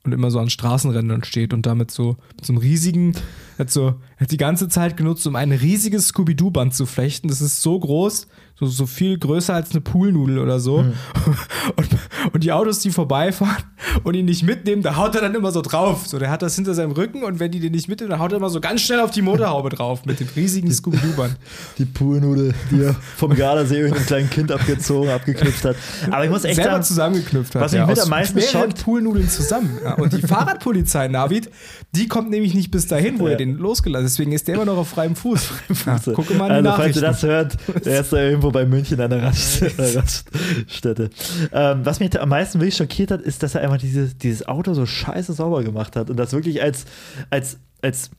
[0.05, 3.15] Und immer so an Straßenrändern steht und damit so mit so einem riesigen,
[3.59, 7.27] hat so, hat die ganze Zeit genutzt, um ein riesiges Scooby-Doo-Band zu flechten.
[7.29, 10.85] Das ist so groß, so, so viel größer als eine Poolnudel oder so.
[11.77, 11.89] Und,
[12.33, 13.57] und die Autos, die vorbeifahren
[14.05, 16.07] und ihn nicht mitnehmen, da haut er dann immer so drauf.
[16.07, 18.31] So, der hat das hinter seinem Rücken und wenn die den nicht mitnehmen, dann haut
[18.33, 21.37] er immer so ganz schnell auf die Motorhaube drauf mit dem riesigen Scooby-Doo-Band.
[21.79, 25.77] Die Poolnudel, die er vom Gardasee irgendeinem kleinen Kind abgezogen, abgeknüpft hat.
[26.11, 27.63] Aber ich muss echt selber sagen, zusammengeknüpft hat.
[27.63, 29.79] was mich mit aus am meisten schockt- Poolnudeln zusammen.
[29.83, 31.51] Ja, und die Fahrradpolizei, Navid,
[31.97, 33.33] die kommt nämlich nicht bis dahin, wo Ja.
[33.33, 34.11] er den losgelassen hat.
[34.13, 35.49] Deswegen ist der immer noch auf freiem Fuß.
[35.85, 38.67] Ja, gucke mal in die also, falls ihr das hört, der ist da irgendwo bei
[38.67, 41.11] München an der Raststätte.
[41.53, 44.75] Ähm, was mich am meisten wirklich schockiert hat, ist, dass er einfach dieses, dieses Auto
[44.75, 46.85] so scheiße sauber gemacht hat und das wirklich als,
[47.31, 48.11] als, als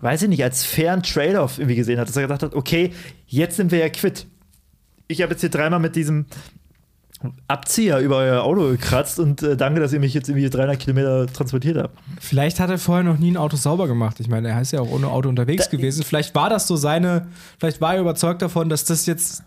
[0.00, 2.92] weiß ich nicht, als fairen Trade-off irgendwie gesehen hat, dass er gesagt hat, okay,
[3.26, 4.26] jetzt sind wir ja quitt.
[5.08, 6.26] Ich habe jetzt hier dreimal mit diesem
[7.48, 11.26] Abzieher über euer Auto gekratzt und äh, danke, dass ihr mich jetzt irgendwie 300 Kilometer
[11.26, 11.96] transportiert habt.
[12.20, 14.20] Vielleicht hat er vorher noch nie ein Auto sauber gemacht.
[14.20, 16.04] Ich meine, er ist ja auch ohne Auto unterwegs Da- gewesen.
[16.04, 17.26] Vielleicht war das so seine,
[17.58, 19.42] vielleicht war er überzeugt davon, dass das jetzt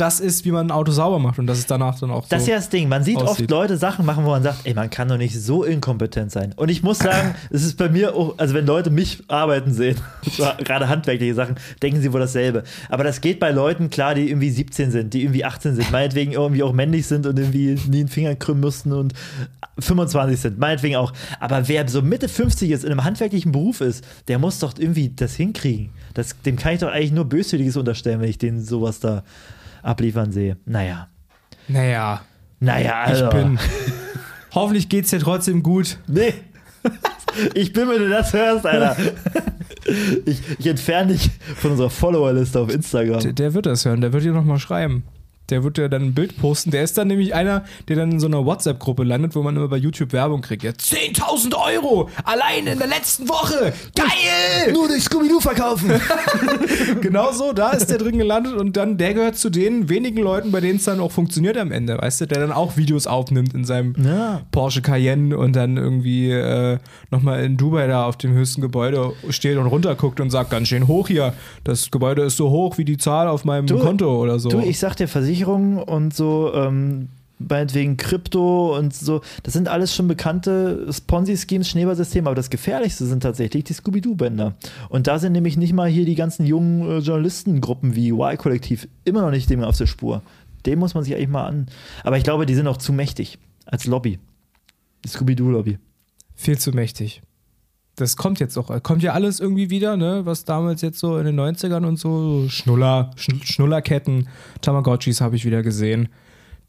[0.00, 2.40] das ist, wie man ein Auto sauber macht und dass es danach dann auch Das
[2.40, 2.50] ist so.
[2.52, 2.88] ja das Ding.
[2.88, 3.50] Man sieht oft aussieht.
[3.50, 6.52] Leute Sachen machen, wo man sagt, ey, man kann doch nicht so inkompetent sein.
[6.56, 9.96] Und ich muss sagen, es ist bei mir auch, also wenn Leute mich arbeiten sehen,
[10.64, 12.64] gerade handwerkliche Sachen, denken sie wohl dasselbe.
[12.88, 16.32] Aber das geht bei Leuten klar, die irgendwie 17 sind, die irgendwie 18 sind, meinetwegen
[16.32, 19.14] irgendwie auch männlich sind und irgendwie nie einen Finger krümmen müssten und
[19.78, 21.12] 25 sind, meinetwegen auch.
[21.40, 25.12] Aber wer so Mitte 50 ist, in einem handwerklichen Beruf ist, der muss doch irgendwie
[25.14, 25.90] das hinkriegen.
[26.14, 29.22] Das, dem kann ich doch eigentlich nur Böswilliges unterstellen, wenn ich den sowas da
[29.88, 30.56] abliefern sehe.
[30.66, 31.08] Naja.
[31.68, 32.20] naja,
[32.60, 33.24] Naja, also.
[33.26, 33.58] ich bin.
[34.54, 35.98] Hoffentlich geht's dir trotzdem gut.
[36.06, 36.34] Nee.
[37.54, 38.96] Ich bin, wenn du das hörst, Alter.
[40.24, 43.34] Ich, ich entferne dich von unserer Followerliste auf Der, Instagram.
[43.34, 45.04] der wird das hören, der wird dir nochmal schreiben.
[45.50, 46.70] Der wird ja dann ein Bild posten.
[46.70, 49.68] Der ist dann nämlich einer, der dann in so einer WhatsApp-Gruppe landet, wo man immer
[49.68, 50.62] bei YouTube Werbung kriegt.
[50.62, 52.08] Ja, 10.000 Euro!
[52.24, 53.72] Allein in der letzten Woche!
[53.94, 54.72] Geil!
[54.72, 55.90] Nur durch Scooby-Doo verkaufen.
[57.00, 60.50] genau so, da ist der drin gelandet und dann, der gehört zu den wenigen Leuten,
[60.52, 63.54] bei denen es dann auch funktioniert am Ende, weißt du, der dann auch Videos aufnimmt
[63.54, 64.42] in seinem Ja.
[64.50, 66.78] Porsche Cayenne und dann irgendwie äh,
[67.10, 70.86] nochmal in Dubai da auf dem höchsten Gebäude steht und runterguckt und sagt, ganz schön
[70.86, 71.34] hoch hier,
[71.64, 74.48] das Gebäude ist so hoch wie die Zahl auf meinem Konto oder so.
[74.48, 75.08] Du, ich sag dir,
[75.38, 77.08] Versicherungen und so, ähm,
[77.38, 83.22] meinetwegen Krypto und so, das sind alles schon bekannte Ponzi-Schemes, Schneeballsysteme, aber das Gefährlichste sind
[83.22, 84.54] tatsächlich die Scooby-Doo-Bänder.
[84.88, 89.22] Und da sind nämlich nicht mal hier die ganzen jungen äh, Journalistengruppen wie Y-Kollektiv immer
[89.22, 90.22] noch nicht dem auf der Spur.
[90.66, 91.66] Dem muss man sich eigentlich mal an.
[92.02, 94.18] Aber ich glaube, die sind auch zu mächtig als Lobby.
[95.04, 95.78] Die Scooby-Doo-Lobby.
[96.34, 97.22] Viel zu mächtig.
[97.98, 100.20] Das kommt jetzt auch, kommt ja alles irgendwie wieder, ne?
[100.24, 104.28] Was damals jetzt so in den 90ern und so, Schnuller, Schn Schnullerketten,
[104.60, 106.08] Tamagotchis habe ich wieder gesehen.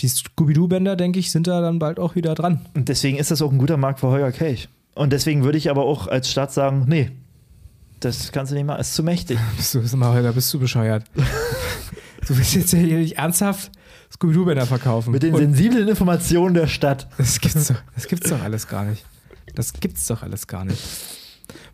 [0.02, 2.62] Die Scooby-Doo-Bänder, denke ich, sind da dann bald auch wieder dran.
[2.74, 4.70] Und deswegen ist das auch ein guter Markt für Holger Kelch.
[4.96, 7.12] Und deswegen würde ich aber auch als Stadt sagen, nee,
[8.00, 9.38] das kannst du nicht machen, ist zu mächtig.
[9.58, 11.04] Bist du, sag mal, Holger, bist du bescheuert?
[12.28, 13.72] du willst jetzt ja hier nicht ernsthaft
[14.12, 15.12] Scooby-Doo-Bänder verkaufen.
[15.12, 17.08] Mit den Und sensiblen Informationen der Stadt.
[17.18, 19.06] das gibt's doch, das gibt's doch alles gar nicht.
[19.54, 20.82] Das gibt's doch alles gar nicht.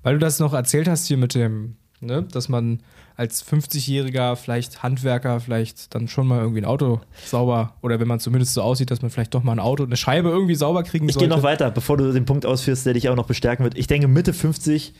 [0.06, 2.82] Weil du das noch erzählt hast hier mit dem, ne, dass man
[3.16, 8.20] als 50-jähriger vielleicht Handwerker vielleicht dann schon mal irgendwie ein Auto sauber oder wenn man
[8.20, 11.10] zumindest so aussieht, dass man vielleicht doch mal ein Auto, eine Scheibe irgendwie sauber kriegen
[11.10, 11.28] Ich sollte.
[11.28, 13.76] gehe noch weiter, bevor du den Punkt ausführst, der dich auch noch bestärken wird.
[13.80, 14.94] Ich denke, Mitte 50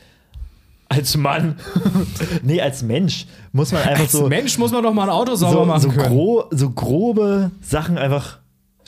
[0.88, 1.54] als Mann,
[2.42, 5.36] nee, als Mensch, muss man einfach Als so, Mensch muss man doch mal ein Auto
[5.36, 6.08] sauber so, machen so, können.
[6.08, 8.40] gro so grobe Sachen einfach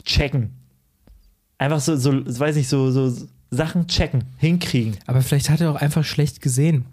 [0.03, 0.53] checken.
[1.57, 4.97] Einfach so, so weiß ich, so, so Sachen checken, hinkriegen.
[5.07, 6.85] Aber vielleicht hat er auch einfach schlecht gesehen.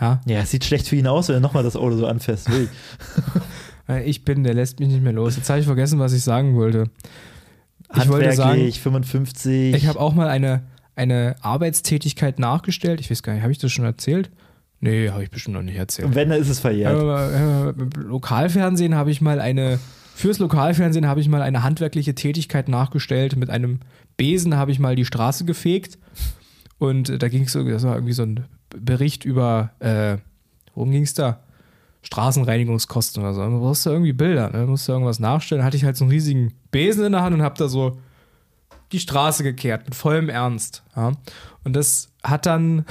[0.00, 2.48] Ja, Ja, es sieht schlecht für ihn aus, wenn er nochmal das Auto so anfasst.
[4.04, 5.36] Ich bin, der lässt mich nicht mehr los.
[5.36, 6.84] Jetzt habe ich vergessen, was ich sagen wollte.
[7.96, 9.74] Ich wollte sagen, Handwerklich, 55.
[9.74, 10.62] ich habe auch mal eine,
[10.94, 13.00] eine Arbeitstätigkeit nachgestellt.
[13.00, 14.30] Ich weiß gar nicht, habe ich das schon erzählt?
[14.80, 16.06] Nee, habe ich bestimmt noch nicht erzählt.
[16.06, 16.96] Und wenn, dann ist es verjährt.
[16.96, 19.78] Äh, äh, Lokalfernsehen habe ich mal eine,
[20.14, 23.36] fürs Lokalfernsehen habe ich mal eine handwerkliche Tätigkeit nachgestellt.
[23.36, 23.80] Mit einem
[24.22, 25.98] Besen habe ich mal die Straße gefegt.
[26.78, 30.18] Und äh, da ging es das war irgendwie so ein Bericht über, äh,
[30.76, 31.40] worum ging es da?
[32.04, 33.44] Straßenreinigungskosten oder so.
[33.44, 34.64] Du brauchst da irgendwie Bilder, ne?
[34.66, 35.62] Musst da irgendwas nachstellen.
[35.62, 37.98] Da hatte ich halt so einen riesigen Besen in der Hand und habe da so
[38.92, 40.84] die Straße gekehrt, mit vollem Ernst.
[40.94, 41.14] Ja?
[41.64, 42.84] Und das hat dann,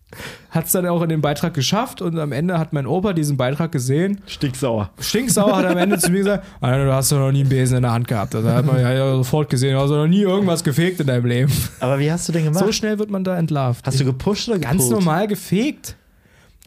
[0.50, 3.36] hat es dann auch in den Beitrag geschafft und am Ende hat mein Opa diesen
[3.36, 4.20] Beitrag gesehen.
[4.26, 4.90] Stinksauer.
[4.98, 7.76] Stinksauer hat am Ende zu mir gesagt, Alter, du hast doch noch nie einen Besen
[7.76, 8.34] in der Hand gehabt.
[8.34, 11.26] Also hat man ja sofort gesehen, du hast doch noch nie irgendwas gefegt in deinem
[11.26, 11.52] Leben.
[11.80, 12.64] Aber wie hast du denn gemacht?
[12.64, 13.86] So schnell wird man da entlarvt.
[13.86, 15.04] hast du gepusht oder Ganz gepult?
[15.04, 15.96] normal gefegt.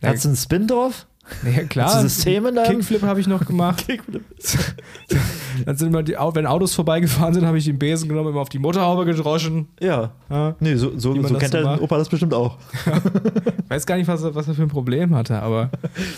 [0.03, 1.05] Hast du einen Spin drauf?
[1.43, 1.87] Ja, klar.
[1.87, 3.85] Hast du System in deinem- Kickflip habe ich noch gemacht.
[5.65, 8.49] Dann sind immer die, wenn Autos vorbeigefahren sind, habe ich den Besen genommen, immer auf
[8.49, 9.67] die Motorhaube gedroschen.
[9.79, 10.11] Ja.
[10.29, 10.55] Ja.
[10.59, 11.81] Nee, so, so, so kennt der.
[11.81, 12.57] Opa das bestimmt auch.
[12.85, 15.69] Ich weiß gar nicht, was er, was er für ein Problem hatte, aber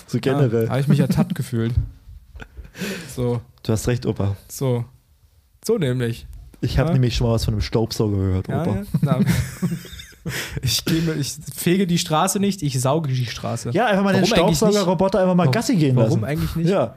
[0.07, 0.65] So generell.
[0.65, 1.73] ja, habe ich mich ertappt gefühlt.
[3.15, 4.35] So, Du hast recht, Opa.
[4.47, 4.85] so.
[5.65, 6.25] So nämlich.
[6.61, 6.93] Ich habe Ja.
[6.93, 8.75] nämlich schon mal was von einem Staubsauger gehört, Ja, Opa.
[8.75, 9.19] ja, na.
[10.61, 13.71] Ich, gehe, ich fege die Straße nicht, ich sauge die Straße.
[13.73, 14.53] Ja, einfach mal den Warum?
[14.55, 16.11] Staubsaugerroboter einfach mal Warum- Gassi gehen lassen.
[16.11, 16.69] Warum eigentlich nicht?
[16.69, 16.95] Ja.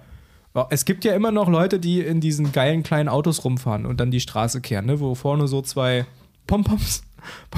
[0.70, 4.10] Es gibt ja immer noch Leute, die in diesen geilen kleinen Autos rumfahren und dann
[4.10, 5.00] die Straße kehren, ne?
[5.00, 6.06] wo vorne so zwei
[6.46, 7.02] Pompoms,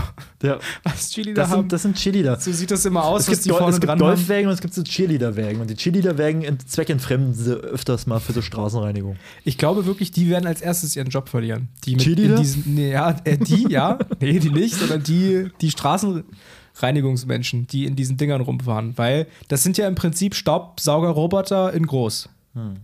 [0.42, 0.58] ja.
[0.84, 1.60] was Chili da Das, haben.
[1.62, 2.38] sind, das sind Cheerleader.
[2.40, 3.98] so sieht das immer aus, Es was gibt, die vorne es gibt.
[3.98, 5.60] Golfwägen und es gibt so Cheerleader-Wägen.
[5.60, 9.16] Und die Cheerleader-Wägen ent- zweckentfremden sie öfters mal für so Straßenreinigung.
[9.44, 11.68] Ich glaube wirklich, die werden als erstes ihren Job verlieren.
[11.84, 12.36] Die mit Cheerleader?
[12.36, 17.84] in diesen, nee, ja, äh, die, ja, nee, die nicht, sondern die, die Straßenreinigungsmenschen, die
[17.86, 18.96] in diesen Dingern rumfahren.
[18.96, 22.28] Weil das sind ja im Prinzip Staubsaugerroboter in groß.
[22.54, 22.76] Hm.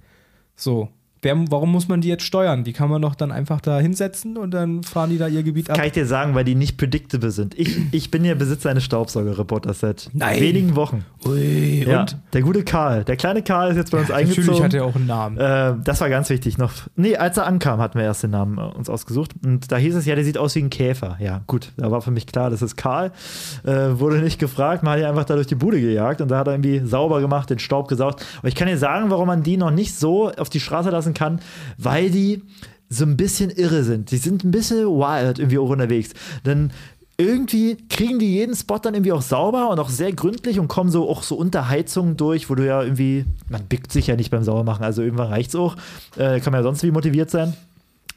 [0.57, 0.89] So.
[1.25, 2.65] Wer, warum muss man die jetzt steuern?
[2.65, 5.71] Die kann man doch dann einfach da hinsetzen und dann fahren die da ihr Gebiet
[5.71, 5.77] ab.
[5.77, 7.59] Kann ich dir sagen, weil die nicht predictable sind.
[7.59, 10.39] Ich, ich bin ja Besitzer eines Staubsaugerroboters seit Nein.
[10.41, 11.07] wenigen Wochen.
[11.27, 12.19] Ui, Ja, und?
[12.35, 13.05] der gute Karl.
[13.05, 14.47] Der kleine Karl ist jetzt bei uns eingezogen.
[14.47, 15.39] Natürlich hat er auch einen Namen.
[15.39, 16.73] Äh, das war ganz wichtig noch.
[16.95, 19.31] Nee, als er ankam, hatten wir erst den Namen äh, uns ausgesucht.
[19.43, 21.17] Und da hieß es ja, der sieht aus wie ein Käfer.
[21.21, 23.13] Ja, gut, da war für mich klar, das ist Karl.
[23.65, 26.39] Äh, wurde nicht gefragt, man hat ihn einfach da durch die Bude gejagt und da
[26.39, 28.25] hat er irgendwie sauber gemacht, den Staub gesaugt.
[28.43, 31.14] Und ich kann dir sagen, warum man die noch nicht so auf die Straße lassen
[31.15, 31.41] kann,
[31.79, 32.43] weil die
[32.89, 34.11] so ein bisschen irre sind.
[34.11, 36.11] Die sind ein bisschen wild irgendwie auch unterwegs.
[36.45, 36.71] Denn
[37.17, 40.91] irgendwie kriegen die jeden Spot dann irgendwie auch sauber und auch sehr gründlich und kommen
[40.91, 44.31] so auch so unter Heizungen durch, wo du ja irgendwie, man bickt sich ja nicht
[44.31, 45.77] beim Saubermachen, also irgendwann reicht's auch.
[46.17, 47.55] Äh, kann man ja sonst wie motiviert sein.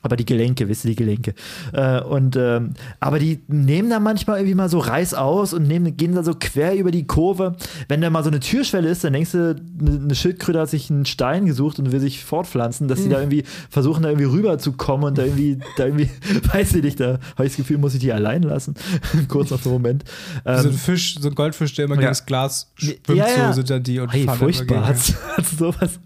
[0.02, 1.34] Aber die Gelenke, wisst ihr, die Gelenke.
[1.74, 5.98] Äh, und, ähm, aber die nehmen da manchmal irgendwie mal so Reiß aus und nehmen,
[5.98, 7.56] gehen da so quer über die Kurve.
[7.88, 11.06] Wenn da mal so eine Türschwelle ist, dann denkst du, eine Schildkröte hat sich einen
[11.06, 15.18] Stein gesucht und will sich fortpflanzen, dass sie da irgendwie versuchen, da irgendwie rüberzukommen und
[15.18, 16.10] da irgendwie, da irgendwie,
[16.54, 18.76] weiß ich nicht, da habe ich das Gefühl, muss ich die allein lassen.
[19.28, 20.04] Kurz auf den Moment.
[20.44, 22.02] so ein Ähm, Fisch, so ein Goldfisch, der immer ja.
[22.02, 23.48] gegen das Glas schwimmt, Ja, ja.
[23.50, 24.88] so sind dann die und Hey, furchtbar.
[24.88, 25.14] hat's
[25.58, 26.00] sowas?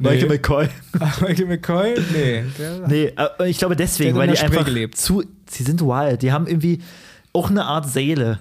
[0.00, 0.68] Michael McCoy.
[1.20, 1.65] Michael McCoy?
[2.12, 2.44] Nee.
[2.58, 4.96] Der, Nee, aber ich glaube deswegen, weil die Spree einfach gelebt.
[4.96, 6.82] zu, sie sind wild, die haben irgendwie
[7.32, 8.40] auch eine Art Seele.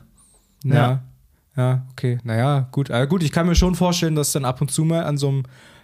[0.64, 1.04] Ja.
[1.58, 2.18] Ja, okay.
[2.24, 2.90] Naja, gut.
[2.90, 5.30] Äh, gut, ich kann mir schon vorstellen, dass dann ab und zu mal an so
[5.30, 5.44] einem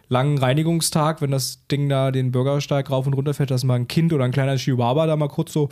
[0.10, 3.88] langen Reinigungstag, wenn das Ding da den Bürgersteig rauf und runter fährt, dass mal ein
[3.88, 5.70] Kind oder ein kleiner Chihuahua da mal kurz so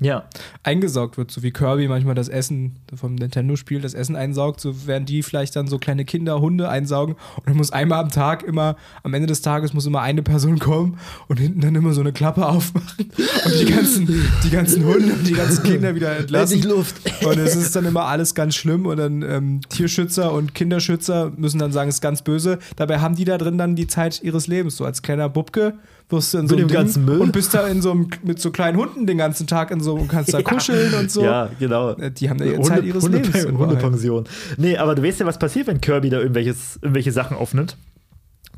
[0.00, 0.24] Ja,
[0.62, 5.06] eingesaugt wird, so wie Kirby manchmal das Essen vom Nintendo-Spiel, das Essen einsaugt, so werden
[5.06, 8.76] die vielleicht dann so kleine Kinder, Hunde einsaugen und dann muss einmal am Tag immer,
[9.02, 12.12] am Ende des Tages muss immer eine Person kommen und hinten dann immer so eine
[12.12, 13.10] Klappe aufmachen
[13.44, 16.62] und die ganzen, die ganzen Hunde und die ganzen Kinder wieder entlassen.
[16.62, 16.96] Luft.
[17.24, 21.58] Und es ist dann immer alles ganz schlimm und dann ähm, Tierschützer und Kinderschützer müssen
[21.58, 22.58] dann sagen, es ist ganz böse.
[22.76, 24.76] Dabei haben die da drin dann die Zeit ihres Lebens.
[24.76, 25.74] So als kleiner Bubke
[26.08, 27.20] wirst du in so einem ganzen Müll?
[27.20, 29.94] und bist da in so einem, mit so kleinen Hunden den ganzen Tag in so
[29.94, 31.22] und kannst da kuscheln und so.
[31.22, 31.90] Ja, genau.
[31.92, 33.44] Äh, Die haben da ihre Zeit ihres Hunde, Lebens.
[33.46, 34.24] Hundepension.
[34.56, 37.76] Nee, aber du weißt ja, was passiert, wenn Kirby da irgendwelches, irgendwelche Sachen aufnimmt.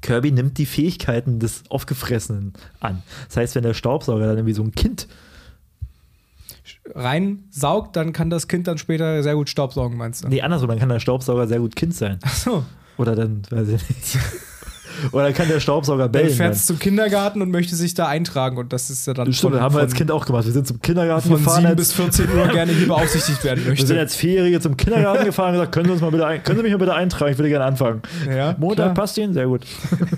[0.01, 3.03] Kirby nimmt die Fähigkeiten des Aufgefressenen an.
[3.29, 5.09] Das heißt, wenn der Staubsauger dann irgendwie so ein Kind
[6.95, 10.29] Rein saugt, dann kann das Kind dann später sehr gut Staubsaugen, meinst du?
[10.29, 12.19] Nee, andersrum, dann kann der Staubsauger sehr gut Kind sein.
[12.23, 12.65] Ach so.
[12.97, 14.19] Oder dann, weiß ich nicht.
[15.13, 16.29] Oder kann der Staubsauger Dann bellen.
[16.31, 16.57] fährt Dann.
[16.57, 19.63] es zum Kindergarten und möchte sich da eintragen und das ist ja dann Stimmt, von-
[19.63, 20.45] haben wir als Kind auch gemacht.
[20.47, 21.57] Wir sind zum Kindergarten von gefahren.
[21.63, 23.99] 7 als- bis 14 Uhr gerne hier beaufsichtigt werden wir sind möchte.
[23.99, 26.63] als Vierjährige zum Kindergarten gefahren und gesagt, können Sie, uns mal bitte ein, können Sie
[26.63, 27.33] mich mal bitte eintragen?
[27.33, 28.03] Ich würde gerne anfangen.
[28.29, 28.95] Ja, Montag klar.
[28.95, 29.33] passt Ihnen?
[29.35, 29.65] Sehr gut.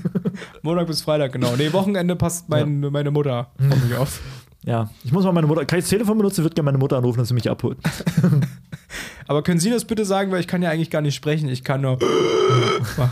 [0.62, 1.54] Montag bis Freitag, genau.
[1.56, 4.20] Nee, Wochenende passt mein, meine Mutter auf mich auf.
[4.64, 5.64] Ja, ich muss mal meine Mutter.
[5.64, 6.40] Kann ich das Telefon benutzen?
[6.40, 7.78] Ich würde gerne meine Mutter anrufen, dass sie mich abholt.
[9.26, 11.48] Aber können Sie das bitte sagen, weil ich kann ja eigentlich gar nicht sprechen.
[11.48, 11.98] Ich kann nur
[12.96, 13.10] machen.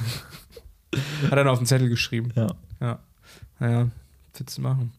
[1.30, 2.32] Hat er noch auf den Zettel geschrieben.
[2.34, 2.48] Ja.
[2.80, 2.98] Ja.
[3.58, 3.88] Naja,
[4.36, 4.92] willst du machen.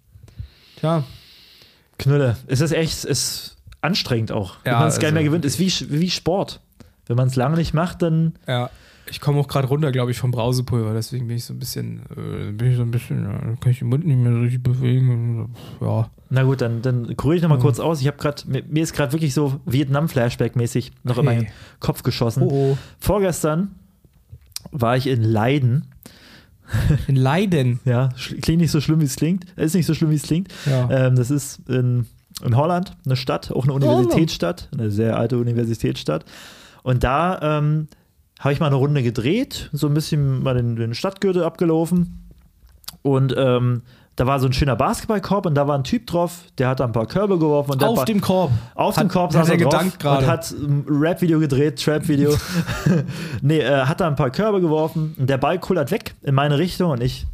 [0.77, 1.03] Tja,
[1.97, 2.37] Knülle.
[2.47, 4.55] Es ist echt, es ist anstrengend auch.
[4.63, 5.47] Wenn Ja, man es gar nicht mehr also-.
[5.47, 6.61] Es ist wie, wie Sport.
[7.07, 8.33] Wenn man es lange nicht macht, dann.
[8.47, 8.69] ja.
[9.09, 12.01] Ich komme auch gerade runter, glaube ich, vom Brausepulver, deswegen bin ich so ein bisschen,
[12.15, 14.63] äh, bin ich so ein bisschen, ja, kann ich den Mund nicht mehr so richtig
[14.63, 15.53] bewegen.
[15.81, 16.09] Ja.
[16.29, 17.99] Na gut, dann, dann kuriere ich noch mal kurz aus.
[17.99, 21.35] Ich habe gerade, mir, mir ist gerade wirklich so Vietnam-Flashback-mäßig noch in Hey.
[21.35, 21.47] meinen
[21.81, 22.43] Kopf geschossen.
[22.43, 22.77] Oh, oh.
[22.99, 23.75] Vorgestern
[24.71, 25.87] war ich in Leiden.
[27.07, 27.81] In Leiden.
[27.83, 28.09] Ja,
[28.41, 29.45] klingt nicht so schlimm, wie es klingt.
[29.57, 30.53] Ist nicht so schlimm, wie es klingt.
[30.65, 30.89] Ja.
[30.89, 32.05] Ähm, das ist in,
[32.45, 36.23] in Holland, eine Stadt, auch eine Universitätsstadt, eine sehr alte Universitätsstadt.
[36.81, 37.87] Und da ähm,
[38.39, 42.29] habe ich mal eine Runde gedreht, so ein bisschen mal den, den Stadtgürtel abgelaufen.
[43.01, 43.81] Und ähm,
[44.17, 46.85] da war so ein schöner Basketballkorb und da war ein Typ drauf, der hat da
[46.85, 47.71] ein paar Körbe geworfen.
[47.71, 48.51] Und Auf war- dem Korb.
[48.75, 50.25] auf Hat- dem Korb saß er drauf gerade.
[50.25, 52.35] und hat ein Rap-Video gedreht, Trap-Video.
[53.41, 56.57] nee, äh, hat da ein paar Körbe geworfen und der Ball kullert weg in meine
[56.57, 57.25] Richtung und ich,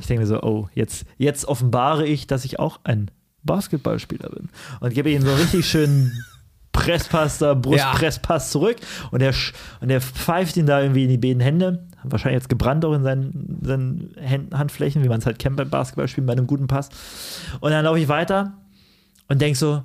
[0.00, 3.10] ich denke mir so, oh, jetzt, jetzt offenbare ich, dass ich auch ein
[3.44, 4.48] Basketballspieler bin.
[4.80, 6.12] Und gebe ihm so einen richtig schönen
[6.72, 8.76] Presspass da, Brustpresspass zurück
[9.10, 9.34] und der,
[9.80, 11.87] und der pfeift ihn da irgendwie in die beiden Hände.
[12.04, 15.70] Wahrscheinlich jetzt gebrannt auch in seinen, seinen Händen, Handflächen, wie man es halt kennt beim
[15.70, 16.88] Basketballspielen, bei einem guten Pass.
[17.60, 18.54] Und dann laufe ich weiter
[19.28, 19.82] und denk so,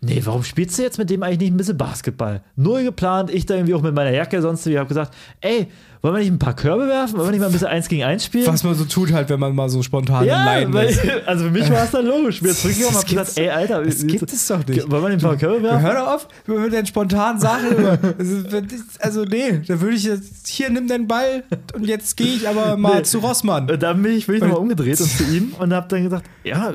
[0.00, 2.42] nee, warum spielst du jetzt mit dem eigentlich nicht ein bisschen Basketball?
[2.56, 5.68] Null geplant, ich da irgendwie auch mit meiner Jacke sonst wie, hab gesagt, ey,
[6.04, 7.14] wollen wir nicht ein paar Körbe werfen?
[7.16, 8.46] Wollen wir nicht mal ein bisschen eins gegen eins spielen?
[8.46, 11.00] Was man so tut halt, wenn man mal so spontan ja, Leiden weil, ist.
[11.26, 12.42] also für mich war es dann logisch.
[12.42, 14.90] Jetzt zurückgekommen und hab gesagt, ey, Alter, Das gibt es doch nicht.
[14.90, 15.80] wollen wir nicht ein paar Körbe werfen?
[15.80, 17.76] Hör doch auf mit den spontanen Sachen.
[17.76, 17.96] immer.
[18.18, 21.42] Das ist- Also, nee, da würde ich jetzt, hier, nimm den Ball
[21.74, 23.02] und jetzt gehe ich aber mal Nee.
[23.04, 23.70] zu Rossmann.
[23.70, 26.26] Und dann bin ich, bin ich nochmal umgedreht und zu ihm und hab dann gesagt,
[26.44, 26.70] ja,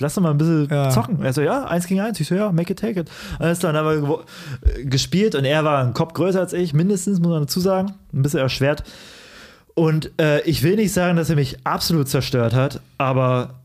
[0.00, 0.88] lass doch mal ein bisschen Ja.
[0.88, 1.22] zocken.
[1.22, 2.18] Er so, ja, eins gegen eins.
[2.20, 3.10] Ich so, ja, make it, take it.
[3.38, 4.24] Alles klar, dann haben wir
[4.78, 7.92] äh, gespielt und er war ein Kopf größer als ich, mindestens, muss man dazu sagen.
[8.12, 8.84] Ein bisschen erschwert.
[9.74, 13.56] Und äh, ich will nicht sagen, dass er mich absolut zerstört hat, aber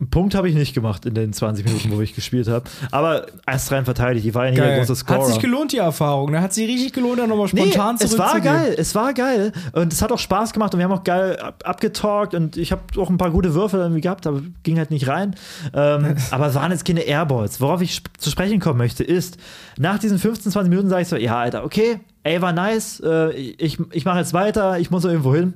[0.00, 2.70] einen Punkt habe ich nicht gemacht in den 20 Minuten, wo ich gespielt habe.
[2.92, 4.24] Aber erst rein verteidigt.
[4.26, 4.78] Ich war ja nicht der Geil.
[4.78, 5.18] große Scorer.
[5.18, 6.30] Hat sich gelohnt, die Erfahrung.
[6.30, 6.40] Ne?
[6.40, 8.62] Hat sich richtig gelohnt, dann nochmal spontan nee, es war zurückzugehen.
[8.62, 11.36] geil, es war geil und es hat auch Spaß gemacht und wir haben auch geil
[11.40, 14.92] ab abgetalkt und ich habe auch ein paar gute Würfe irgendwie gehabt, aber ging halt
[14.92, 15.34] nicht rein.
[15.74, 17.60] Ähm, aber es waren jetzt keine Airballs.
[17.60, 19.36] Worauf ich sp zu sprechen kommen möchte, ist,
[19.78, 23.32] nach diesen 15, 20 Minuten sage ich so, ja, Alter, okay, ey, war nice, äh,
[23.32, 25.54] ich, ich mache jetzt weiter, ich muss irgendwo hin.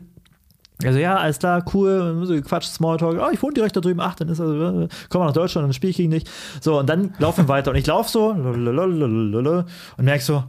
[0.85, 4.17] Also ja, alles klar, cool, so gequatscht, Smalltalk, oh, ich wohne direkt da drüben, ach,
[4.17, 6.25] dann ist äh, komm mal nach Deutschland, dann spiele ich gegen dich.
[6.61, 10.45] So, und dann laufen wir weiter und ich laufe so und merk so,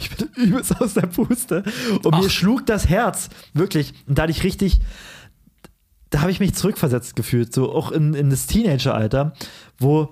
[0.00, 1.62] ich bin übelst aus der Puste.
[2.02, 3.94] Und mir schlug das Herz, wirklich.
[4.06, 4.80] Und da hatte ich richtig,
[6.10, 9.34] da habe ich mich zurückversetzt gefühlt, so auch in, in das Teenageralter,
[9.78, 10.10] wo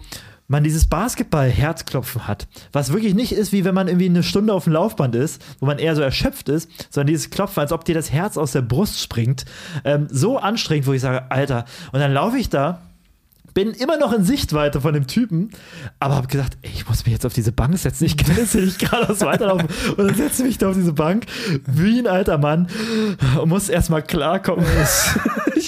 [0.53, 4.65] man dieses Basketball-Herzklopfen hat, was wirklich nicht ist, wie wenn man irgendwie eine Stunde auf
[4.65, 7.95] dem Laufband ist, wo man eher so erschöpft ist, sondern dieses Klopfen, als ob dir
[7.95, 9.47] das Herz aus der Brust springt.
[9.85, 12.83] Ähm, so anstrengend, wo ich sage, Alter, und dann laufe ich da
[13.55, 15.51] bin immer noch in Sichtweite von dem Typen,
[16.01, 18.05] aber habe gesagt, ey, ich muss mich jetzt auf diese Bank setzen.
[18.05, 19.69] Ich kann jetzt nicht geradeaus weiterlaufen.
[19.91, 21.27] Und dann setze ich mich da auf diese Bank
[21.67, 22.69] wie ein alter Mann
[23.41, 24.65] und muss erstmal klarkommen.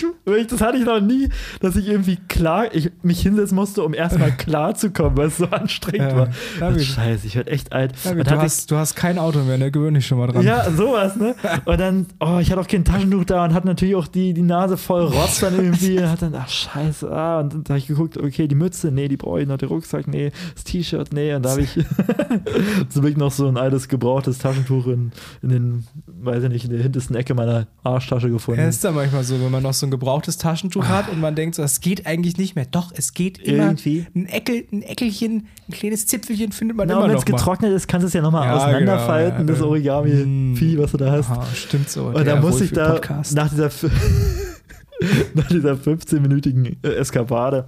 [0.03, 1.29] Ich, das hatte ich noch nie,
[1.61, 5.37] dass ich irgendwie klar, ich mich hinsetzen musste, um erstmal klar zu kommen, weil es
[5.37, 6.29] so anstrengend Ja, war.
[6.61, 6.83] David.
[6.85, 7.93] Scheiße, ich werde echt alt.
[8.05, 9.71] David, du, hab ich- hast, du hast kein Auto mehr, ne?
[9.71, 10.43] Gewöhn dich schon mal dran.
[10.45, 11.35] ja, sowas, ne?
[11.65, 14.43] Und dann, oh, ich hatte auch kein Taschentuch da und hatte natürlich auch die, die
[14.43, 15.99] Nase voll Rotz dann irgendwie.
[15.99, 17.41] Und hat dann, ach, scheiße, ah.
[17.41, 20.07] Und dann habe ich geguckt, okay, die Mütze, nee, die brauche ich noch, der Rucksack,
[20.09, 21.35] nee, das T-Shirt, nee.
[21.35, 21.71] Und da habe ich
[22.89, 26.71] zum Glück noch so ein altes, gebrauchtes Taschentuch in, in den, weiß ich nicht, in
[26.71, 28.61] der hintersten Ecke meiner Arschtasche gefunden.
[28.61, 31.35] Ja, ist ja manchmal so, wenn man noch so ein gebrauchtes Taschentuch hat und man
[31.35, 32.67] denkt so, das geht eigentlich nicht mehr.
[32.67, 33.65] Doch, es geht immer.
[33.65, 34.07] Irgendwie.
[34.15, 37.89] Ein, Eckel, ein Eckelchen, ein kleines Zipfelchen findet man Na, immer wenn es getrocknet ist,
[37.89, 39.59] kannst du es ja nochmal Ja, auseinanderfalten, genau, ja.
[39.59, 41.31] das Origami-Vieh, was du da hast.
[41.31, 42.07] Aha, stimmt so.
[42.07, 43.01] Und dann muss ich da
[43.35, 43.71] nach dieser,
[45.35, 47.67] nach dieser 15-minütigen äh, Eskapade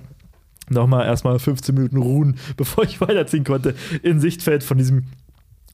[0.68, 5.04] nochmal erstmal 15 Minuten ruhen, bevor ich weiterziehen konnte, in Sichtfeld von diesem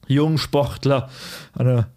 [0.07, 1.09] jungen Sportler
[1.53, 1.87] an der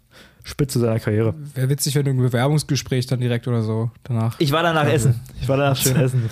[0.47, 1.35] Spitze seiner Karriere.
[1.55, 4.39] Wäre witzig, wenn du ein Bewerbungsgespräch dann direkt oder so danach.
[4.39, 5.19] Ich war danach essen.
[5.41, 6.29] Ich war danach schön essen.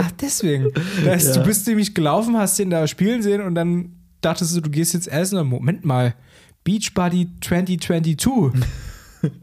[0.00, 0.68] Ach, deswegen.
[1.04, 1.42] Das heißt, Ja.
[1.42, 3.92] Du bist nämlich gelaufen, hast den da spielen sehen und dann
[4.22, 5.38] dachtest du, du gehst jetzt essen.
[5.38, 6.14] Und Moment mal,
[6.64, 8.62] Beachbody 2022.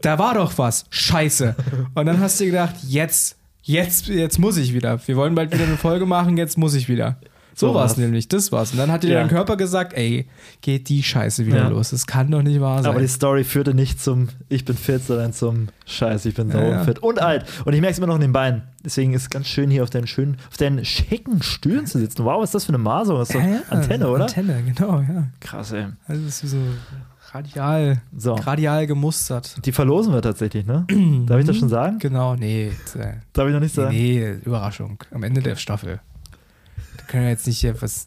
[0.02, 0.86] da war doch was.
[0.90, 1.54] Scheiße.
[1.94, 5.00] Und dann hast du dir gedacht, jetzt, jetzt, jetzt muss ich wieder.
[5.06, 7.20] Wir wollen bald wieder eine Folge machen, jetzt muss ich wieder.
[7.58, 8.72] So So war es nämlich, das war's.
[8.72, 9.20] Und dann hat dir Ja.
[9.20, 10.26] dein Körper gesagt, ey,
[10.60, 11.68] geht die Scheiße wieder Ja.
[11.68, 11.88] los.
[11.88, 12.90] Das kann doch nicht wahr sein.
[12.92, 16.52] Aber die Story führte nicht zum Ich bin fit, sondern zum Scheiße, ich bin Ja,
[16.54, 16.84] sau ja.
[16.84, 17.46] fit und alt.
[17.64, 18.64] Und ich merke es immer noch in den Beinen.
[18.84, 22.24] Deswegen ist es ganz schön, hier auf deinen schönen, auf deinen schicken Stühlen zu sitzen.
[22.26, 23.16] Wow, was ist das für eine Masung?
[23.18, 24.24] Das ist doch Ja, Antenne, oder?
[24.26, 25.28] Antenne, genau, ja.
[25.40, 25.86] Krass, ey.
[26.06, 26.58] Also das ist wie so
[27.32, 28.34] radial, So.
[28.34, 29.64] radial gemustert.
[29.64, 30.84] Die verlosen wir tatsächlich, ne?
[31.26, 31.98] Darf ich das schon sagen?
[32.00, 32.66] Genau, nee.
[32.98, 33.94] äh, Darf ich noch nicht sagen?
[33.94, 34.98] nee, Überraschung.
[35.10, 36.00] Am Ende der Staffel.
[37.08, 38.06] Können wir jetzt nicht hier was.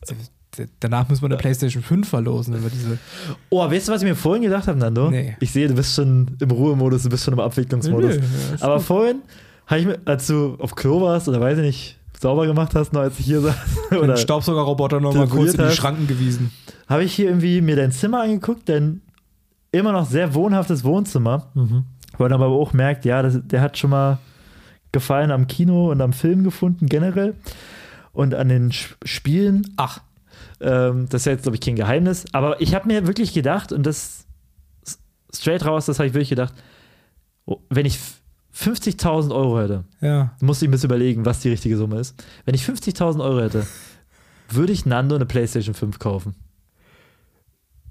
[0.80, 2.98] Danach müssen wir eine PlayStation 5 verlosen über diese.
[3.50, 5.10] Oh, weißt du, was ich mir vorhin gedacht habe, Nando?
[5.10, 5.38] Nee.
[5.40, 8.16] Ich sehe, du bist schon im Ruhemodus, du bist schon im Abwicklungsmodus.
[8.16, 8.22] Nö,
[8.58, 9.22] ja, Aber vorhin
[9.68, 12.92] habe ich mir, als du auf Klo warst oder weiß ich nicht, sauber gemacht hast,
[12.92, 13.56] noch als ich hier saß,
[13.92, 15.72] Den oder Staubsaugerroboter nochmal kurz in die.
[15.74, 16.52] Schranken gewiesen.
[16.88, 19.02] habe ich hier irgendwie mir dein Zimmer angeguckt, dein
[19.72, 23.92] immer noch sehr wohnhaftes Wohnzimmer, wo man aber auch merkt, ja, das, der hat schon
[23.92, 24.18] mal
[24.92, 27.36] Gefallen am Kino und am Film gefunden, generell.
[28.12, 29.74] Und an den Spielen.
[29.78, 30.02] Ach.
[30.62, 32.26] Ähm, das ist ja jetzt, glaube ich, kein Geheimnis.
[32.34, 34.26] Aber ich habe mir wirklich gedacht, und das
[35.34, 36.54] straight raus, das habe ich wirklich gedacht,
[37.46, 38.16] oh, wenn ich f-
[38.56, 40.32] 50.000 Euro hätte, Ja.
[40.42, 42.16] muss ich bisschen überlegen, was die richtige Summe ist.
[42.46, 43.66] Wenn ich 50.000 Euro hätte,
[44.50, 46.36] würde ich Nando eine PlayStation 5 kaufen.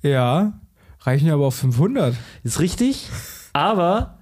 [0.03, 0.61] Ja.
[1.01, 2.15] Reichen ja aber auf 500.
[2.43, 3.09] Ist richtig,
[3.53, 4.18] aber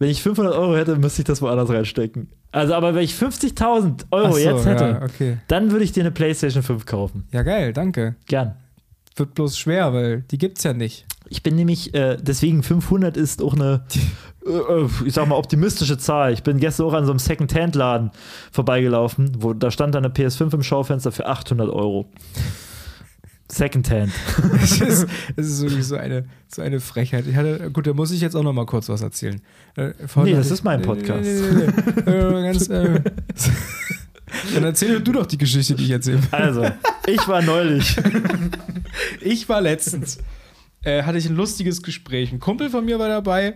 [0.00, 2.28] wenn ich 500 Euro hätte, müsste ich das woanders reinstecken.
[2.52, 5.36] Also, aber wenn ich 50.000 Euro so, jetzt hätte, Ja, okay.
[5.46, 7.28] dann würde ich dir eine PlayStation 5 kaufen.
[7.30, 8.16] Ja, geil, danke.
[8.26, 8.56] Gern.
[9.14, 11.06] Wird bloß schwer, weil die gibt's ja nicht.
[11.28, 13.84] Ich bin nämlich, äh, deswegen 500 ist auch eine,
[14.46, 16.32] äh, äh, ich sag mal, optimistische Zahl.
[16.32, 18.10] Ich bin gestern auch an so einem Second-Hand-Laden
[18.50, 22.10] vorbeigelaufen, wo da stand dann eine PS5 im Schaufenster für 800 Euro.
[23.50, 24.12] Second-Hand.
[24.62, 27.26] Es ist, es ist wirklich so eine, so eine Frechheit.
[27.26, 29.40] Ich hatte, gut, da muss ich jetzt auch noch mal kurz was erzählen.
[29.76, 31.24] Äh, Nee, das hatte ist mein ich- Podcast.
[31.24, 31.72] Nee, nee,
[32.06, 33.00] nee, äh, ganz, äh,
[34.54, 36.20] dann erzähl du doch die Geschichte, die ich erzähle.
[36.30, 36.66] Also,
[37.06, 37.96] ich war neulich.
[39.20, 40.18] Ich war letztens,
[40.82, 42.32] äh, hatte ich ein lustiges Gespräch.
[42.32, 43.54] Ein Kumpel von mir war dabei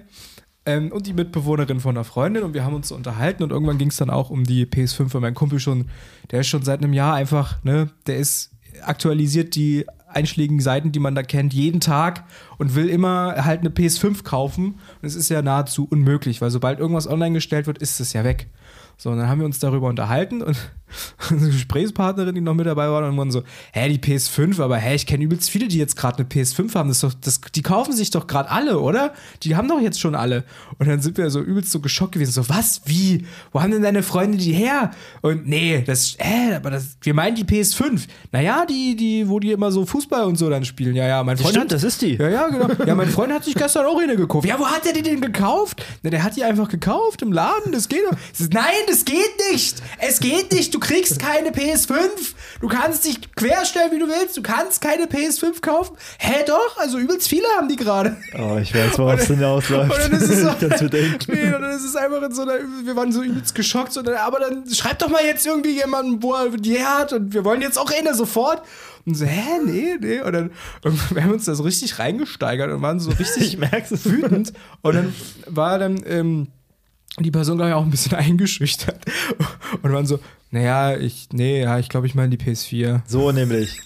[0.67, 3.89] ähm, und die Mitbewohnerin von einer Freundin und wir haben uns unterhalten und irgendwann ging
[3.89, 5.87] es dann auch um die PS5, weil mein Kumpel schon,
[6.31, 8.51] der ist schon seit einem Jahr einfach, ne, der ist
[8.83, 12.25] aktualisiert die einschlägigen Seiten, die man da kennt, jeden Tag
[12.59, 14.79] und will immer halt eine PS5 kaufen.
[15.01, 18.25] Und es ist ja nahezu unmöglich, weil sobald irgendwas online gestellt wird, ist es ja
[18.25, 18.49] weg.
[18.97, 20.57] So, und dann haben wir uns darüber unterhalten und
[21.31, 23.43] unsere Gesprächspartnerin, die noch mit dabei war, und waren so,
[23.73, 26.89] hä, die PS5, aber hä, ich kenne übelst viele, die jetzt gerade eine PS5 haben.
[26.89, 29.13] Das doch, das, die kaufen sich doch gerade alle, oder?
[29.43, 30.45] Die haben doch jetzt schon alle.
[30.79, 32.31] Und dann sind wir so übelst so geschockt gewesen.
[32.31, 32.83] So, was?
[32.85, 33.27] Wie?
[33.53, 34.93] Wo haben denn deine Freunde die her?
[35.23, 38.07] Und nee, das, hä, aber das, wir meinen die PS5.
[38.31, 40.95] Naja, die, die, wo die immer so Fußball und so dann spielen.
[40.95, 41.57] Ja, ja, mein Freund.
[41.57, 42.15] Stimmt, das ist die.
[42.15, 42.85] Ja, ja, genau.
[42.87, 44.47] Ja, mein Freund hat sich gestern auch eine gekauft.
[44.47, 45.85] Ja, wo hat er die denn gekauft?
[46.03, 47.73] Na, der hat die einfach gekauft im Laden.
[47.73, 48.17] Das geht doch.
[48.51, 49.83] Nein, das geht nicht.
[49.99, 50.75] Es geht nicht.
[50.75, 51.99] Du kriegst keine PS5.
[52.61, 54.37] Du kannst dich querstellen, wie du willst.
[54.37, 55.97] Du kannst keine PS5 kaufen.
[56.19, 56.77] Hä, doch?
[56.79, 58.17] Also übelst viele haben die gerade.
[58.39, 59.93] Oh, ich weiß, worauf es denn ausläuft.
[59.93, 61.19] Und dann ist es so, ich kann's mir denken.
[61.33, 64.01] nee, und dann ist es einfach in so einer, wir waren so übelst geschockt, so,
[64.01, 67.61] aber dann schreibt doch mal jetzt irgendwie jemanden, wo er die hat und wir wollen
[67.61, 68.63] jetzt auch eine sofort.
[69.07, 70.21] Und so, hä, nee, nee.
[70.21, 70.51] Und dann,
[71.11, 73.59] wir haben uns da so richtig reingesteigert und waren so richtig
[74.05, 74.53] wütend.
[74.83, 75.15] Und dann
[75.47, 76.49] war dann ähm,
[77.21, 79.05] die Person, glaube ich, auch ein bisschen eingeschüchtert.
[79.83, 83.03] Und waren so, naja, ich, nee, ja, ich glaube, ich meine die PS4.
[83.07, 83.81] So nämlich.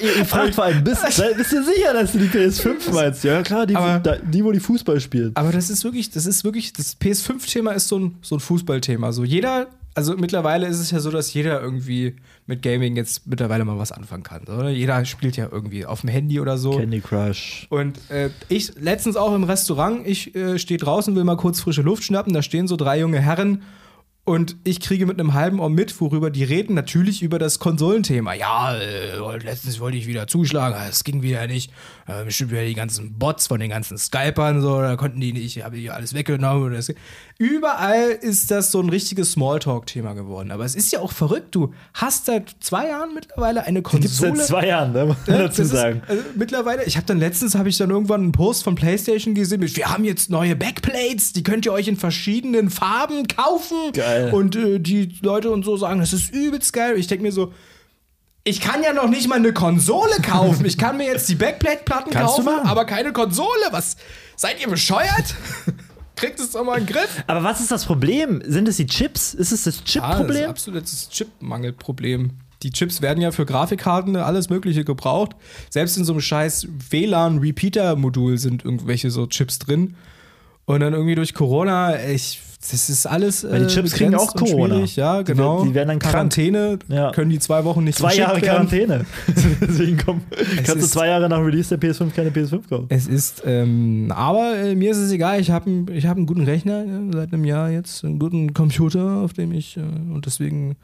[0.00, 3.24] Ihr, fragt vor allem, bist, bist du sicher, dass du die PS5 meinst?
[3.24, 5.32] Ja, klar, die, Aber- da, die wo die Fußball spielen.
[5.34, 9.12] Aber das ist wirklich, das ist wirklich, das PS5-Thema ist so ein, so ein Fußballthema.
[9.12, 12.14] So jeder, also mittlerweile ist es ja so, dass jeder irgendwie
[12.50, 14.42] mit Gaming jetzt mittlerweile mal was anfangen kann.
[14.42, 14.68] Oder?
[14.68, 16.72] Jeder spielt ja irgendwie auf dem Handy oder so.
[16.72, 17.66] Candy Crush.
[17.70, 21.82] Und äh, ich letztens auch im Restaurant, ich äh, stehe draußen, will mal kurz frische
[21.82, 23.62] Luft schnappen, da stehen so drei junge Herren
[24.24, 28.34] und ich kriege mit einem halben Ohr mit, worüber die reden, natürlich über das Konsolenthema.
[28.34, 31.72] Ja, äh, letztens wollte ich wieder zuschlagen, es ging wieder nicht.
[32.06, 35.64] Äh, bestimmt wieder die ganzen Bots von den ganzen Skypern, so, da konnten die nicht,
[35.64, 36.78] habe ich alles weggenommen.
[37.38, 40.50] Überall ist das so ein richtiges Smalltalk-Thema geworden.
[40.50, 44.36] Aber es ist ja auch verrückt, du hast seit zwei Jahren mittlerweile eine Konsole.
[44.36, 45.06] seit zwei Jahren, ne?
[45.06, 46.02] muss man dazu sagen.
[46.02, 49.34] Ist, also mittlerweile, ich habe dann letztens habe ich dann irgendwann einen Post von PlayStation
[49.34, 53.92] gesehen mit, wir haben jetzt neue Backplates, die könnt ihr euch in verschiedenen Farben kaufen.
[53.94, 54.09] Geil.
[54.32, 56.98] Und äh, die Leute und so sagen, das ist übelst geil.
[56.98, 57.52] Ich denke mir so,
[58.44, 60.64] ich kann ja noch nicht mal eine Konsole kaufen.
[60.64, 63.48] Ich kann mir jetzt die Backplate-Platten kaufen, aber keine Konsole.
[63.70, 63.96] Was?
[64.36, 65.34] Seid ihr bescheuert?
[66.16, 67.22] Kriegt es doch mal in den Griff.
[67.26, 68.42] Aber was ist das Problem?
[68.44, 69.34] Sind es die Chips?
[69.34, 70.44] Ist es das das ist Chip-Problem?
[70.44, 72.32] ein absolutes Chip-Mangelproblem.
[72.62, 75.32] Die Chips werden ja für Grafikkarten alles Mögliche gebraucht.
[75.70, 79.96] Selbst in so einem scheiß WLAN-Repeater-Modul sind irgendwelche so Chips drin.
[80.66, 82.40] Und dann irgendwie durch Corona, ich,
[82.70, 83.44] das ist alles.
[83.44, 84.84] Weil die äh, Chips kriegen auch Corona.
[84.84, 85.56] Ja, Die genau.
[85.58, 85.98] werden- die werden dann.
[85.98, 87.10] Quarantäne, Ja.
[87.12, 88.40] können die zwei Wochen nicht zwei Jahre.
[88.40, 89.06] Quarantäne.
[89.60, 90.20] Deswegen komm,
[90.56, 92.86] kannst du ist- zwei Jahre nach Release der PS5 keine PS5 kaufen.
[92.90, 95.40] Es ist, ähm, aber äh, mir ist es egal.
[95.40, 98.52] Ich habe einen, ich hab einen guten Rechner äh, seit einem Jahr jetzt, einen guten
[98.52, 100.76] Computer, auf dem ich äh, und deswegen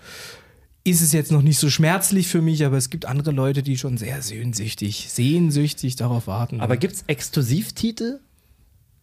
[0.84, 3.76] ist es jetzt noch nicht so schmerzlich für mich, aber es gibt andere Leute, die
[3.76, 6.60] schon sehr sehnsüchtig, sehnsüchtig darauf warten.
[6.60, 8.20] Aber gibt es Exklusivtitel,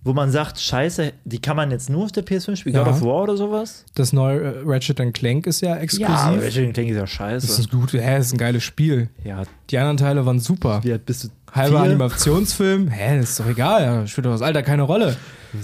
[0.04, 2.76] wo man sagt, scheiße, die kann man jetzt nur auf der PS5 spielen?
[2.76, 2.84] Ja.
[2.84, 3.86] God of War oder sowas?
[3.95, 6.10] das neue äh, Ratchet Clank ist ja exklusiv.
[6.10, 7.47] Ja, Ratchet Clank ist ja scheiße.
[7.47, 9.10] das ist ein gut, hä, das ist ein geiles Spiel.
[9.24, 10.82] ja, Die anderen Teile waren super.
[10.84, 11.28] wie alt bist du?
[11.54, 11.91] Halber Vier?
[11.91, 15.16] Animationsfilm, hä, das ist doch egal, ja, spielt doch das Alter keine Rolle.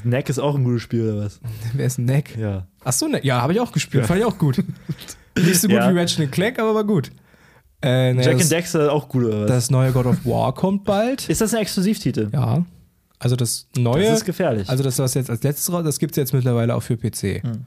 [0.04, 1.40] Neck ist auch ein gutes Spiel, oder was?
[1.74, 2.38] Wer ist ein Neck?
[2.38, 2.68] Ja.
[2.84, 4.64] Achso, ne, ja, habe ich auch gespielt, fand ich auch gut.
[5.38, 5.94] Nicht so gut Ja.
[5.94, 7.12] wie Ratchet Clank, aber war gut.
[7.82, 9.48] Äh, ne, Jack das, and Dexter auch gut, oder was?
[9.48, 11.28] das neue God of War kommt bald.
[11.30, 12.30] ist das ein Exklusivtitel?
[12.34, 12.64] Ja.
[13.20, 14.06] Also das neue.
[14.06, 14.70] Das ist gefährlich.
[14.70, 17.44] Also das, was jetzt als letztes raus, das gibt es jetzt mittlerweile auch für PC.
[17.44, 17.66] Hm.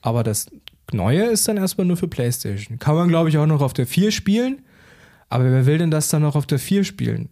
[0.00, 0.46] Aber das
[0.92, 2.78] neue ist dann erstmal nur für PlayStation.
[2.78, 4.62] Kann man, glaube ich, auch noch auf der 4 spielen.
[5.28, 7.28] Aber wer will denn das dann noch auf der 4 spielen?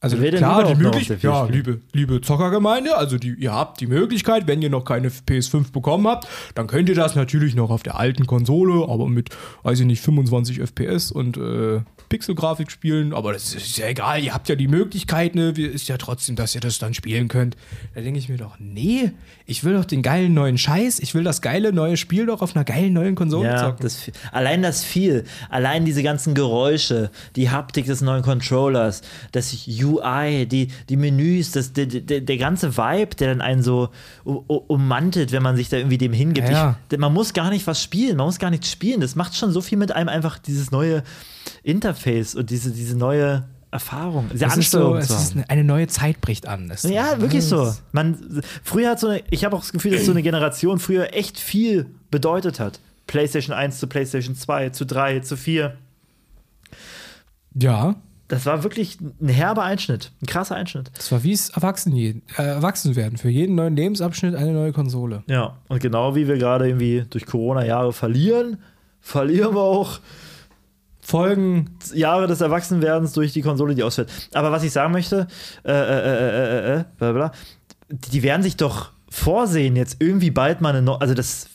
[0.00, 1.56] Also klar, die Möglichkeit, der 4 ja, spielen?
[1.56, 6.06] liebe, liebe Zockergemeinde, also die, ihr habt die Möglichkeit, wenn ihr noch keine PS5 bekommen
[6.06, 9.30] habt, dann könnt ihr das natürlich noch auf der alten Konsole, aber mit,
[9.64, 14.32] weiß ich nicht, 25 FPS und äh, Pixelgrafik spielen, aber das ist ja egal, ihr
[14.34, 17.56] habt ja die Möglichkeit, ne, wir- ist ja trotzdem, dass ihr das dann spielen könnt.
[17.94, 19.12] Da denke ich mir doch, nee,
[19.46, 22.54] ich will doch den geilen neuen Scheiß, ich will das geile neue Spiel doch auf
[22.56, 23.82] einer geilen neuen Konsole Ja, zocken.
[23.82, 29.02] das, allein das viel, allein diese ganzen Geräusche, die Haptik des neuen Controllers,
[29.32, 33.90] das UI, die, die Menüs, das, der, der, der ganze Vibe, der dann einen so
[34.24, 36.48] ummantelt, wenn man sich da irgendwie dem hingibt.
[36.48, 36.78] Ja, ja.
[36.90, 39.00] Ich, man muss gar nicht was spielen, man muss gar nichts spielen.
[39.00, 41.02] Das macht schon so viel mit einem einfach dieses neue
[41.62, 46.20] Interface und diese, diese neue Erfahrung, diese es ist so, es ist eine, neue Zeit
[46.22, 46.68] bricht an.
[46.68, 47.74] Das Ja, wirklich so.
[47.92, 51.12] Man, früher hat so eine, ich habe auch das Gefühl, dass so eine Generation früher
[51.12, 52.80] echt viel bedeutet hat.
[53.06, 55.76] PlayStation 1 zu PlayStation 2, zu 3, zu 4.
[57.60, 57.96] Ja,
[58.28, 60.90] Das war wirklich ein herber Einschnitt, ein krasser Einschnitt.
[60.94, 63.18] Das war wie es erwachsen, je, äh, erwachsen werden.
[63.18, 65.24] Für jeden neuen Lebensabschnitt eine neue Konsole.
[65.26, 68.58] Ja, und genau wie wir gerade irgendwie durch Corona-Jahre verlieren,
[69.00, 70.00] verlieren wir auch
[71.08, 71.70] Folgen.
[71.94, 74.10] Jahre des Erwachsenwerdens durch die Konsole, die ausfällt.
[74.34, 75.26] Aber was ich sagen möchte,
[75.64, 77.32] äh, äh, äh, äh, äh, bla, bla,
[77.88, 81.48] die die werden sich doch vorsehen, jetzt irgendwie bald mal eine neue, also das,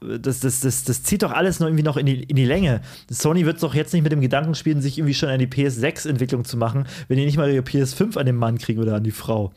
[0.00, 2.80] das, das, das, das zieht doch alles noch irgendwie noch in die, in die Länge.
[3.10, 6.46] Sony wird doch jetzt nicht mit dem Gedanken spielen, sich irgendwie schon an die PS6-Entwicklung
[6.46, 9.10] zu machen, wenn die nicht mal ihre PS5 an den Mann kriegen oder an die
[9.10, 9.52] Frau.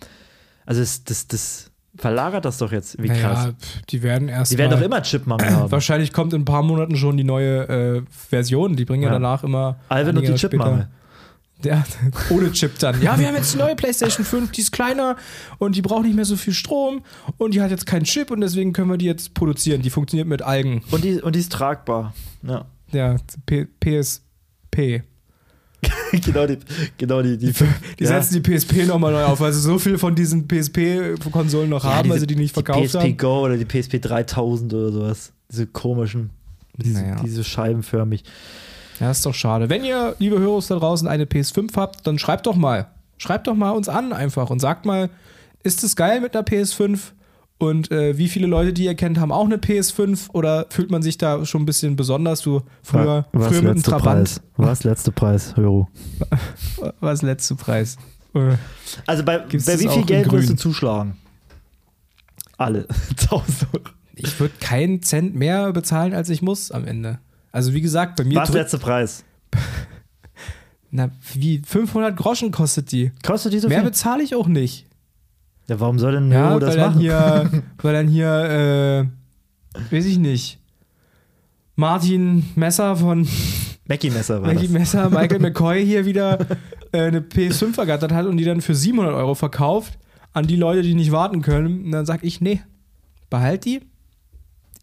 [0.66, 1.67] Also das, das, das
[1.98, 3.46] verlagert das doch jetzt irgendwie krass.
[3.46, 3.54] Naja,
[3.90, 4.52] die werden erst.
[4.52, 5.72] Die werden doch immer Chipmangel haben.
[5.72, 8.76] Wahrscheinlich kommt in ein paar Monaten schon die neue äh, Version.
[8.76, 9.14] Die bringen ja, Ja.
[9.14, 9.78] danach immer.
[9.90, 10.88] Alvin und die Chipmangel.
[11.64, 11.84] Der,
[12.30, 13.02] ohne Chip dann.
[13.02, 15.16] Ja, wir haben jetzt die neue PlayStation 5, die ist kleiner
[15.58, 17.02] und die braucht nicht mehr so viel Strom
[17.38, 19.82] und die hat jetzt keinen Chip und deswegen können wir die jetzt produzieren.
[19.82, 20.84] Die funktioniert mit Algen.
[20.92, 22.14] Und die, und die ist tragbar.
[22.44, 22.66] Ja.
[22.92, 23.16] Ja,
[23.48, 25.02] P PSP.
[26.12, 26.58] genau die,
[26.98, 27.54] genau die, die,
[28.00, 28.22] Die ja.
[28.22, 32.10] setzen die PSP nochmal neu auf, weil sie so viel von diesen PSP-Konsolen noch haben,
[32.10, 33.18] weil sie die nicht verkauft PSP haben.
[33.18, 35.34] Go oder die PSP 3000 oder sowas.
[35.52, 36.32] Diese komischen,
[36.78, 37.16] diese, Naja.
[37.24, 38.24] diese scheibenförmig.
[39.00, 39.70] Ja, ist doch schade.
[39.70, 42.88] Wenn ihr, liebe Hörer da draußen, eine PS5 habt, dann schreibt doch mal.
[43.18, 45.10] Schreibt doch mal uns an einfach und sagt mal,
[45.64, 47.00] ist es geil mit einer PS5?
[47.60, 50.30] Und äh, wie viele Leute, die ihr kennt, haben auch eine PS5?
[50.32, 52.42] Oder fühlt man sich da schon ein bisschen besonders?
[52.42, 54.26] Du früher, Was früher mit einem letzte Trabant.
[54.28, 54.42] Preis?
[54.58, 55.88] Was letzte Preis, Höro?
[57.00, 57.98] Was letzte Preis?
[58.36, 58.58] Äh,
[59.08, 61.18] Also bei, bei wie viel Geld würdest du zuschlagen?
[62.58, 62.88] Alle.
[63.20, 63.84] 1000 Euro.
[64.14, 67.20] Ich würde keinen Cent mehr bezahlen, als ich muss am Ende.
[67.52, 69.24] Also wie gesagt, bei mir Was letzte Preis?
[70.92, 73.12] na, wie 500 Groschen kostet die.
[73.24, 73.90] Kostet die so Mehr viel?
[73.90, 74.86] bezahle ich auch nicht.
[75.70, 77.00] Ja, warum soll denn Ja, Höro das machen?
[77.00, 77.50] hier,
[77.82, 79.10] weil dann hier,
[79.80, 80.60] äh, weiß ich nicht,
[81.76, 83.28] Martin Messer von
[83.88, 84.72] Mackie Messer war Maggie das.
[84.72, 86.40] Messer, Michael McCoy hier wieder
[86.92, 89.98] äh, eine PS5 ergattert hat und die dann für 700 Euro verkauft
[90.34, 91.86] an die Leute, die nicht warten können.
[91.86, 92.62] Und dann sag ich, nee,
[93.30, 93.82] behalt die.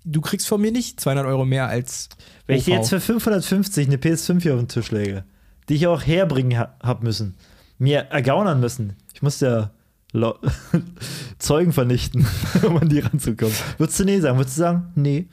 [0.05, 2.09] Du kriegst von mir nicht 200 Euro mehr als
[2.47, 2.79] Wenn ich dir OV.
[2.79, 5.25] jetzt für 550 eine PS5 hier auf den Tisch lege,
[5.69, 7.35] die ich auch herbringen ha hab müssen,
[7.79, 9.71] mir ergaunern müssen, ich musste ja
[11.39, 12.27] Zeugen vernichten,
[12.63, 13.55] um an die ranzukommen.
[13.79, 14.39] Würdest du nee sagen?
[14.39, 15.27] Würdest du sagen, nee?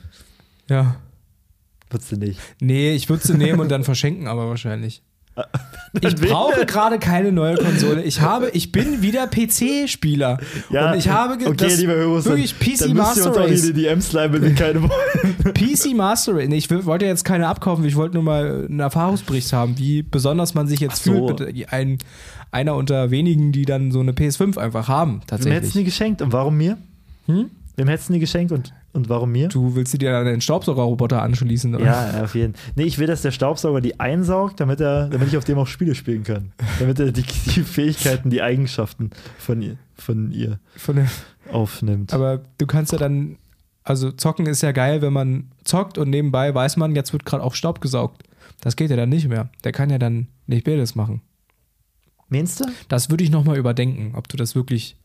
[0.68, 0.96] Ja.
[1.88, 2.40] Würdest du nicht.
[2.60, 5.02] Nee, ich würde sie nehmen und dann verschenken, aber wahrscheinlich.
[6.00, 8.02] Ich brauche gerade keine neue Konsole.
[8.02, 10.38] Ich habe, ich bin wieder PC-Spieler.
[10.70, 13.62] und ich habe okay, das lieber Hörer, wirklich PC dann Master uns Race.
[13.62, 15.52] die DMs leihen, wenn wir keine wollen.
[15.54, 16.48] PC Master Race.
[16.48, 17.84] Nee, ich wollte jetzt keine abkaufen.
[17.84, 21.12] Ich wollte nur mal einen Erfahrungsbericht haben, wie besonders man sich jetzt so.
[21.12, 21.40] fühlt.
[21.40, 21.98] Mit ein,
[22.50, 25.10] einer unter wenigen, die dann so eine PS5 einfach haben.
[25.12, 25.74] Wem hättest du Tatsächlich.
[25.74, 26.78] nie geschenkt und warum mir?
[27.26, 27.50] Hm?
[27.76, 29.48] Wem hättest du nie geschenkt und, und warum mir?
[29.48, 31.74] Du willst dir dann den Staubsaugerroboter anschließen?
[31.74, 31.84] Oder?
[31.84, 32.72] Ja, auf jeden Fall.
[32.76, 35.66] Nee, ich will, dass der Staubsauger die einsaugt, damit, er, damit ich auf dem auch
[35.66, 36.52] Spiele spielen kann.
[36.78, 41.08] Damit er die, die Fähigkeiten, die Eigenschaften von ihr, von ihr Von der,
[41.50, 42.12] aufnimmt.
[42.12, 43.38] aber du kannst ja dann,
[43.82, 47.42] also zocken ist ja geil, wenn man zockt und nebenbei weiß man, jetzt wird gerade
[47.42, 48.22] auch Staub gesaugt.
[48.60, 49.50] Das geht ja dann nicht mehr.
[49.64, 51.22] Der kann ja dann nicht beides machen.
[52.28, 52.64] Meinst du?
[52.88, 54.96] Das würde ich nochmal überdenken, ob du das wirklich,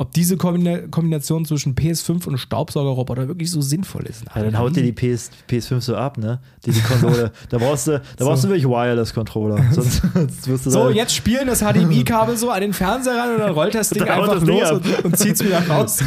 [0.00, 4.24] ob diese Kombina Kombination zwischen PS5 und Staubsaugerroboter wirklich so sinnvoll ist.
[4.34, 6.38] Ja, dann haut dir die PS, PS5 so ab, ne?
[6.64, 7.32] Die, die Konsole.
[7.48, 9.60] da brauchst du, da brauchst du wirklich Wireless-Controller.
[9.72, 10.02] Sonst,
[10.44, 13.74] sonst du So, jetzt spielen das HDMI-Kabel so an den Fernseher ran und dann rollt
[13.74, 14.82] das Ding einfach das Ding los ab.
[14.84, 15.98] und, und zieht's wieder raus.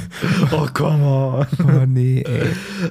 [0.52, 1.46] Oh, come on.
[1.60, 2.42] Oh nee, ey.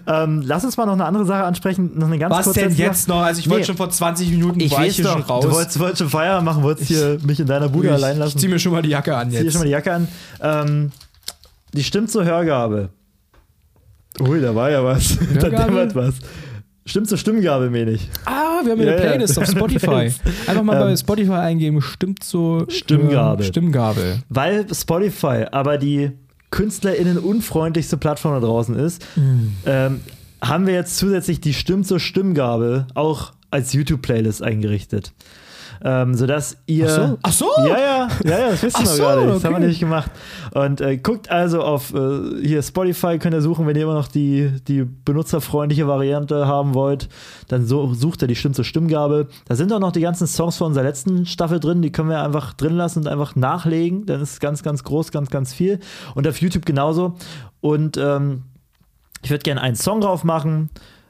[0.08, 1.92] Ähm, lass uns mal noch eine andere Sache ansprechen.
[1.98, 3.22] Noch eine ganz Was denn jetzt noch?
[3.22, 3.66] Also ich wollte Nee.
[3.68, 5.46] schon vor 20 Minuten Ich war weiß hier schon doch, raus.
[5.46, 8.38] du wolltest, wolltest schon Feierabend machen, wolltest hier mich in deiner Bude allein ich, lassen.
[8.38, 9.54] ich zieh mir schon mal die Jacke an Zieh dir jetzt.
[9.54, 10.08] schon mal die Jacke an.
[10.42, 10.92] Ähm,
[11.74, 12.90] die stimmt zur Hörgabe.
[14.20, 15.18] Ui, da war ja was.
[15.40, 16.16] da dämmert was.
[16.86, 18.10] Stimmt zur Stimmgabe, meine ich.
[18.26, 19.10] Ah, wir haben hier Ja, eine ja.
[19.12, 19.86] Playlist auf Spotify.
[19.86, 20.22] Playlist.
[20.48, 23.46] Einfach mal bei Ähm, Spotify eingeben, stimmt so Stimmgabel.
[23.46, 24.24] äh, Stimmgabel.
[24.30, 26.12] Weil Spotify aber die
[26.52, 29.54] KünstlerInnen unfreundlichste Plattform da draußen ist, Hm.
[29.66, 30.02] ähm,
[30.42, 35.12] haben wir jetzt zusätzlich die Stimm zur Stimmgabe auch als YouTube-Playlist eingerichtet.
[35.84, 37.18] Ähm, sodass ihr.
[37.24, 37.48] Ach so.
[37.58, 37.68] Ach so.
[37.68, 39.26] Ja, ja, ja, ja, das wisst ihr Ach noch so, gerade.
[39.28, 39.60] Das haben wir okay.
[39.60, 40.12] nämlich gemacht.
[40.54, 44.08] Und äh, guckt also auf äh, hier Spotify, könnt ihr suchen, wenn ihr immer noch
[44.08, 47.10] die, die benutzerfreundliche Variante haben wollt.
[47.48, 49.28] Dann so, sucht ihr die Stimm zur Stimmgabe.
[49.48, 51.82] Da sind auch noch die ganzen Songs von unserer letzten Staffel drin.
[51.82, 54.06] Die können wir einfach drin lassen und einfach nachlegen.
[54.06, 55.80] Dann ist es ganz, ganz groß, ganz, ganz viel.
[56.14, 57.16] Und auf YouTube genauso.
[57.60, 58.44] Und ähm,
[59.24, 60.70] ich würde gerne einen Song drauf machen,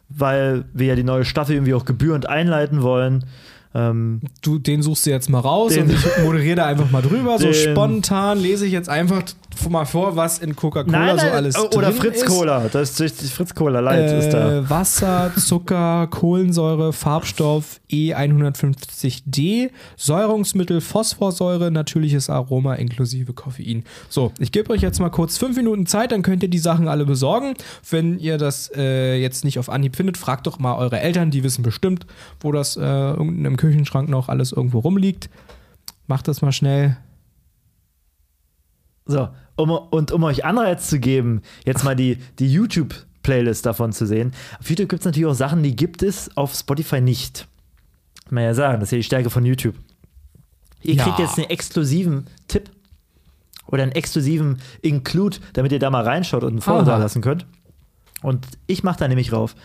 [0.09, 3.25] weil wir ja die neue Staffel irgendwie auch gebührend einleiten wollen.
[3.73, 7.39] Ähm, Du, den suchst du jetzt mal raus und ich moderiere da einfach mal drüber.
[7.39, 9.23] So spontan lese ich jetzt einfach
[9.69, 12.25] mal vor, was in Coca-Cola so alles oh, oder drin Fritz ist.
[12.25, 12.67] Cola.
[12.71, 14.57] Das ist Fritz Cola Light ist da.
[14.57, 23.83] Äh, Wasser, Zucker, Kohlensäure, Farbstoff E E150D, Säurungsmittel, Phosphorsäure, natürliches Aroma inklusive Koffein.
[24.09, 26.87] So, ich gebe euch jetzt mal kurz fünf Minuten Zeit, dann könnt ihr die Sachen
[26.87, 27.53] alle besorgen.
[27.89, 31.43] Wenn ihr das äh, jetzt nicht auf Anhieb findet, fragt doch mal eure Eltern, die
[31.43, 32.05] wissen bestimmt,
[32.39, 35.29] wo das äh, unten im Küchenschrank noch alles irgendwo rumliegt.
[36.07, 36.97] Macht das mal schnell.
[39.11, 44.05] So, um, und um euch Anreiz zu geben, jetzt mal die, die YouTube-Playlist davon zu
[44.05, 44.33] sehen.
[44.59, 47.47] Auf YouTube gibt es natürlich auch Sachen, die gibt es auf Spotify nicht.
[48.25, 49.75] Kann man ja sagen, das ist ja die Stärke von YouTube.
[50.81, 51.03] Ihr Ja.
[51.03, 52.69] kriegt jetzt einen exklusiven Tipp
[53.67, 57.45] oder einen exklusiven Include, damit ihr da mal reinschaut und ein Follow da lassen könnt.
[58.23, 59.55] Und ich mache da nämlich rauf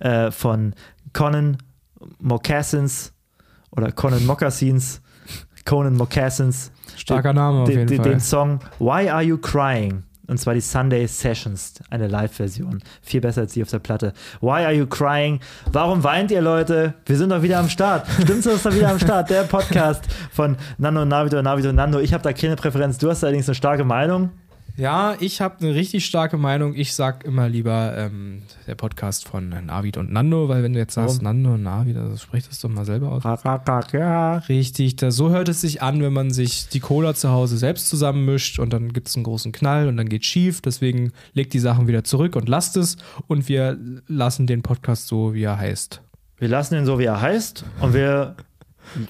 [0.00, 0.74] äh, von
[1.12, 1.58] Conan
[2.20, 3.12] Mocassins
[3.70, 5.00] oder Conan Moccasins,
[5.64, 6.70] Conan Moccasins.
[6.96, 8.10] Starker Name auf den, jeden den, Fall.
[8.12, 10.02] Den Song Why Are You Crying?
[10.26, 12.80] Und zwar die Sunday Sessions, eine Live-Version.
[13.02, 14.12] Viel besser als die auf der Platte.
[14.40, 15.40] Why Are You Crying?
[15.72, 16.94] Warum weint ihr, Leute?
[17.04, 18.06] Wir sind doch wieder am Start.
[18.22, 19.28] Stimmt's, ist doch wieder am Start.
[19.28, 21.98] Der Podcast von Navito, Navito und Nando.
[21.98, 22.98] Ich habe da keine Präferenz.
[22.98, 24.30] Du hast allerdings eine starke Meinung.
[24.76, 26.74] Ja, ich habe eine richtig starke Meinung.
[26.74, 30.94] Ich sag immer lieber ähm, der Podcast von Navid und Nando, weil wenn du jetzt
[30.94, 33.22] sagst Nando und Navid, also sprich das doch mal selber aus.
[33.92, 34.36] Ja.
[34.48, 37.88] Richtig, da, so hört es sich an, wenn man sich die Cola zu Hause selbst
[37.88, 40.60] zusammenmischt und dann gibt es einen großen Knall und dann geht schief.
[40.60, 42.96] Deswegen legt die Sachen wieder zurück und lasst es
[43.26, 46.02] und wir lassen den Podcast so, wie er heißt.
[46.38, 47.64] Wir lassen ihn so, wie er heißt.
[47.80, 48.34] Und wir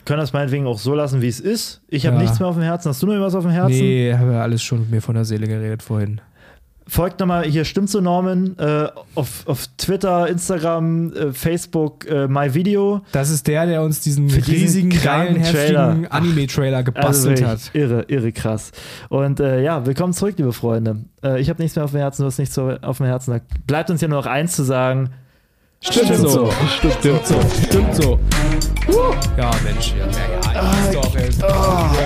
[0.04, 1.82] können das meinetwegen auch so lassen, wie es ist.
[1.88, 2.22] Ich habe Ja.
[2.22, 2.88] nichts mehr auf dem Herzen.
[2.90, 3.72] Hast du noch was auf dem Herzen?
[3.78, 6.20] Nee, habe ja alles schon mir von der Seele geredet vorhin.
[6.86, 13.02] Folgt nochmal, hier stimmt so Norman, äh, auf, auf Twitter, Instagram, äh, Facebook, äh, MyVideo.
[13.12, 17.70] Das ist der, der uns diesen diesen riesigen, geilen, heftigen Anime-Trailer Also gebastelt wirklich hat.
[17.74, 18.72] irre, irre krass.
[19.08, 21.04] Und äh, ja, willkommen zurück, liebe Freunde.
[21.22, 23.34] Äh, ich habe nichts mehr auf dem Herzen, du hast nichts so auf dem Herzen.
[23.34, 25.10] Da bleibt uns ja nur noch eins zu sagen.
[25.82, 26.50] Stimmt, so.
[26.76, 27.34] Stimmt, so.
[27.66, 28.18] Stimmt so.
[29.38, 30.04] Ja, Mensch, ja,
[30.52, 31.28] ja, ja, ist doch, ey.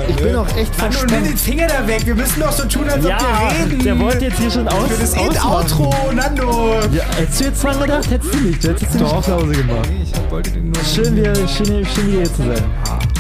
[0.08, 2.06] Ich bin auch echt Mann, und nimm den Finger da weg.
[2.06, 3.82] Wir müssen doch so tun, als ob Ja, wir reden.
[3.82, 4.88] der wollte jetzt hier schon aus.
[4.92, 5.44] Für das.
[5.44, 6.74] Outro, Nando.
[6.92, 8.10] Ja, hättest du jetzt dran gedacht?
[8.10, 8.62] Hättest du nicht.
[8.62, 9.88] Du hättest jetzt nicht zu Hause gemacht.
[9.90, 10.84] Nee, ich wollte den nur.
[10.84, 12.64] Schön, wieder, schön, schön wieder hier zu sein.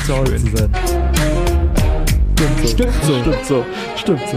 [0.06, 0.70] zu Hause zu sein.
[2.64, 3.20] Stimmt so.
[3.20, 3.64] Stimmt so.
[3.96, 4.36] Stimmt so.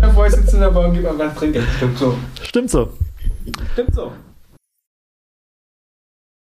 [0.00, 1.62] Der Boy sitzt in der Bar und gibt mal was trinken.
[1.76, 2.16] Stimmt so.
[2.42, 2.88] Stimmt so.
[3.74, 4.12] Stimmt so.